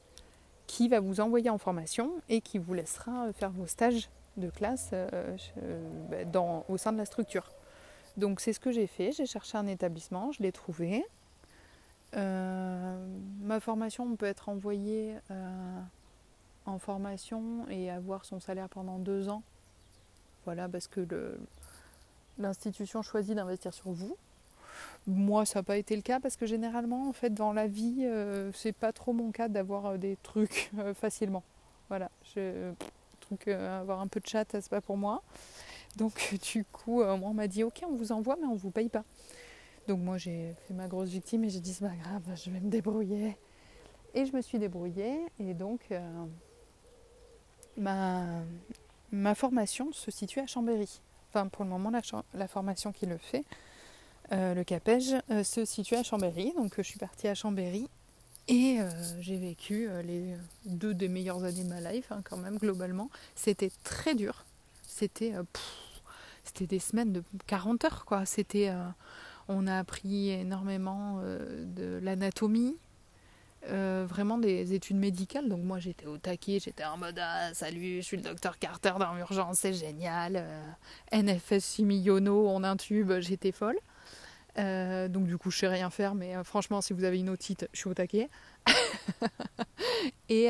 qui 0.67 0.89
va 0.89 1.01
vous 1.01 1.21
envoyer 1.21 1.49
en 1.49 1.59
formation 1.59 2.11
et 2.29 2.41
qui 2.41 2.59
vous 2.59 2.75
laissera 2.75 3.33
faire 3.33 3.51
vos 3.51 3.67
stages 3.67 4.11
de 4.37 4.51
classe 4.51 4.91
euh, 4.93 5.37
bah, 6.11 6.65
au 6.69 6.77
sein 6.77 6.93
de 6.93 6.99
la 6.99 7.07
structure. 7.07 7.51
Donc 8.17 8.41
c'est 8.41 8.53
ce 8.53 8.61
que 8.61 8.73
j'ai 8.73 8.87
fait, 8.87 9.13
j'ai 9.13 9.27
cherché 9.27 9.57
un 9.57 9.67
établissement, 9.67 10.33
je 10.33 10.43
l'ai 10.43 10.53
trouvé. 10.53 11.05
ma 12.13 13.61
formation 13.61 14.17
peut 14.17 14.27
être 14.27 14.49
envoyée 14.51 15.15
en 16.67 16.79
formation 16.79 17.67
et 17.69 17.91
avoir 17.91 18.25
son 18.25 18.41
salaire 18.41 18.69
pendant 18.69 18.99
deux 18.99 19.29
ans. 19.29 19.43
Voilà, 20.45 20.69
parce 20.69 20.87
que 20.87 21.07
l'institution 22.39 23.03
choisit 23.03 23.35
d'investir 23.35 23.75
sur 23.75 23.91
vous. 23.91 24.17
Moi, 25.07 25.47
ça 25.47 25.61
n'a 25.61 25.63
pas 25.63 25.77
été 25.77 25.95
le 25.97 26.03
cas 26.03 26.21
parce 26.21 26.37
que 26.37 26.47
généralement, 26.47 27.09
en 27.09 27.13
fait, 27.13 27.31
dans 27.31 27.53
la 27.53 27.67
vie, 27.67 28.01
euh, 28.03 28.51
c'est 28.53 28.73
pas 28.73 28.93
trop 28.93 29.13
mon 29.13 29.31
cas 29.31 29.49
d'avoir 29.49 29.87
euh, 29.87 29.97
des 29.99 30.17
trucs 30.23 30.71
euh, 30.79 30.95
facilement. 30.95 31.43
Voilà, 31.89 32.11
je, 32.35 32.73
avoir 33.51 34.01
un 34.01 34.09
peu 34.09 34.21
de 34.21 34.27
chat, 34.27 34.45
c'est 34.51 34.69
pas 34.69 34.81
pour 34.81 34.97
moi. 34.97 35.23
Donc, 35.97 36.35
du 36.53 36.65
coup, 36.65 37.03
on 37.03 37.35
m'a 37.35 37.49
dit, 37.49 37.63
ok, 37.63 37.83
on 37.89 37.95
vous 37.95 38.13
envoie, 38.13 38.37
mais 38.41 38.47
on 38.47 38.57
vous 38.57 38.71
paye 38.71 38.89
pas. 38.89 39.05
Donc, 39.87 40.01
moi, 40.01 40.19
j'ai 40.19 40.55
fait 40.67 40.75
ma 40.75 40.89
grosse 40.89 41.11
victime 41.11 41.45
et 41.45 41.49
j'ai 41.49 41.61
dit, 41.61 41.73
c'est 41.73 41.87
pas 41.87 41.95
grave, 41.95 42.23
je 42.35 42.51
vais 42.51 42.61
me 42.61 42.69
débrouiller. 42.69 43.37
Et 44.15 44.27
je 44.27 44.35
me 44.35 44.41
suis 44.41 44.59
débrouillée 44.59 45.21
et 45.39 45.55
donc 45.55 45.91
ma, 47.79 49.35
formation 49.35 49.93
se 49.93 50.11
situe 50.11 50.41
à 50.41 50.47
Chambéry. 50.47 51.01
Enfin, 51.31 51.49
pour 51.49 51.65
le 51.65 51.71
moment, 51.71 51.91
la, 52.35 52.49
formation 52.49 52.93
qui 52.93 53.07
le 53.07 53.19
fait, 53.19 53.45
euh, 54.33 54.55
le 54.55 54.65
CAPEJ, 54.65 55.17
euh, 55.31 55.45
se 55.45 55.65
situe 55.65 55.95
à 55.95 56.03
Chambéry. 56.03 56.53
Donc, 56.57 56.75
je 56.77 56.83
suis 56.83 56.99
partie 56.99 57.29
à 57.29 57.35
Chambéry 57.35 57.89
et 58.49 58.81
euh, 58.81 58.91
j'ai 59.21 59.37
vécu 59.37 59.89
les 60.05 60.37
deux 60.65 60.95
des 60.95 61.09
meilleures 61.09 61.45
années 61.45 61.65
de 61.65 61.69
ma 61.69 61.81
life, 61.93 62.11
hein, 62.11 62.23
quand 62.25 62.37
même, 62.37 62.59
globalement. 62.59 63.11
C'était 63.35 63.71
très 63.85 64.15
dur. 64.15 64.45
C'était 64.87 65.35
des 66.61 66.79
semaines 66.79 67.13
de 67.13 67.23
40 67.47 67.85
heures, 67.85 68.05
quoi. 68.07 68.25
C'était, 68.25 68.73
on 69.49 69.67
a 69.67 69.79
appris 69.79 70.31
énormément 70.31 71.21
de 71.21 72.01
l'anatomie, 72.03 72.77
euh, 73.69 74.07
vraiment 74.09 74.39
des 74.39 74.75
études 74.75 74.97
médicales. 74.97 75.49
Donc 75.49 75.63
moi 75.63 75.79
j'étais 75.79 76.07
au 76.07 76.19
taquet, 76.19 76.59
j'étais 76.63 76.85
en 76.85 76.97
mode 76.97 77.19
ah, 77.21 77.53
salut, 77.55 77.97
je 77.97 78.03
suis 78.03 78.17
le 78.17 78.23
docteur 78.23 78.59
Carter 78.59 78.93
dans 78.99 79.15
l'urgence, 79.15 79.59
c'est 79.59 79.73
génial. 79.73 80.37
Euh, 80.37 80.63
NFS 81.13 81.65
Similiono, 81.65 82.49
on 82.49 82.63
intube, 82.65 83.13
j'étais 83.21 83.53
folle. 83.53 83.79
Euh, 84.59 85.09
donc 85.09 85.27
du 85.27 85.37
coup 85.37 85.51
je 85.51 85.59
sais 85.59 85.69
rien 85.69 85.91
faire, 85.91 86.15
mais 86.15 86.35
franchement 86.45 86.81
si 86.81 86.93
vous 86.93 87.05
avez 87.05 87.19
une 87.19 87.29
otite, 87.29 87.69
je 87.73 87.79
suis 87.79 87.91
au 87.91 87.95
taquet. 87.95 88.29
et, 90.29 90.47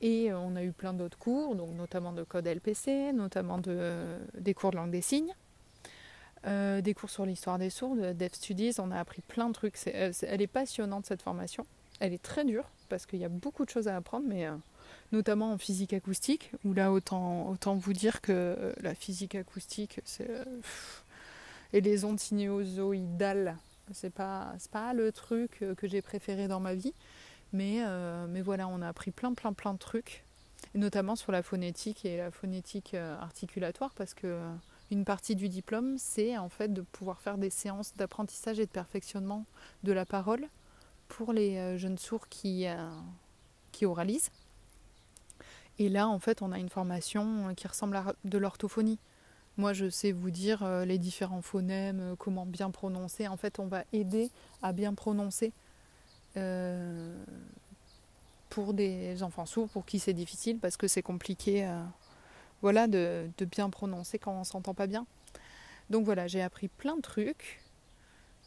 et 0.00 0.32
on 0.32 0.56
a 0.56 0.62
eu 0.62 0.72
plein 0.72 0.92
d'autres 0.92 1.18
cours, 1.18 1.54
donc 1.56 1.74
notamment 1.74 2.12
de 2.12 2.24
code 2.24 2.46
LPC, 2.46 3.12
notamment 3.12 3.58
de, 3.58 4.18
des 4.38 4.54
cours 4.54 4.70
de 4.70 4.76
langue 4.76 4.90
des 4.90 5.02
signes. 5.02 5.34
Euh, 6.46 6.82
des 6.82 6.92
cours 6.92 7.10
sur 7.10 7.24
l'histoire 7.24 7.58
des 7.58 7.70
sourds, 7.70 7.96
de 7.96 8.12
Dev 8.12 8.32
Studies, 8.32 8.74
on 8.78 8.90
a 8.90 8.98
appris 8.98 9.22
plein 9.22 9.48
de 9.48 9.54
trucs. 9.54 9.76
Euh, 9.86 10.12
elle 10.22 10.42
est 10.42 10.46
passionnante 10.46 11.06
cette 11.06 11.22
formation. 11.22 11.66
Elle 12.00 12.12
est 12.12 12.22
très 12.22 12.44
dure 12.44 12.68
parce 12.88 13.06
qu'il 13.06 13.18
y 13.18 13.24
a 13.24 13.30
beaucoup 13.30 13.64
de 13.64 13.70
choses 13.70 13.88
à 13.88 13.96
apprendre, 13.96 14.26
mais 14.28 14.46
euh, 14.46 14.54
notamment 15.12 15.52
en 15.52 15.58
physique 15.58 15.94
acoustique, 15.94 16.50
où 16.64 16.74
là 16.74 16.92
autant, 16.92 17.48
autant 17.48 17.74
vous 17.74 17.94
dire 17.94 18.20
que 18.20 18.74
la 18.82 18.94
physique 18.94 19.34
acoustique, 19.34 20.00
c'est 20.04 20.28
et 21.72 21.80
les 21.80 22.04
ondes 22.04 22.20
sinusoïdales, 22.20 23.56
c'est 23.92 24.12
pas 24.12 24.52
pas 24.70 24.92
le 24.92 25.10
truc 25.10 25.64
que 25.76 25.88
j'ai 25.88 26.02
préféré 26.02 26.46
dans 26.46 26.60
ma 26.60 26.74
vie, 26.74 26.94
mais 27.52 27.80
mais 28.28 28.42
voilà, 28.42 28.68
on 28.68 28.80
a 28.80 28.88
appris 28.88 29.10
plein 29.10 29.34
plein 29.34 29.52
plein 29.52 29.72
de 29.72 29.78
trucs, 29.78 30.24
notamment 30.74 31.16
sur 31.16 31.32
la 31.32 31.42
phonétique 31.42 32.04
et 32.04 32.18
la 32.18 32.30
phonétique 32.30 32.94
articulatoire 32.94 33.92
parce 33.96 34.14
que 34.14 34.38
une 34.90 35.04
partie 35.04 35.34
du 35.34 35.48
diplôme, 35.48 35.96
c'est 35.98 36.36
en 36.36 36.48
fait 36.48 36.72
de 36.72 36.82
pouvoir 36.82 37.20
faire 37.20 37.38
des 37.38 37.50
séances 37.50 37.94
d'apprentissage 37.94 38.60
et 38.60 38.66
de 38.66 38.70
perfectionnement 38.70 39.44
de 39.82 39.92
la 39.92 40.04
parole 40.04 40.48
pour 41.08 41.32
les 41.32 41.56
euh, 41.56 41.76
jeunes 41.76 41.98
sourds 41.98 42.28
qui, 42.28 42.66
euh, 42.66 42.90
qui 43.72 43.86
oralisent. 43.86 44.30
Et 45.78 45.88
là, 45.88 46.08
en 46.08 46.18
fait, 46.18 46.42
on 46.42 46.52
a 46.52 46.58
une 46.58 46.68
formation 46.68 47.52
qui 47.56 47.66
ressemble 47.66 47.96
à 47.96 48.14
de 48.24 48.38
l'orthophonie. 48.38 48.98
Moi, 49.56 49.72
je 49.72 49.88
sais 49.88 50.12
vous 50.12 50.30
dire 50.30 50.62
euh, 50.62 50.84
les 50.84 50.98
différents 50.98 51.42
phonèmes, 51.42 52.14
comment 52.18 52.46
bien 52.46 52.70
prononcer. 52.70 53.26
En 53.26 53.36
fait, 53.36 53.58
on 53.58 53.66
va 53.66 53.84
aider 53.92 54.30
à 54.62 54.72
bien 54.72 54.94
prononcer 54.94 55.52
pour 58.50 58.74
des 58.74 59.22
enfants 59.22 59.46
sourds, 59.46 59.68
pour 59.68 59.86
qui 59.86 60.00
c'est 60.00 60.12
difficile, 60.12 60.58
parce 60.58 60.76
que 60.76 60.88
c'est 60.88 61.02
compliqué 61.02 61.64
voilà, 62.64 62.86
de, 62.86 63.28
bien 63.50 63.68
prononcer 63.68 64.18
quand 64.18 64.32
on 64.32 64.42
s'entend 64.42 64.72
pas 64.72 64.86
bien. 64.86 65.04
Donc 65.90 66.06
voilà, 66.06 66.26
j'ai 66.26 66.40
appris 66.40 66.68
plein 66.68 66.96
de 66.96 67.02
trucs. 67.02 67.60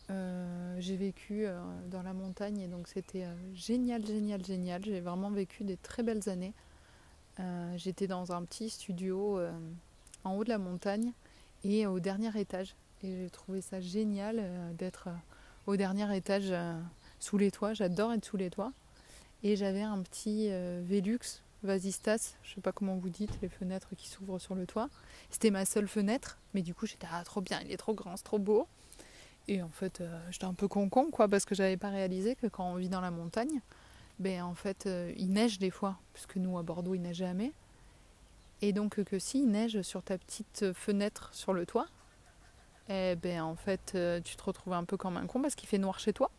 Euh, 0.10 0.76
j'ai 0.80 0.96
vécu 0.96 1.46
euh, 1.46 1.62
dans 1.92 2.02
la 2.02 2.14
montagne 2.14 2.62
et 2.62 2.68
donc 2.68 2.88
c'était 2.88 3.26
euh, 3.26 3.36
génial, 3.54 4.04
génial, 4.04 4.44
génial. 4.44 4.84
J'ai 4.84 5.02
vraiment 5.02 5.30
vécu 5.30 5.64
des 5.64 5.78
très 5.78 6.02
belles 6.02 6.28
années. 6.30 6.54
j'étais 7.76 8.08
dans 8.08 8.32
un 8.32 8.44
petit 8.44 8.72
studio 8.72 9.40
en 10.24 10.34
haut 10.34 10.44
de 10.44 10.50
la 10.50 10.58
montagne 10.58 11.12
et 11.64 11.86
au 11.86 12.00
dernier 12.00 12.36
étage. 12.40 12.74
Et 13.04 13.16
j'ai 13.18 13.30
trouvé 13.30 13.62
ça 13.62 13.80
génial 13.82 14.44
d'être 14.80 15.10
au 15.68 15.76
dernier 15.76 16.18
étage 16.18 16.52
sous 17.20 17.38
les 17.38 17.52
toits. 17.52 17.76
J'adore 17.76 18.14
être 18.14 18.26
sous 18.26 18.38
les 18.38 18.50
toits. 18.50 18.74
Et 19.44 19.56
j'avais 19.56 19.84
un 19.84 20.02
petit 20.02 20.50
Velux 20.82 21.44
Vasistas, 21.64 22.36
je 22.44 22.56
sais 22.56 22.62
pas 22.62 22.72
comment 22.72 22.96
vous 22.96 23.10
dites, 23.10 23.40
les 23.42 23.50
fenêtres 23.50 23.96
qui 23.96 24.08
s'ouvrent 24.08 24.40
sur 24.40 24.56
le 24.56 24.66
toit. 24.66 24.90
C'était 25.30 25.52
ma 25.52 25.66
seule 25.66 25.88
fenêtre, 25.88 26.38
mais 26.54 26.62
du 26.62 26.74
coup 26.74 26.86
j'étais 26.86 27.08
ah, 27.12 27.24
trop 27.24 27.42
bien, 27.42 27.60
il 27.66 27.72
est 27.72 27.78
trop 27.78 27.94
grand, 27.94 28.16
c'est 28.18 28.24
trop 28.24 28.40
beau. 28.40 28.68
Et 29.48 29.62
en 29.62 29.70
fait, 29.70 30.02
euh, 30.02 30.20
j'étais 30.30 30.46
un 30.46 30.54
peu 30.54 30.68
con-con, 30.68 31.10
quoi, 31.10 31.28
parce 31.28 31.46
que 31.46 31.56
j'avais 31.56 31.78
pas 31.78 31.90
réalisé 31.90 32.36
que 32.36 32.48
quand 32.48 32.70
on 32.70 32.76
vit 32.76 32.90
dans 32.90 33.02
la 33.02 33.12
montagne, 33.12 33.62
ben 34.20 34.44
en 34.44 34.56
fait, 34.56 34.86
euh, 34.88 35.14
il 35.16 35.30
neige 35.30 35.58
des 35.58 35.70
fois, 35.70 35.98
puisque 36.14 36.36
nous 36.36 36.58
à 36.58 36.64
Bordeaux, 36.64 36.96
il 36.96 37.02
neige 37.02 37.18
jamais. 37.18 37.54
Et 38.62 38.74
donc 38.74 39.04
que 39.04 39.20
si 39.20 39.40
il 39.40 39.48
neige 39.48 39.82
sur 39.84 40.04
ta 40.04 40.18
petite 40.18 40.74
fenêtre 40.74 41.30
sur 41.32 41.54
le 41.54 41.66
toit, 41.66 41.88
eh 42.90 43.16
ben 43.16 43.42
en 43.42 43.56
fait, 43.56 43.94
euh, 43.96 44.20
tu 44.22 44.36
te 44.36 44.44
retrouves 44.44 44.74
un 44.74 44.84
peu 44.84 44.98
comme 44.98 45.18
un 45.18 45.28
con 45.28 45.42
parce 45.42 45.56
qu'il 45.56 45.70
fait 45.70 45.78
noir 45.78 46.00
chez 46.00 46.14
toi. 46.14 46.32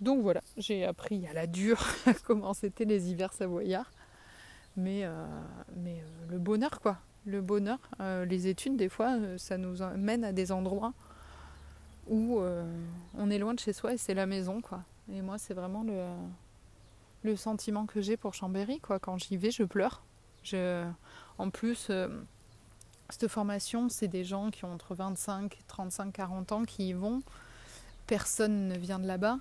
Donc 0.00 0.22
voilà, 0.22 0.42
j'ai 0.56 0.84
appris 0.84 1.26
à 1.26 1.32
la 1.32 1.46
dure 1.46 1.82
comment 2.24 2.52
c'était 2.52 2.84
les 2.84 3.10
hivers 3.10 3.32
savoyards. 3.32 3.90
Mais, 4.76 5.04
mais 5.76 6.02
le 6.28 6.38
bonheur, 6.38 6.80
quoi. 6.80 6.98
Le 7.26 7.40
bonheur. 7.40 7.78
les 8.00 8.48
études, 8.48 8.76
des 8.76 8.88
fois, 8.88 9.16
ça 9.38 9.56
nous 9.56 9.76
mène 9.96 10.24
à 10.24 10.32
des 10.32 10.52
endroits 10.52 10.92
où 12.08 12.38
euh, 12.40 12.64
on 13.16 13.30
est 13.30 13.38
loin 13.38 13.54
de 13.54 13.60
chez 13.60 13.72
soi 13.72 13.94
et 13.94 13.96
c'est 13.96 14.14
la 14.14 14.26
maison 14.26 14.60
quoi. 14.60 14.82
Et 15.12 15.22
moi 15.22 15.38
c'est 15.38 15.54
vraiment 15.54 15.82
le, 15.82 16.04
le 17.22 17.36
sentiment 17.36 17.86
que 17.86 18.00
j'ai 18.00 18.16
pour 18.16 18.34
Chambéry 18.34 18.80
quoi. 18.80 18.98
Quand 18.98 19.18
j'y 19.18 19.36
vais 19.36 19.50
je 19.50 19.64
pleure. 19.64 20.02
Je, 20.42 20.84
en 21.38 21.48
plus 21.50 21.86
euh, 21.90 22.08
cette 23.08 23.28
formation 23.28 23.88
c'est 23.88 24.08
des 24.08 24.24
gens 24.24 24.50
qui 24.50 24.64
ont 24.64 24.72
entre 24.72 24.94
25, 24.94 25.58
35, 25.66 26.12
40 26.12 26.52
ans 26.52 26.64
qui 26.64 26.88
y 26.88 26.92
vont. 26.92 27.22
Personne 28.06 28.68
ne 28.68 28.76
vient 28.76 28.98
de 28.98 29.06
là-bas. 29.06 29.38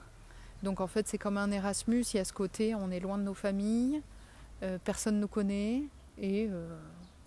Donc 0.64 0.80
en 0.80 0.88
fait 0.88 1.08
c'est 1.08 1.18
comme 1.18 1.38
un 1.38 1.52
Erasmus, 1.52 2.04
il 2.14 2.18
y 2.18 2.20
a 2.20 2.26
ce 2.26 2.34
côté 2.34 2.76
on 2.76 2.90
est 2.92 3.02
loin 3.02 3.18
de 3.18 3.24
nos 3.24 3.34
familles, 3.34 4.02
euh, 4.64 4.78
personne 4.84 5.16
ne 5.16 5.22
nous 5.22 5.28
connaît 5.28 5.84
et 6.18 6.49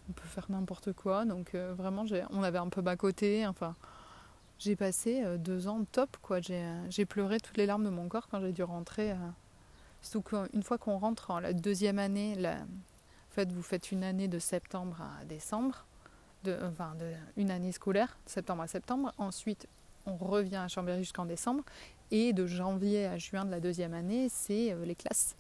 on 0.08 0.12
peut 0.12 0.28
faire 0.28 0.46
n'importe 0.48 0.92
quoi. 0.92 1.24
Donc 1.24 1.54
vraiment 1.54 2.04
on 2.30 2.42
avait 2.42 2.58
un 2.58 2.68
peu 2.68 2.82
bas 2.82 2.96
côté, 2.96 3.46
enfin 3.46 3.74
j'ai 4.58 4.74
passé 4.74 5.22
euh, 5.22 5.36
deux 5.36 5.68
ans 5.68 5.84
top, 5.92 6.16
quoi. 6.22 6.38
Euh, 6.50 6.86
j'ai 6.88 7.04
pleuré 7.04 7.40
toutes 7.40 7.56
les 7.56 7.66
larmes 7.66 7.84
de 7.84 7.90
mon 7.90 8.08
corps 8.08 8.28
quand 8.28 8.40
j'ai 8.40 8.52
dû 8.52 8.62
rentrer. 8.62 9.12
Euh. 9.12 9.16
Surtout 10.00 10.22
qu'une 10.22 10.62
fois 10.62 10.78
qu'on 10.78 10.98
rentre 10.98 11.30
en 11.30 11.40
la 11.40 11.52
deuxième 11.52 11.98
année, 11.98 12.36
vous 13.48 13.62
faites 13.62 13.92
une 13.92 14.04
année 14.04 14.28
de 14.28 14.38
septembre 14.38 15.02
à 15.02 15.24
décembre, 15.24 15.84
une 17.36 17.50
année 17.50 17.72
scolaire, 17.72 18.16
septembre 18.24 18.62
à 18.62 18.68
septembre. 18.68 19.12
Ensuite, 19.18 19.66
on 20.06 20.16
revient 20.16 20.56
à 20.56 20.68
Chambéry 20.68 20.98
jusqu'en 20.98 21.26
décembre. 21.26 21.64
Et 22.12 22.32
de 22.32 22.46
janvier 22.46 23.06
à 23.06 23.18
juin 23.18 23.44
de 23.44 23.50
la 23.50 23.58
deuxième 23.58 23.94
année, 23.94 24.28
c'est 24.28 24.76
les 24.84 24.94
classes. 24.94 25.34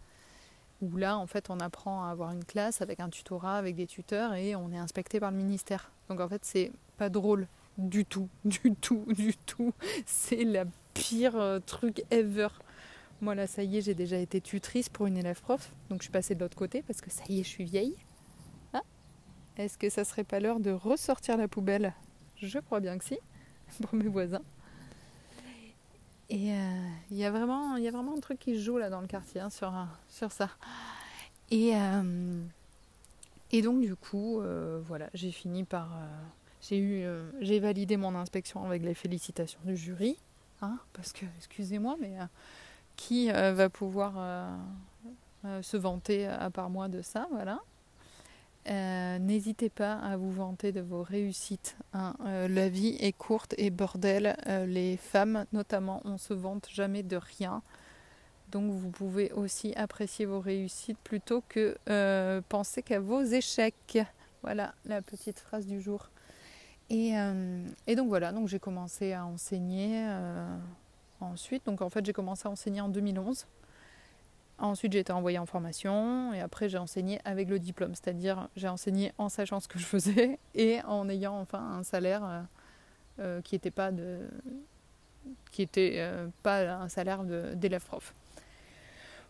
Où 0.82 0.96
là, 0.96 1.16
en 1.16 1.26
fait, 1.26 1.48
on 1.50 1.58
apprend 1.60 2.04
à 2.04 2.10
avoir 2.10 2.32
une 2.32 2.44
classe 2.44 2.82
avec 2.82 3.00
un 3.00 3.08
tutorat, 3.08 3.56
avec 3.56 3.76
des 3.76 3.86
tuteurs, 3.86 4.34
et 4.34 4.54
on 4.56 4.70
est 4.72 4.78
inspecté 4.78 5.20
par 5.20 5.30
le 5.30 5.36
ministère. 5.36 5.90
Donc 6.08 6.20
en 6.20 6.28
fait, 6.28 6.44
c'est 6.44 6.72
pas 6.98 7.08
drôle 7.08 7.48
du 7.78 8.04
tout, 8.04 8.28
du 8.44 8.74
tout, 8.74 9.04
du 9.08 9.34
tout. 9.36 9.72
C'est 10.04 10.44
la 10.44 10.64
pire 10.94 11.36
euh, 11.36 11.60
truc 11.60 12.02
ever. 12.10 12.48
Moi 13.20 13.34
là, 13.34 13.46
ça 13.46 13.62
y 13.62 13.78
est, 13.78 13.80
j'ai 13.80 13.94
déjà 13.94 14.18
été 14.18 14.40
tutrice 14.40 14.88
pour 14.90 15.06
une 15.06 15.16
élève 15.16 15.40
prof, 15.40 15.72
donc 15.88 16.00
je 16.00 16.04
suis 16.04 16.12
passée 16.12 16.34
de 16.34 16.40
l'autre 16.40 16.56
côté 16.56 16.82
parce 16.82 17.00
que 17.00 17.10
ça 17.10 17.22
y 17.28 17.40
est, 17.40 17.44
je 17.44 17.48
suis 17.48 17.64
vieille. 17.64 17.96
Ah 18.74 18.82
Est-ce 19.56 19.78
que 19.78 19.88
ça 19.88 20.04
serait 20.04 20.24
pas 20.24 20.38
l'heure 20.38 20.60
de 20.60 20.70
ressortir 20.70 21.38
la 21.38 21.48
poubelle? 21.48 21.94
Je 22.36 22.58
crois 22.58 22.80
bien 22.80 22.98
que 22.98 23.04
si, 23.04 23.18
pour 23.82 23.94
mes 23.94 24.08
voisins. 24.08 24.42
Et 26.28 26.52
euh, 26.52 26.88
il 27.10 27.16
y, 27.16 27.24
a 27.24 27.30
vraiment, 27.30 27.76
y 27.76 27.86
a 27.86 27.90
vraiment 27.90 28.14
un 28.16 28.20
truc 28.20 28.38
qui 28.38 28.60
joue 28.60 28.78
là 28.78 28.90
dans 28.90 29.00
le 29.00 29.06
quartier 29.06 29.40
hein, 29.40 29.50
sur, 29.50 29.72
sur 30.08 30.32
ça. 30.32 30.50
Et, 31.50 31.76
euh, 31.76 32.42
et 33.52 33.62
donc 33.62 33.80
du 33.80 33.94
coup, 33.94 34.42
voilà, 34.86 35.08
j'ai 35.14 35.30
fini 35.30 35.64
par 35.64 35.88
j'ai 36.68 36.78
eu, 36.78 37.04
euh, 37.04 37.30
j'ai 37.40 37.60
validé 37.60 37.96
mon 37.96 38.14
inspection 38.14 38.64
avec 38.64 38.82
les 38.82 38.94
félicitations 38.94 39.60
du 39.64 39.76
jury, 39.76 40.16
hein, 40.62 40.78
parce 40.92 41.12
que, 41.12 41.24
excusez-moi, 41.38 41.96
mais 42.00 42.18
euh, 42.18 42.24
qui 42.96 43.30
euh, 43.30 43.52
va 43.52 43.68
pouvoir 43.68 44.14
se 45.62 45.76
vanter 45.76 46.26
à 46.26 46.50
part 46.50 46.70
moi 46.70 46.88
de 46.88 47.02
ça, 47.02 47.28
voilà. 47.30 47.60
N'hésitez 48.68 49.70
pas 49.70 49.94
à 49.94 50.16
vous 50.16 50.30
vanter 50.30 50.72
de 50.72 50.80
vos 50.80 51.02
réussites. 51.02 51.76
Hein. 51.92 52.14
la 52.24 52.68
vie 52.68 52.96
est 53.00 53.12
courte 53.12 53.54
et 53.58 53.70
bordel. 53.70 54.36
les 54.66 54.96
femmes, 54.96 55.46
notamment, 55.52 56.00
on 56.04 56.18
se 56.18 56.34
vante 56.34 56.68
jamais 56.72 57.02
de 57.02 57.16
rien. 57.16 57.62
Donc 58.50 58.70
vous 58.70 58.90
pouvez 58.90 59.32
aussi 59.32 59.72
apprécier 59.74 60.26
vos 60.26 60.40
réussites 60.40 60.98
plutôt 60.98 61.42
que 61.48 61.76
penser 62.48 62.82
qu'à 62.82 63.00
vos 63.00 63.22
échecs. 63.22 63.98
Voilà 64.42 64.74
la 64.84 65.02
petite 65.02 65.40
phrase 65.40 65.66
du 65.66 65.80
jour. 65.80 66.10
Euh, 66.92 67.66
et, 67.86 67.96
donc 67.96 68.08
voilà, 68.08 68.32
donc 68.32 68.48
j'ai 68.48 68.58
commencé 68.60 69.12
à 69.12 69.26
enseigner 69.26 70.06
euh, 70.08 70.56
ensuite. 71.20 71.66
Donc 71.66 71.82
en 71.82 71.90
fait 71.90 72.04
j'ai 72.04 72.12
commencé 72.12 72.46
à 72.46 72.50
enseigner 72.50 72.80
en 72.80 72.88
2011. 72.88 73.46
Ensuite 74.58 74.92
j'ai 74.92 75.00
été 75.00 75.12
envoyée 75.12 75.38
en 75.38 75.46
formation 75.46 76.32
et 76.32 76.40
après 76.40 76.68
j'ai 76.68 76.78
enseigné 76.78 77.20
avec 77.24 77.48
le 77.48 77.58
diplôme, 77.58 77.94
c'est-à-dire 77.94 78.48
j'ai 78.56 78.68
enseigné 78.68 79.12
en 79.18 79.28
sachant 79.28 79.60
ce 79.60 79.68
que 79.68 79.78
je 79.78 79.84
faisais 79.84 80.38
et 80.54 80.80
en 80.82 81.08
ayant 81.08 81.38
enfin 81.38 81.60
un 81.60 81.82
salaire 81.82 82.46
euh, 83.18 83.40
qui 83.42 83.54
n'était 83.54 83.70
pas 83.70 83.92
de 83.92 84.20
qui 85.50 85.62
était 85.62 86.00
pas 86.42 86.60
un 86.74 86.88
salaire 86.88 87.24
d'élève 87.24 87.84
prof. 87.84 88.14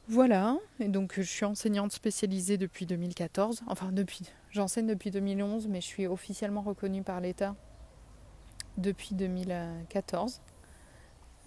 Voilà, 0.09 0.57
et 0.79 0.87
donc 0.87 1.15
je 1.17 1.23
suis 1.23 1.45
enseignante 1.45 1.91
spécialisée 1.91 2.59
depuis 2.59 2.87
2014, 2.87 3.63
enfin 3.67 3.91
depuis, 3.91 4.31
j'enseigne 4.53 4.87
depuis 4.87 5.11
2011, 5.11 5.67
mais 5.67 5.81
je 5.81 5.87
suis 5.87 6.07
officiellement 6.07 6.61
reconnue 6.61 7.03
par 7.03 7.21
l'État 7.21 7.57
depuis 8.79 9.17
2014. 9.17 10.41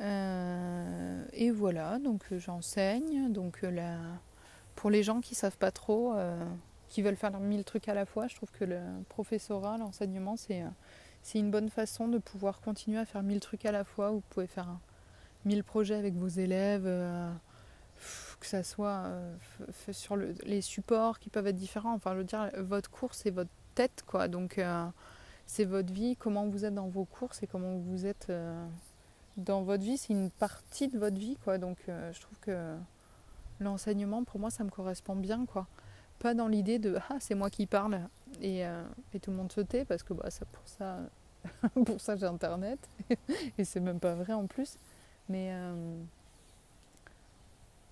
Euh, 0.01 1.25
et 1.33 1.51
voilà, 1.51 1.99
donc 1.99 2.23
j'enseigne. 2.37 3.31
Donc 3.31 3.61
là, 3.61 3.97
pour 4.75 4.89
les 4.89 5.03
gens 5.03 5.21
qui 5.21 5.35
savent 5.35 5.57
pas 5.57 5.71
trop, 5.71 6.13
euh, 6.15 6.45
qui 6.87 7.01
veulent 7.01 7.15
faire 7.15 7.39
mille 7.39 7.63
trucs 7.63 7.89
à 7.89 7.93
la 7.93 8.05
fois, 8.05 8.27
je 8.27 8.35
trouve 8.35 8.51
que 8.51 8.65
le 8.65 8.79
professorat, 9.09 9.77
l'enseignement, 9.77 10.35
c'est 10.37 11.39
une 11.39 11.51
bonne 11.51 11.69
façon 11.69 12.07
de 12.07 12.17
pouvoir 12.17 12.61
continuer 12.61 12.99
à 12.99 13.05
faire 13.05 13.23
mille 13.23 13.39
trucs 13.39 13.65
à 13.65 13.71
la 13.71 13.83
fois. 13.83 14.11
Vous 14.11 14.23
pouvez 14.29 14.47
faire 14.47 14.79
mille 15.45 15.63
projets 15.63 15.95
avec 15.95 16.15
vos 16.15 16.27
élèves. 16.27 16.85
Euh, 16.85 17.31
que 18.39 18.45
ça 18.45 18.63
soit 18.63 19.03
euh, 19.05 19.35
sur 19.91 20.15
les 20.15 20.61
supports 20.61 21.19
qui 21.19 21.29
peuvent 21.29 21.47
être 21.47 21.55
différents. 21.55 21.93
Enfin, 21.93 22.13
je 22.13 22.19
veux 22.19 22.23
dire, 22.23 22.49
votre 22.57 22.89
cours, 22.89 23.13
c'est 23.13 23.31
votre 23.31 23.49
tête, 23.75 24.03
quoi. 24.05 24.27
Donc, 24.27 24.57
euh, 24.57 24.85
c'est 25.45 25.65
votre 25.65 25.91
vie, 25.91 26.15
comment 26.15 26.47
vous 26.47 26.65
êtes 26.65 26.73
dans 26.73 26.87
vos 26.87 27.05
courses 27.05 27.43
et 27.43 27.47
comment 27.47 27.77
vous 27.77 28.05
êtes 28.05 28.27
euh, 28.29 28.65
dans 29.39 29.63
votre 29.63 29.83
vie. 29.83 29.97
C'est 29.97 30.13
une 30.13 30.29
partie 30.29 30.87
de 30.87 30.97
votre 30.97 31.17
vie, 31.17 31.37
quoi. 31.43 31.57
Donc, 31.57 31.77
je 31.87 32.19
trouve 32.21 32.37
que 32.39 32.75
l'enseignement, 33.59 34.23
pour 34.23 34.39
moi, 34.39 34.49
ça 34.49 34.63
me 34.63 34.69
correspond 34.69 35.15
bien, 35.15 35.45
quoi. 35.45 35.67
Pas 36.19 36.33
dans 36.33 36.47
l'idée 36.47 36.79
de 36.79 36.97
ah, 37.09 37.15
c'est 37.19 37.35
moi 37.35 37.49
qui 37.49 37.65
parle 37.65 38.01
et, 38.41 38.63
et, 39.13 39.19
tout 39.21 39.31
le 39.31 39.37
monde 39.37 39.51
se 39.53 39.61
tait 39.61 39.85
parce 39.85 40.03
que 40.03 40.13
bah, 40.13 40.29
ça, 40.29 40.45
pour 40.45 40.67
ça, 40.67 40.99
pour 41.85 42.01
ça 42.01 42.17
j'ai 42.17 42.25
internet 42.25 42.77
et 43.57 43.63
c'est 43.63 43.79
même 43.79 44.01
pas 44.01 44.15
vrai 44.15 44.33
en 44.33 44.45
plus. 44.45 44.77
Mais 45.29 45.53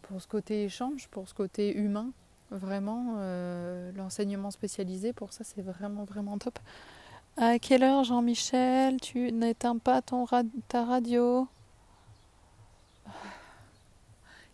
pour 0.07 0.21
ce 0.21 0.27
côté 0.27 0.63
échange, 0.63 1.07
pour 1.09 1.27
ce 1.27 1.33
côté 1.33 1.75
humain. 1.75 2.11
Vraiment, 2.49 3.15
euh, 3.17 3.91
l'enseignement 3.97 4.51
spécialisé, 4.51 5.11
pour 5.11 5.33
ça, 5.33 5.43
c'est 5.43 5.61
vraiment, 5.61 6.05
vraiment 6.05 6.37
top. 6.37 6.57
À 7.39 7.59
quelle 7.59 7.83
heure, 7.83 8.03
Jean-Michel, 8.03 8.99
tu 8.99 9.31
n'éteins 9.31 9.77
pas 9.77 10.01
ton 10.01 10.25
ta 10.67 10.85
radio 10.85 11.47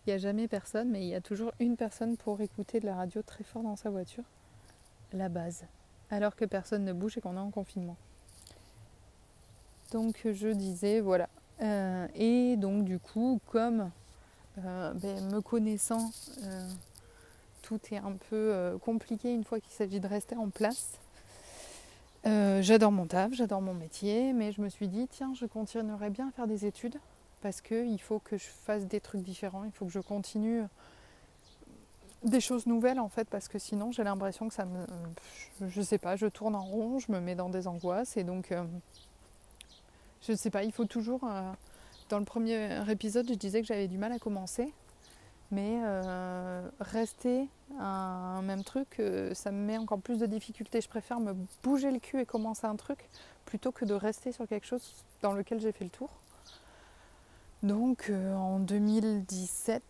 Il 0.05 0.09
n'y 0.09 0.13
a 0.13 0.17
jamais 0.17 0.49
personne, 0.49 0.89
mais 0.89 0.99
il 0.99 1.07
y 1.07 1.15
a 1.15 1.21
toujours 1.21 1.53
une 1.61 1.77
personne 1.77 2.17
pour 2.17 2.41
écouter 2.41 2.81
de 2.81 2.86
la 2.86 2.95
radio 2.95 3.21
très 3.21 3.45
fort 3.45 3.63
dans 3.63 3.77
sa 3.77 3.89
voiture. 3.89 4.25
La 5.13 5.29
base. 5.29 5.63
Alors 6.11 6.36
que 6.36 6.43
personne 6.43 6.84
ne 6.84 6.91
bouge 6.91 7.17
et 7.17 7.21
qu'on 7.21 7.38
est 7.38 7.39
en 7.39 7.51
confinement. 7.51 7.95
Donc 9.93 10.19
je 10.25 10.49
disais, 10.49 10.99
voilà. 10.99 11.29
Euh, 11.61 12.05
et 12.15 12.57
donc 12.57 12.84
du 12.84 12.99
coup, 12.99 13.39
comme 13.47 13.91
euh, 14.57 14.93
ben, 14.95 15.34
me 15.34 15.39
connaissant, 15.39 16.11
euh, 16.43 16.69
tout 17.61 17.79
est 17.93 17.97
un 17.97 18.17
peu 18.29 18.77
compliqué 18.84 19.34
une 19.34 19.45
fois 19.45 19.61
qu'il 19.61 19.71
s'agit 19.71 20.01
de 20.01 20.07
rester 20.07 20.36
en 20.36 20.49
place. 20.49 20.99
J'adore 22.26 22.91
mon 22.91 23.05
taf, 23.05 23.34
j'adore 23.34 23.61
mon 23.61 23.74
métier, 23.74 24.34
mais 24.34 24.51
je 24.51 24.61
me 24.61 24.69
suis 24.69 24.88
dit, 24.88 25.07
tiens, 25.09 25.34
je 25.34 25.45
continuerai 25.45 26.09
bien 26.09 26.30
à 26.30 26.32
faire 26.32 26.47
des 26.47 26.65
études 26.65 26.97
parce 27.41 27.59
qu'il 27.59 27.99
faut 27.99 28.19
que 28.19 28.38
je 28.38 28.47
fasse 28.65 28.86
des 28.86 29.01
trucs 29.01 29.21
différents, 29.21 29.65
il 29.65 29.71
faut 29.71 29.86
que 29.86 29.91
je 29.91 29.99
continue 29.99 30.63
des 32.24 32.39
choses 32.39 32.67
nouvelles 32.67 32.99
en 32.99 33.09
fait 33.09 33.30
parce 33.30 33.47
que 33.47 33.59
sinon 33.59 33.91
j'ai 33.91 34.03
l'impression 34.03 34.47
que 34.47 34.53
ça 34.53 34.65
me 34.65 34.86
je, 35.67 35.82
sais 35.82 35.97
pas 35.97 36.15
je 36.15 36.28
tourne 36.28 36.55
en 36.55 36.63
rond 36.63 36.99
je 36.99 37.11
me 37.11 37.19
mets 37.19 37.36
dans 37.36 37.49
des 37.49 37.67
angoisses 37.67 38.17
et 38.17 38.24
donc 38.24 38.51
euh, 38.51 38.63
je 40.21 40.34
sais 40.34 40.49
pas 40.49 40.63
il 40.63 40.71
faut 40.71 40.86
toujours 40.86 41.26
euh, 41.26 41.51
dans 42.09 42.19
le 42.19 42.26
premier 42.26 42.89
épisode 42.89 43.28
je 43.28 43.34
disais 43.34 43.61
que 43.61 43.67
j'avais 43.67 43.88
du 43.88 43.97
mal 43.97 44.11
à 44.11 44.19
commencer 44.19 44.74
mais 45.54 45.80
euh, 45.84 46.68
rester 46.80 47.47
à 47.80 47.86
un 48.38 48.41
même 48.41 48.64
truc 48.64 49.01
ça 49.34 49.51
me 49.51 49.66
met 49.66 49.78
encore 49.78 49.99
plus 49.99 50.20
de 50.20 50.26
difficultés 50.26 50.82
je 50.82 50.89
préfère 50.89 51.20
me 51.20 51.34
bouger 51.64 51.91
le 51.91 51.99
cul 51.99 52.20
et 52.20 52.26
commencer 52.26 52.68
un 52.68 52.76
truc 52.76 53.10
plutôt 53.45 53.72
que 53.72 53.86
de 53.86 53.93
rester 53.93 54.32
sur 54.32 54.47
quelque 54.47 54.68
chose 54.68 54.93
dans 55.22 55.34
lequel 55.34 55.60
j'ai 55.60 55.72
fait 55.72 55.84
le 55.86 55.89
tour 55.89 56.10
donc 57.64 58.12
en 58.36 58.60
2017 58.60 59.82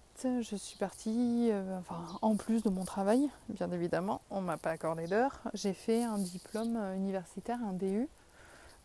je 0.42 0.56
suis 0.56 0.78
partie, 0.78 1.50
euh, 1.52 1.80
en 2.22 2.36
plus 2.36 2.64
de 2.64 2.70
mon 2.70 2.86
travail, 2.86 3.30
bien 3.50 3.70
évidemment, 3.72 4.22
on 4.30 4.42
ne 4.42 4.46
m'a 4.46 4.58
pas 4.58 4.72
accordé 4.72 5.08
d'heure. 5.08 5.40
J'ai 5.54 5.74
fait 5.74 6.04
un 6.04 6.18
diplôme 6.18 6.78
euh, 6.78 6.96
universitaire, 6.96 7.60
un 7.62 7.74
DU, 7.74 8.08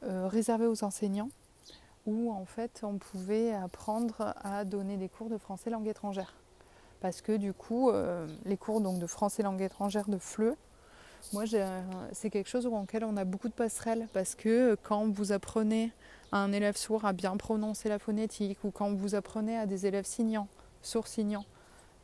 euh, 0.02 0.26
réservé 0.26 0.66
aux 0.66 0.82
enseignants, 0.82 1.30
où 2.06 2.32
en 2.32 2.44
fait 2.44 2.80
on 2.82 2.98
pouvait 2.98 3.52
apprendre 3.52 4.34
à 4.42 4.64
donner 4.64 4.96
des 4.96 5.08
cours 5.08 5.28
de 5.28 5.38
français 5.38 5.70
langue 5.70 5.86
étrangère. 5.86 6.34
Parce 7.00 7.22
que 7.22 7.36
du 7.36 7.52
coup, 7.52 7.90
les 8.44 8.56
cours 8.56 8.80
donc, 8.80 8.98
de 8.98 9.06
français 9.06 9.42
langue 9.42 9.62
étrangère 9.62 10.08
de 10.08 10.18
FLE, 10.18 10.56
moi 11.32 11.44
c'est 12.12 12.30
quelque 12.30 12.48
chose 12.48 12.66
auquel 12.66 13.04
on 13.04 13.16
a 13.16 13.24
beaucoup 13.24 13.48
de 13.48 13.54
passerelles. 13.54 14.08
Parce 14.12 14.34
que 14.34 14.76
quand 14.82 15.08
vous 15.08 15.32
apprenez 15.32 15.92
à 16.32 16.38
un 16.38 16.52
élève 16.52 16.76
sourd 16.76 17.04
à 17.04 17.12
bien 17.12 17.36
prononcer 17.36 17.88
la 17.88 17.98
phonétique, 17.98 18.58
ou 18.64 18.70
quand 18.70 18.92
vous 18.94 19.14
apprenez 19.14 19.56
à 19.56 19.66
des 19.66 19.86
élèves 19.86 20.06
signants, 20.06 20.48
sourcignant 20.82 21.44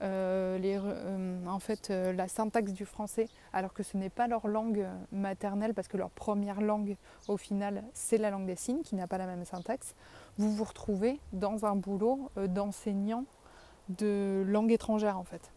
euh, 0.02 0.58
euh, 0.62 1.46
en 1.46 1.58
fait, 1.58 1.90
euh, 1.90 2.12
la 2.12 2.28
syntaxe 2.28 2.72
du 2.72 2.84
français, 2.84 3.28
alors 3.52 3.72
que 3.72 3.82
ce 3.82 3.96
n'est 3.96 4.10
pas 4.10 4.26
leur 4.26 4.48
langue 4.48 4.86
maternelle, 5.12 5.72
parce 5.72 5.88
que 5.88 5.96
leur 5.96 6.10
première 6.10 6.60
langue, 6.60 6.96
au 7.28 7.36
final, 7.36 7.84
c'est 7.94 8.18
la 8.18 8.30
langue 8.30 8.46
des 8.46 8.56
signes, 8.56 8.82
qui 8.82 8.96
n'a 8.96 9.06
pas 9.06 9.18
la 9.18 9.26
même 9.26 9.44
syntaxe, 9.44 9.94
vous 10.36 10.52
vous 10.52 10.64
retrouvez 10.64 11.20
dans 11.32 11.64
un 11.64 11.76
boulot 11.76 12.30
d'enseignant 12.36 13.24
de 13.88 14.44
langue 14.46 14.72
étrangère, 14.72 15.18
en 15.18 15.24
fait. 15.24 15.50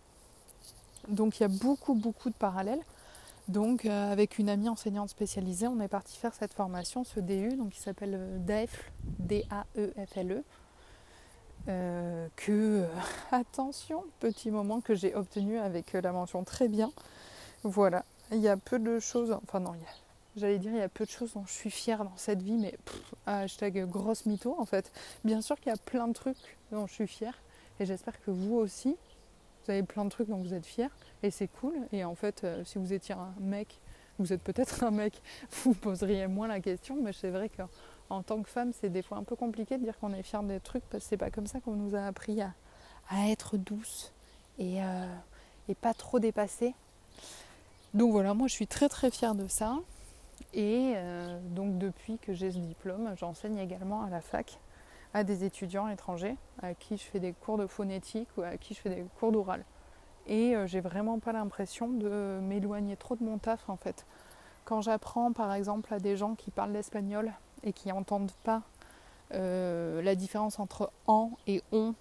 Donc 1.07 1.39
il 1.39 1.43
y 1.43 1.45
a 1.45 1.49
beaucoup, 1.49 1.93
beaucoup 1.93 2.29
de 2.29 2.35
parallèles. 2.35 2.81
Donc 3.47 3.85
avec 3.85 4.39
une 4.39 4.49
amie 4.49 4.67
enseignante 4.67 5.09
spécialisée, 5.09 5.67
on 5.67 5.79
est 5.79 5.87
parti 5.87 6.17
faire 6.17 6.33
cette 6.33 6.53
formation, 6.53 7.05
ce 7.05 7.21
DU, 7.21 7.55
donc 7.55 7.69
qui 7.69 7.79
s'appelle 7.79 8.19
DAEFLE, 8.45 8.91
D-A-E-F-L-E. 9.19 10.43
Euh, 11.69 12.27
que, 12.37 12.51
euh, 12.83 12.87
attention, 13.31 14.05
petit 14.19 14.51
moment 14.51 14.79
que 14.79 14.95
j'ai 14.95 15.13
obtenu 15.15 15.57
avec 15.57 15.95
euh, 15.95 16.01
la 16.01 16.13
mention 16.13 16.43
très 16.45 16.69
bien. 16.69 16.91
Voilà, 17.63 18.05
il 18.31 18.37
y 18.37 18.47
a 18.47 18.55
peu 18.55 18.79
de 18.79 18.99
choses, 18.99 19.35
enfin 19.43 19.59
non, 19.59 19.73
j'allais 20.37 20.59
dire 20.59 20.71
il 20.71 20.77
y 20.77 20.81
a 20.81 20.87
peu 20.87 21.05
de 21.05 21.09
choses 21.09 21.33
dont 21.33 21.43
je 21.45 21.51
suis 21.51 21.71
fière 21.71 22.05
dans 22.05 22.15
cette 22.15 22.41
vie, 22.41 22.57
mais 22.57 22.77
hashtag 23.25 23.85
grosse 23.85 24.25
mytho 24.25 24.55
en 24.57 24.65
fait. 24.65 24.91
Bien 25.25 25.41
sûr 25.41 25.57
qu'il 25.57 25.67
y 25.67 25.75
a 25.75 25.77
plein 25.77 26.07
de 26.07 26.13
trucs 26.13 26.57
dont 26.71 26.87
je 26.87 26.93
suis 26.93 27.07
fière, 27.07 27.37
et 27.79 27.85
j'espère 27.85 28.19
que 28.21 28.31
vous 28.31 28.55
aussi, 28.55 28.95
vous 29.65 29.71
avez 29.71 29.83
plein 29.83 30.05
de 30.05 30.09
trucs 30.09 30.29
dont 30.29 30.37
vous 30.37 30.53
êtes 30.53 30.65
fiers, 30.65 30.89
et 31.23 31.31
c'est 31.31 31.47
cool. 31.47 31.73
Et 31.91 32.03
en 32.03 32.15
fait, 32.15 32.45
si 32.63 32.77
vous 32.77 32.93
étiez 32.93 33.15
un 33.15 33.33
mec, 33.39 33.79
vous 34.19 34.33
êtes 34.33 34.41
peut-être 34.41 34.83
un 34.85 34.91
mec, 34.91 35.21
vous 35.63 35.73
poseriez 35.73 36.27
moins 36.27 36.47
la 36.47 36.59
question, 36.59 36.97
mais 37.01 37.13
c'est 37.13 37.29
vrai 37.29 37.49
que 37.49 37.61
en 38.09 38.23
tant 38.23 38.41
que 38.41 38.49
femme, 38.49 38.71
c'est 38.73 38.89
des 38.89 39.01
fois 39.01 39.17
un 39.17 39.23
peu 39.23 39.35
compliqué 39.35 39.77
de 39.77 39.83
dire 39.83 39.97
qu'on 39.99 40.13
est 40.13 40.23
fier 40.23 40.41
des 40.43 40.59
trucs 40.59 40.83
parce 40.89 41.03
que 41.03 41.09
c'est 41.09 41.17
pas 41.17 41.29
comme 41.29 41.47
ça 41.47 41.59
qu'on 41.59 41.75
nous 41.75 41.95
a 41.95 42.05
appris 42.05 42.41
à, 42.41 42.53
être 43.29 43.57
douce 43.57 44.13
et, 44.59 44.81
euh, 44.83 45.15
et, 45.67 45.75
pas 45.75 45.93
trop 45.93 46.19
dépassée. 46.19 46.73
Donc 47.93 48.11
voilà, 48.11 48.33
moi 48.33 48.47
je 48.47 48.53
suis 48.53 48.67
très 48.67 48.89
très 48.89 49.11
fière 49.11 49.35
de 49.35 49.47
ça. 49.47 49.77
Et 50.53 50.93
euh, 50.95 51.39
donc 51.49 51.77
depuis 51.77 52.17
que 52.17 52.33
j'ai 52.33 52.51
ce 52.51 52.57
diplôme, 52.57 53.13
j'enseigne 53.17 53.57
également 53.57 54.03
à 54.03 54.09
la 54.09 54.21
fac 54.21 54.57
à 55.17 55.23
des 55.23 55.43
étudiants 55.43 55.87
étrangers 55.87 56.37
à 56.61 56.75
qui 56.75 56.95
je 56.95 57.03
fais 57.03 57.19
des 57.19 57.33
cours 57.33 57.57
de 57.57 57.65
phonétique 57.65 58.29
ou 58.37 58.43
à 58.43 58.55
qui 58.57 58.75
je 58.75 58.81
fais 58.81 58.89
des 58.89 59.05
cours 59.19 59.31
d'oral. 59.31 59.65
Et 60.27 60.55
euh, 60.55 60.67
j'ai 60.67 60.79
vraiment 60.79 61.17
pas 61.17 61.31
l'impression 61.31 61.87
de 61.87 62.39
m'éloigner 62.43 62.95
trop 62.97 63.15
de 63.15 63.23
mon 63.23 63.39
taf 63.39 63.67
en 63.67 63.77
fait. 63.77 64.05
Quand 64.63 64.81
j'apprends 64.81 65.33
par 65.33 65.53
exemple 65.53 65.91
à 65.91 65.99
des 65.99 66.15
gens 66.15 66.35
qui 66.35 66.51
parlent 66.51 66.71
l'espagnol 66.71 67.31
et 67.63 67.73
qui 67.73 67.87
n'entendent 67.87 68.31
pas 68.43 68.61
euh, 69.33 70.03
la 70.03 70.13
différence 70.13 70.59
entre 70.59 70.91
en 71.07 71.31
et 71.47 71.63
on 71.71 71.95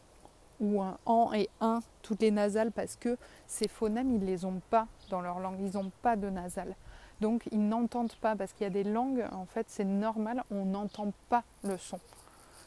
ou 0.61 0.83
un 0.83 0.99
en 1.07 1.33
et 1.33 1.49
un, 1.61 1.81
toutes 2.03 2.21
les 2.21 2.31
nasales, 2.31 2.73
parce 2.73 2.97
que 2.97 3.17
ces 3.47 3.69
phonèmes, 3.69 4.11
ils 4.11 4.21
ne 4.21 4.27
les 4.27 4.45
ont 4.45 4.61
pas 4.71 4.89
dans 5.11 5.21
leur 5.21 5.39
langue, 5.39 5.61
ils 5.61 5.75
n'ont 5.75 5.93
pas 6.03 6.17
de 6.17 6.31
nasales. 6.31 6.75
Donc 7.21 7.49
ils 7.51 7.67
n'entendent 7.67 8.17
pas, 8.17 8.37
parce 8.37 8.53
qu'il 8.53 8.65
y 8.65 8.67
a 8.67 8.71
des 8.71 8.85
langues, 8.85 9.25
en 9.33 9.47
fait, 9.47 9.67
c'est 9.69 9.85
normal, 9.85 10.45
on 10.51 10.65
n'entend 10.65 11.13
pas 11.29 11.45
le 11.63 11.77
son. 11.77 11.99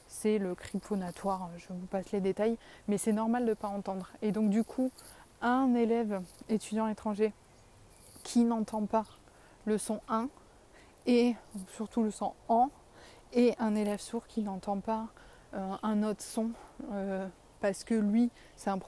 C'est 0.09 0.39
le 0.39 0.55
cri 0.55 0.79
phonatoire, 0.81 1.49
je 1.57 1.67
vous 1.69 1.85
passe 1.85 2.11
les 2.11 2.19
détails, 2.19 2.57
mais 2.87 2.97
c'est 2.97 3.13
normal 3.13 3.45
de 3.45 3.51
ne 3.51 3.53
pas 3.53 3.67
entendre. 3.67 4.09
Et 4.21 4.31
donc 4.31 4.49
du 4.49 4.63
coup, 4.63 4.91
un 5.41 5.73
élève 5.75 6.21
étudiant 6.49 6.87
étranger 6.87 7.31
qui 8.23 8.43
n'entend 8.43 8.85
pas 8.85 9.05
le 9.65 9.77
son 9.77 10.01
1 10.09 10.27
et 11.05 11.35
surtout 11.75 12.03
le 12.03 12.11
son 12.11 12.33
en, 12.47 12.69
et 13.33 13.55
un 13.59 13.75
élève 13.75 13.99
sourd 13.99 14.25
qui 14.27 14.41
n'entend 14.41 14.79
pas 14.79 15.07
euh, 15.53 15.75
un 15.83 16.03
autre 16.03 16.21
son 16.21 16.51
euh, 16.91 17.27
parce 17.61 17.83
que 17.83 17.93
lui, 17.93 18.31
c'est 18.55 18.69
un, 18.69 18.79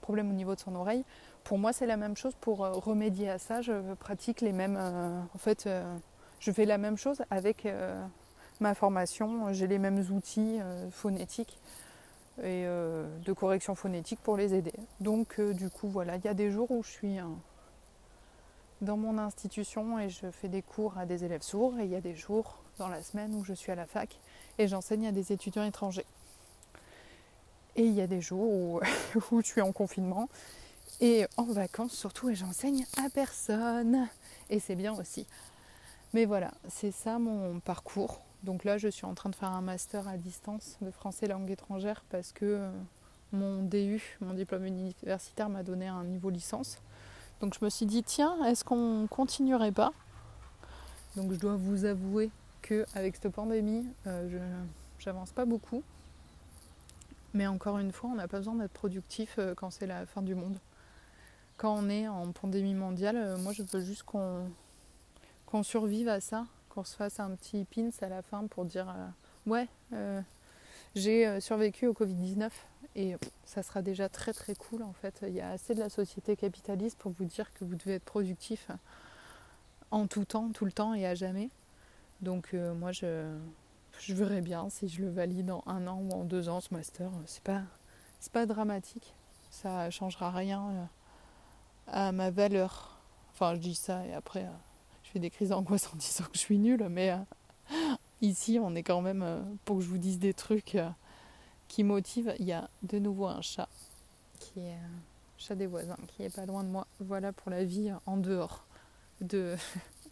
problème 0.00 0.30
au 0.30 0.32
niveau 0.32 0.54
de 0.54 0.60
son 0.60 0.74
oreille. 0.74 1.04
Pour 1.44 1.58
moi, 1.58 1.72
c'est 1.72 1.86
la 1.86 1.96
même 1.96 2.16
chose. 2.16 2.34
Pour 2.40 2.64
euh, 2.64 2.72
remédier 2.72 3.30
à 3.30 3.38
ça, 3.38 3.60
je 3.60 3.94
pratique 3.94 4.40
les 4.40 4.52
mêmes. 4.52 4.76
en 4.76 5.38
fait, 5.38 5.68
je 6.40 6.52
fais 6.52 6.64
la 6.64 6.78
même 6.78 6.96
chose 6.96 7.22
avec 7.30 7.66
ma 8.60 8.74
formation. 8.74 9.52
J'ai 9.52 9.66
les 9.66 9.78
mêmes 9.78 10.04
outils 10.10 10.58
phonétiques 10.90 11.58
et 12.42 12.64
de 12.64 13.32
correction 13.32 13.74
phonétique 13.74 14.20
pour 14.22 14.36
les 14.36 14.54
aider. 14.54 14.72
Donc, 15.00 15.40
du 15.40 15.70
coup, 15.70 15.88
voilà, 15.88 16.16
il 16.16 16.24
y 16.24 16.28
a 16.28 16.34
des 16.34 16.50
jours 16.50 16.70
où 16.70 16.82
je 16.82 16.88
suis 16.90 17.18
dans 18.80 18.96
mon 18.96 19.18
institution 19.18 19.98
et 19.98 20.08
je 20.08 20.30
fais 20.30 20.48
des 20.48 20.62
cours 20.62 20.96
à 20.98 21.06
des 21.06 21.24
élèves 21.24 21.42
sourds 21.42 21.78
et 21.78 21.84
il 21.84 21.90
y 21.90 21.96
a 21.96 22.00
des 22.00 22.14
jours 22.14 22.58
dans 22.78 22.88
la 22.88 23.02
semaine 23.02 23.34
où 23.34 23.44
je 23.44 23.52
suis 23.52 23.72
à 23.72 23.74
la 23.74 23.86
fac 23.86 24.20
et 24.58 24.68
j'enseigne 24.68 25.08
à 25.08 25.12
des 25.12 25.32
étudiants 25.32 25.64
étrangers. 25.64 26.06
Et 27.76 27.84
il 27.84 27.92
y 27.92 28.00
a 28.00 28.06
des 28.06 28.20
jours 28.20 28.50
où, 28.50 28.80
où 29.32 29.40
je 29.40 29.46
suis 29.46 29.60
en 29.60 29.72
confinement 29.72 30.28
et 31.00 31.26
en 31.36 31.44
vacances 31.44 31.92
surtout 31.92 32.28
et 32.28 32.34
j'enseigne 32.34 32.86
à 32.96 33.08
personne. 33.10 34.08
Et 34.50 34.60
c'est 34.60 34.76
bien 34.76 34.94
aussi. 34.94 35.26
Mais 36.12 36.24
voilà, 36.24 36.52
c'est 36.68 36.92
ça 36.92 37.18
mon 37.18 37.60
parcours. 37.60 38.22
Donc 38.42 38.64
là, 38.64 38.78
je 38.78 38.88
suis 38.88 39.04
en 39.04 39.14
train 39.14 39.30
de 39.30 39.34
faire 39.34 39.50
un 39.50 39.60
master 39.60 40.06
à 40.06 40.16
distance 40.16 40.76
de 40.80 40.90
français 40.90 41.26
langue 41.26 41.50
étrangère 41.50 42.02
parce 42.08 42.32
que 42.32 42.44
euh, 42.44 42.70
mon 43.32 43.62
DU, 43.62 44.00
mon 44.20 44.34
diplôme 44.34 44.64
universitaire, 44.64 45.48
m'a 45.48 45.62
donné 45.62 45.88
un 45.88 46.04
niveau 46.04 46.30
licence. 46.30 46.78
Donc 47.40 47.54
je 47.58 47.64
me 47.64 47.70
suis 47.70 47.86
dit, 47.86 48.02
tiens, 48.02 48.44
est-ce 48.44 48.64
qu'on 48.64 49.06
continuerait 49.08 49.72
pas? 49.72 49.92
Donc 51.16 51.32
je 51.32 51.38
dois 51.38 51.56
vous 51.56 51.84
avouer 51.84 52.30
avec 52.94 53.16
cette 53.16 53.32
pandémie, 53.32 53.86
euh, 54.06 54.28
je 54.30 54.38
j'avance 55.02 55.30
pas 55.30 55.46
beaucoup. 55.46 55.82
Mais 57.32 57.46
encore 57.46 57.78
une 57.78 57.92
fois, 57.92 58.10
on 58.10 58.16
n'a 58.16 58.28
pas 58.28 58.38
besoin 58.38 58.56
d'être 58.56 58.72
productif 58.72 59.36
euh, 59.38 59.54
quand 59.54 59.70
c'est 59.70 59.86
la 59.86 60.04
fin 60.04 60.20
du 60.20 60.34
monde. 60.34 60.58
Quand 61.56 61.74
on 61.74 61.88
est 61.88 62.08
en 62.08 62.30
pandémie 62.32 62.74
mondiale, 62.74 63.36
moi 63.38 63.52
je 63.52 63.62
veux 63.62 63.80
juste 63.80 64.02
qu'on 64.02 64.50
qu'on 65.46 65.62
survive 65.62 66.08
à 66.08 66.20
ça, 66.20 66.44
se 66.84 66.96
fasse 66.96 67.20
un 67.20 67.34
petit 67.36 67.64
pins 67.64 67.90
à 68.00 68.08
la 68.08 68.22
fin 68.22 68.46
pour 68.46 68.64
dire 68.64 68.94
ouais, 69.46 69.68
j'ai 70.94 71.40
survécu 71.40 71.86
au 71.86 71.92
Covid-19 71.92 72.50
et 72.96 73.16
ça 73.44 73.62
sera 73.62 73.82
déjà 73.82 74.08
très 74.08 74.32
très 74.32 74.54
cool 74.54 74.82
en 74.82 74.92
fait. 74.92 75.24
Il 75.26 75.34
y 75.34 75.40
a 75.40 75.50
assez 75.50 75.74
de 75.74 75.80
la 75.80 75.88
société 75.88 76.36
capitaliste 76.36 76.98
pour 76.98 77.12
vous 77.12 77.24
dire 77.24 77.52
que 77.52 77.64
vous 77.64 77.76
devez 77.76 77.94
être 77.94 78.04
productif 78.04 78.68
en 79.90 80.06
tout 80.06 80.24
temps, 80.24 80.50
tout 80.50 80.64
le 80.64 80.72
temps 80.72 80.94
et 80.94 81.06
à 81.06 81.14
jamais. 81.14 81.50
Donc 82.20 82.50
euh, 82.52 82.74
moi 82.74 82.92
je, 82.92 83.36
je 84.00 84.14
verrai 84.14 84.40
bien 84.40 84.68
si 84.70 84.88
je 84.88 85.02
le 85.02 85.10
valide 85.10 85.50
en 85.50 85.62
un 85.66 85.86
an 85.86 86.00
ou 86.02 86.12
en 86.12 86.24
deux 86.24 86.48
ans 86.48 86.60
ce 86.60 86.74
master. 86.74 87.10
C'est 87.26 87.42
pas 87.42 87.62
c'est 88.20 88.32
pas 88.32 88.46
dramatique. 88.46 89.14
Ça 89.50 89.90
changera 89.90 90.30
rien 90.30 90.62
euh, 90.62 90.84
à 91.86 92.12
ma 92.12 92.30
valeur. 92.30 92.98
Enfin 93.32 93.54
je 93.54 93.60
dis 93.60 93.74
ça 93.74 94.04
et 94.06 94.14
après 94.14 94.44
euh, 94.44 94.67
je 95.08 95.12
fais 95.12 95.18
des 95.20 95.30
crises 95.30 95.48
d'angoisse 95.48 95.88
en 95.90 95.96
disant 95.96 96.24
que 96.24 96.34
je 96.34 96.38
suis 96.38 96.58
nulle, 96.58 96.86
mais 96.90 97.16
ici 98.20 98.58
on 98.62 98.74
est 98.74 98.82
quand 98.82 99.00
même 99.00 99.56
pour 99.64 99.78
que 99.78 99.82
je 99.82 99.88
vous 99.88 99.96
dise 99.96 100.18
des 100.18 100.34
trucs 100.34 100.76
qui 101.66 101.82
motivent. 101.82 102.34
Il 102.38 102.44
y 102.44 102.52
a 102.52 102.68
de 102.82 102.98
nouveau 102.98 103.26
un 103.26 103.40
chat 103.40 103.70
qui 104.38 104.60
est 104.60 104.76
chat 105.38 105.54
des 105.54 105.66
voisins 105.66 105.96
qui 106.08 106.24
est 106.24 106.34
pas 106.34 106.44
loin 106.44 106.62
de 106.62 106.68
moi. 106.68 106.86
Voilà 107.00 107.32
pour 107.32 107.50
la 107.50 107.64
vie 107.64 107.90
en 108.04 108.18
dehors 108.18 108.66
de 109.22 109.56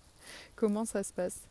comment 0.57 0.87
ça 0.87 1.03
se 1.03 1.13
passe. 1.13 1.43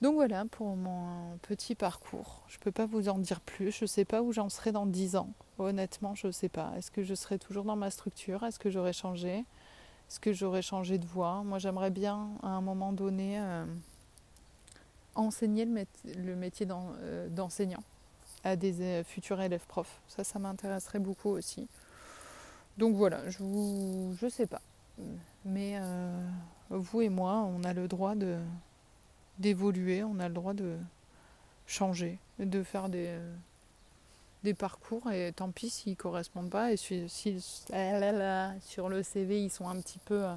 Donc 0.00 0.14
voilà 0.14 0.44
pour 0.44 0.76
mon 0.76 1.36
petit 1.42 1.74
parcours. 1.74 2.42
Je 2.46 2.58
ne 2.58 2.60
peux 2.60 2.70
pas 2.70 2.86
vous 2.86 3.08
en 3.08 3.18
dire 3.18 3.40
plus. 3.40 3.72
Je 3.72 3.82
ne 3.82 3.88
sais 3.88 4.04
pas 4.04 4.22
où 4.22 4.32
j'en 4.32 4.48
serai 4.48 4.70
dans 4.70 4.86
10 4.86 5.16
ans. 5.16 5.32
Honnêtement, 5.58 6.14
je 6.14 6.28
ne 6.28 6.32
sais 6.32 6.48
pas. 6.48 6.72
Est-ce 6.76 6.92
que 6.92 7.02
je 7.02 7.16
serai 7.16 7.40
toujours 7.40 7.64
dans 7.64 7.74
ma 7.74 7.90
structure? 7.90 8.44
Est-ce 8.44 8.60
que 8.60 8.70
j'aurais 8.70 8.92
changé? 8.92 9.44
Est-ce 10.08 10.20
que 10.20 10.32
j'aurais 10.32 10.62
changé 10.62 10.96
de 10.96 11.04
voie 11.04 11.42
Moi, 11.44 11.58
j'aimerais 11.58 11.90
bien, 11.90 12.30
à 12.42 12.48
un 12.48 12.62
moment 12.62 12.94
donné, 12.94 13.38
euh, 13.38 13.66
enseigner 15.14 15.66
le, 15.66 16.34
métier 16.34 16.66
euh, 16.70 17.28
d'enseignant 17.28 17.82
à 18.42 18.56
des 18.56 18.80
euh, 18.80 19.04
futurs 19.04 19.38
élèves 19.42 19.66
profs. 19.68 20.00
Ça, 20.08 20.24
ça 20.24 20.38
m'intéresserait 20.38 20.98
beaucoup 20.98 21.28
aussi. 21.28 21.68
Donc 22.78 22.96
voilà, 22.96 23.28
je 23.28 23.42
ne 23.42 24.14
je 24.14 24.28
sais 24.28 24.46
pas. 24.46 24.62
Mais 25.44 25.78
vous 26.70 27.02
et 27.02 27.08
moi, 27.08 27.34
on 27.34 27.62
a 27.64 27.72
le 27.72 27.86
droit 27.86 28.14
de 28.14 28.38
d'évoluer, 29.38 30.02
on 30.02 30.18
a 30.18 30.26
le 30.26 30.34
droit 30.34 30.54
de 30.54 30.76
changer, 31.66 32.18
de 32.40 32.62
faire 32.64 32.88
des, 32.88 33.16
des 34.44 34.54
parcours 34.54 35.10
et 35.10 35.32
tant 35.32 35.50
pis 35.50 35.70
s'ils 35.70 35.96
correspondent 35.96 36.50
pas 36.50 36.72
et 36.72 36.76
si, 36.76 37.06
ah 37.72 38.52
sur 38.60 38.88
le 38.88 39.02
CV 39.02 39.42
ils 39.42 39.50
sont 39.50 39.68
un 39.68 39.80
petit 39.80 39.98
peu 39.98 40.24
euh, 40.24 40.34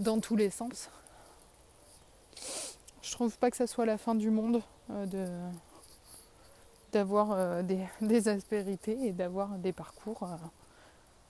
dans 0.00 0.20
tous 0.20 0.36
les 0.36 0.50
sens. 0.50 0.90
Je 3.02 3.12
trouve 3.12 3.36
pas 3.38 3.50
que 3.50 3.56
ça 3.56 3.66
soit 3.66 3.86
la 3.86 3.98
fin 3.98 4.14
du 4.14 4.30
monde 4.30 4.62
euh, 4.90 5.06
de 5.06 5.28
d'avoir 6.92 7.32
euh, 7.32 7.62
des, 7.62 7.86
des, 8.02 8.28
aspérités 8.28 9.06
et 9.06 9.12
d'avoir 9.12 9.50
des 9.58 9.72
parcours 9.72 10.28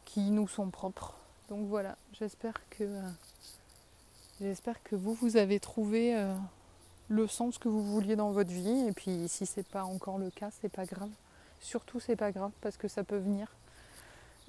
qui 0.05 0.31
nous 0.31 0.49
sont 0.49 0.71
propres. 0.71 1.15
Donc 1.49 1.69
voilà, 1.69 1.97
j'espère 2.15 2.55
que 2.71 3.01
j'espère 4.41 4.83
que 4.83 4.97
vous 4.97 5.15
vous 5.15 5.37
avez 5.37 5.61
trouvé 5.61 6.17
le 7.09 7.27
sens 7.29 7.59
que 7.59 7.69
vous 7.69 7.85
vouliez 7.85 8.17
dans 8.17 8.33
votre 8.33 8.51
vie 8.51 8.89
et 8.89 8.93
puis 8.93 9.29
si 9.29 9.47
c'est 9.47 9.67
pas 9.67 9.85
encore 9.85 10.19
le 10.19 10.31
cas, 10.31 10.51
c'est 10.61 10.73
pas 10.73 10.87
grave. 10.87 11.11
Surtout, 11.63 12.01
c'est 12.01 12.17
pas 12.17 12.33
grave 12.33 12.51
parce 12.61 12.77
que 12.77 12.89
ça 12.89 13.05
peut 13.05 13.17
venir. 13.17 13.47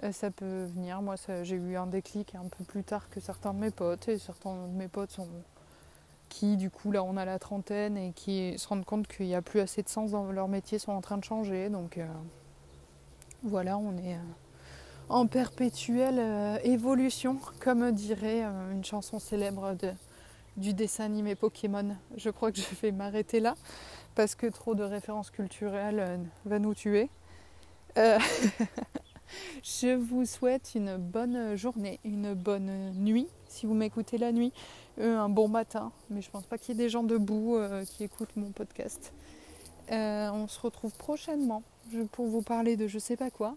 Euh, 0.04 0.12
ça 0.12 0.32
peut 0.32 0.66
venir. 0.66 1.02
Moi, 1.04 1.16
j'ai 1.44 1.56
eu 1.56 1.78
un 1.78 1.86
déclic 1.86 2.34
un 2.34 2.48
peu 2.48 2.64
plus 2.64 2.84
tard 2.84 3.08
que 3.12 3.20
certains 3.20 3.54
de 3.54 3.60
mes 3.60 3.70
potes. 3.70 4.10
Et 4.10 4.18
certains 4.18 4.68
de 4.68 4.74
mes 4.74 4.88
potes 4.88 5.12
sont 5.12 5.30
qui, 6.28 6.58
du 6.58 6.72
coup, 6.72 6.92
là, 6.92 7.04
on 7.04 7.16
a 7.16 7.26
la 7.26 7.38
trentaine 7.38 7.96
et 7.96 8.12
qui 8.14 8.58
se 8.58 8.68
rendent 8.68 8.84
compte 8.84 9.08
qu'il 9.08 9.28
n'y 9.28 9.36
a 9.36 9.44
plus 9.44 9.60
assez 9.60 9.84
de 9.84 9.90
sens 9.90 10.10
dans 10.12 10.32
leur 10.32 10.48
métier, 10.48 10.80
sont 10.80 10.92
en 10.92 11.02
train 11.02 11.20
de 11.20 11.24
changer. 11.24 11.70
Donc, 11.70 12.00
euh, 12.00 12.08
voilà, 13.44 13.78
on 13.78 13.96
est 13.98 14.16
euh, 14.16 15.10
en 15.10 15.28
perpétuelle 15.28 16.60
évolution, 16.64 17.38
comme 17.60 17.92
dirait 17.92 18.42
une 18.72 18.84
chanson 18.84 19.20
célèbre 19.20 19.76
de, 19.76 19.92
du 20.58 20.74
dessin 20.74 21.06
animé 21.06 21.36
Pokémon. 21.36 21.96
Je 22.18 22.32
crois 22.32 22.52
que 22.52 22.58
je 22.58 22.76
vais 22.82 22.92
m'arrêter 22.92 23.40
là 23.40 23.54
parce 24.16 24.36
que 24.36 24.48
trop 24.48 24.76
de 24.76 24.84
références 24.84 25.32
culturelles 25.32 26.00
euh, 26.00 26.18
va 26.46 26.60
nous 26.60 26.74
tuer. 26.74 27.10
Euh, 27.98 28.20
je 29.64 29.96
vous 29.96 30.26
souhaite 30.26 30.72
une 30.76 30.98
bonne 30.98 31.56
journée, 31.56 32.00
une 32.04 32.34
bonne 32.34 32.92
nuit 32.94 33.28
si 33.48 33.68
vous 33.68 33.76
m'écoutez 33.76 34.18
la 34.18 34.32
nuit, 34.32 34.52
euh, 35.00 35.18
un 35.18 35.30
bon 35.30 35.48
matin, 35.48 35.92
mais 36.10 36.22
je 36.22 36.30
pense 36.32 36.46
pas 36.46 36.58
qu'il 36.58 36.76
y 36.76 36.80
ait 36.80 36.84
des 36.84 36.90
gens 36.90 37.04
debout 37.04 37.60
qui 37.86 38.04
écoutent 38.04 38.36
mon 38.36 38.52
podcast. 38.52 39.14
on 39.90 40.48
se 40.48 40.60
retrouve 40.60 40.94
prochainement 40.96 41.62
pour 42.12 42.28
vous 42.28 42.42
parler 42.42 42.78
de 42.78 42.88
je 42.88 42.98
sais 42.98 43.16
pas 43.16 43.30
quoi. 43.30 43.56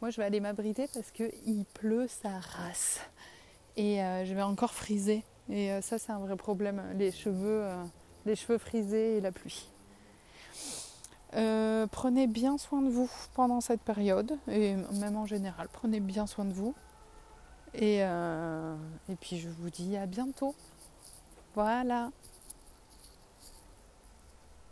Moi 0.00 0.08
je 0.08 0.16
vais 0.16 0.24
aller 0.24 0.40
m'abriter 0.40 0.88
parce 0.94 1.10
qu'il 1.10 1.66
pleut 1.74 2.06
sa 2.08 2.38
race 2.38 3.00
et 3.76 3.98
je 4.24 4.32
vais 4.32 4.42
encore 4.42 4.72
friser 4.72 5.24
et 5.50 5.78
ça 5.82 5.98
c'est 5.98 6.12
un 6.12 6.20
vrai 6.20 6.36
problème, 6.36 6.82
les 6.96 7.12
cheveux 7.12 7.66
les 8.26 8.36
cheveux 8.36 8.58
frisés 8.58 9.16
et 9.16 9.20
la 9.20 9.32
pluie. 9.32 9.68
Euh, 11.34 11.86
prenez 11.90 12.26
bien 12.26 12.58
soin 12.58 12.82
de 12.82 12.90
vous 12.90 13.10
pendant 13.34 13.62
cette 13.62 13.80
période 13.80 14.38
et 14.48 14.74
même 15.00 15.16
en 15.16 15.24
général, 15.24 15.68
prenez 15.72 16.00
bien 16.00 16.26
soin 16.26 16.44
de 16.44 16.52
vous. 16.52 16.74
Et, 17.74 17.98
euh, 18.00 18.76
et 19.08 19.16
puis 19.16 19.38
je 19.38 19.48
vous 19.48 19.70
dis 19.70 19.96
à 19.96 20.06
bientôt. 20.06 20.54
Voilà. 21.54 22.10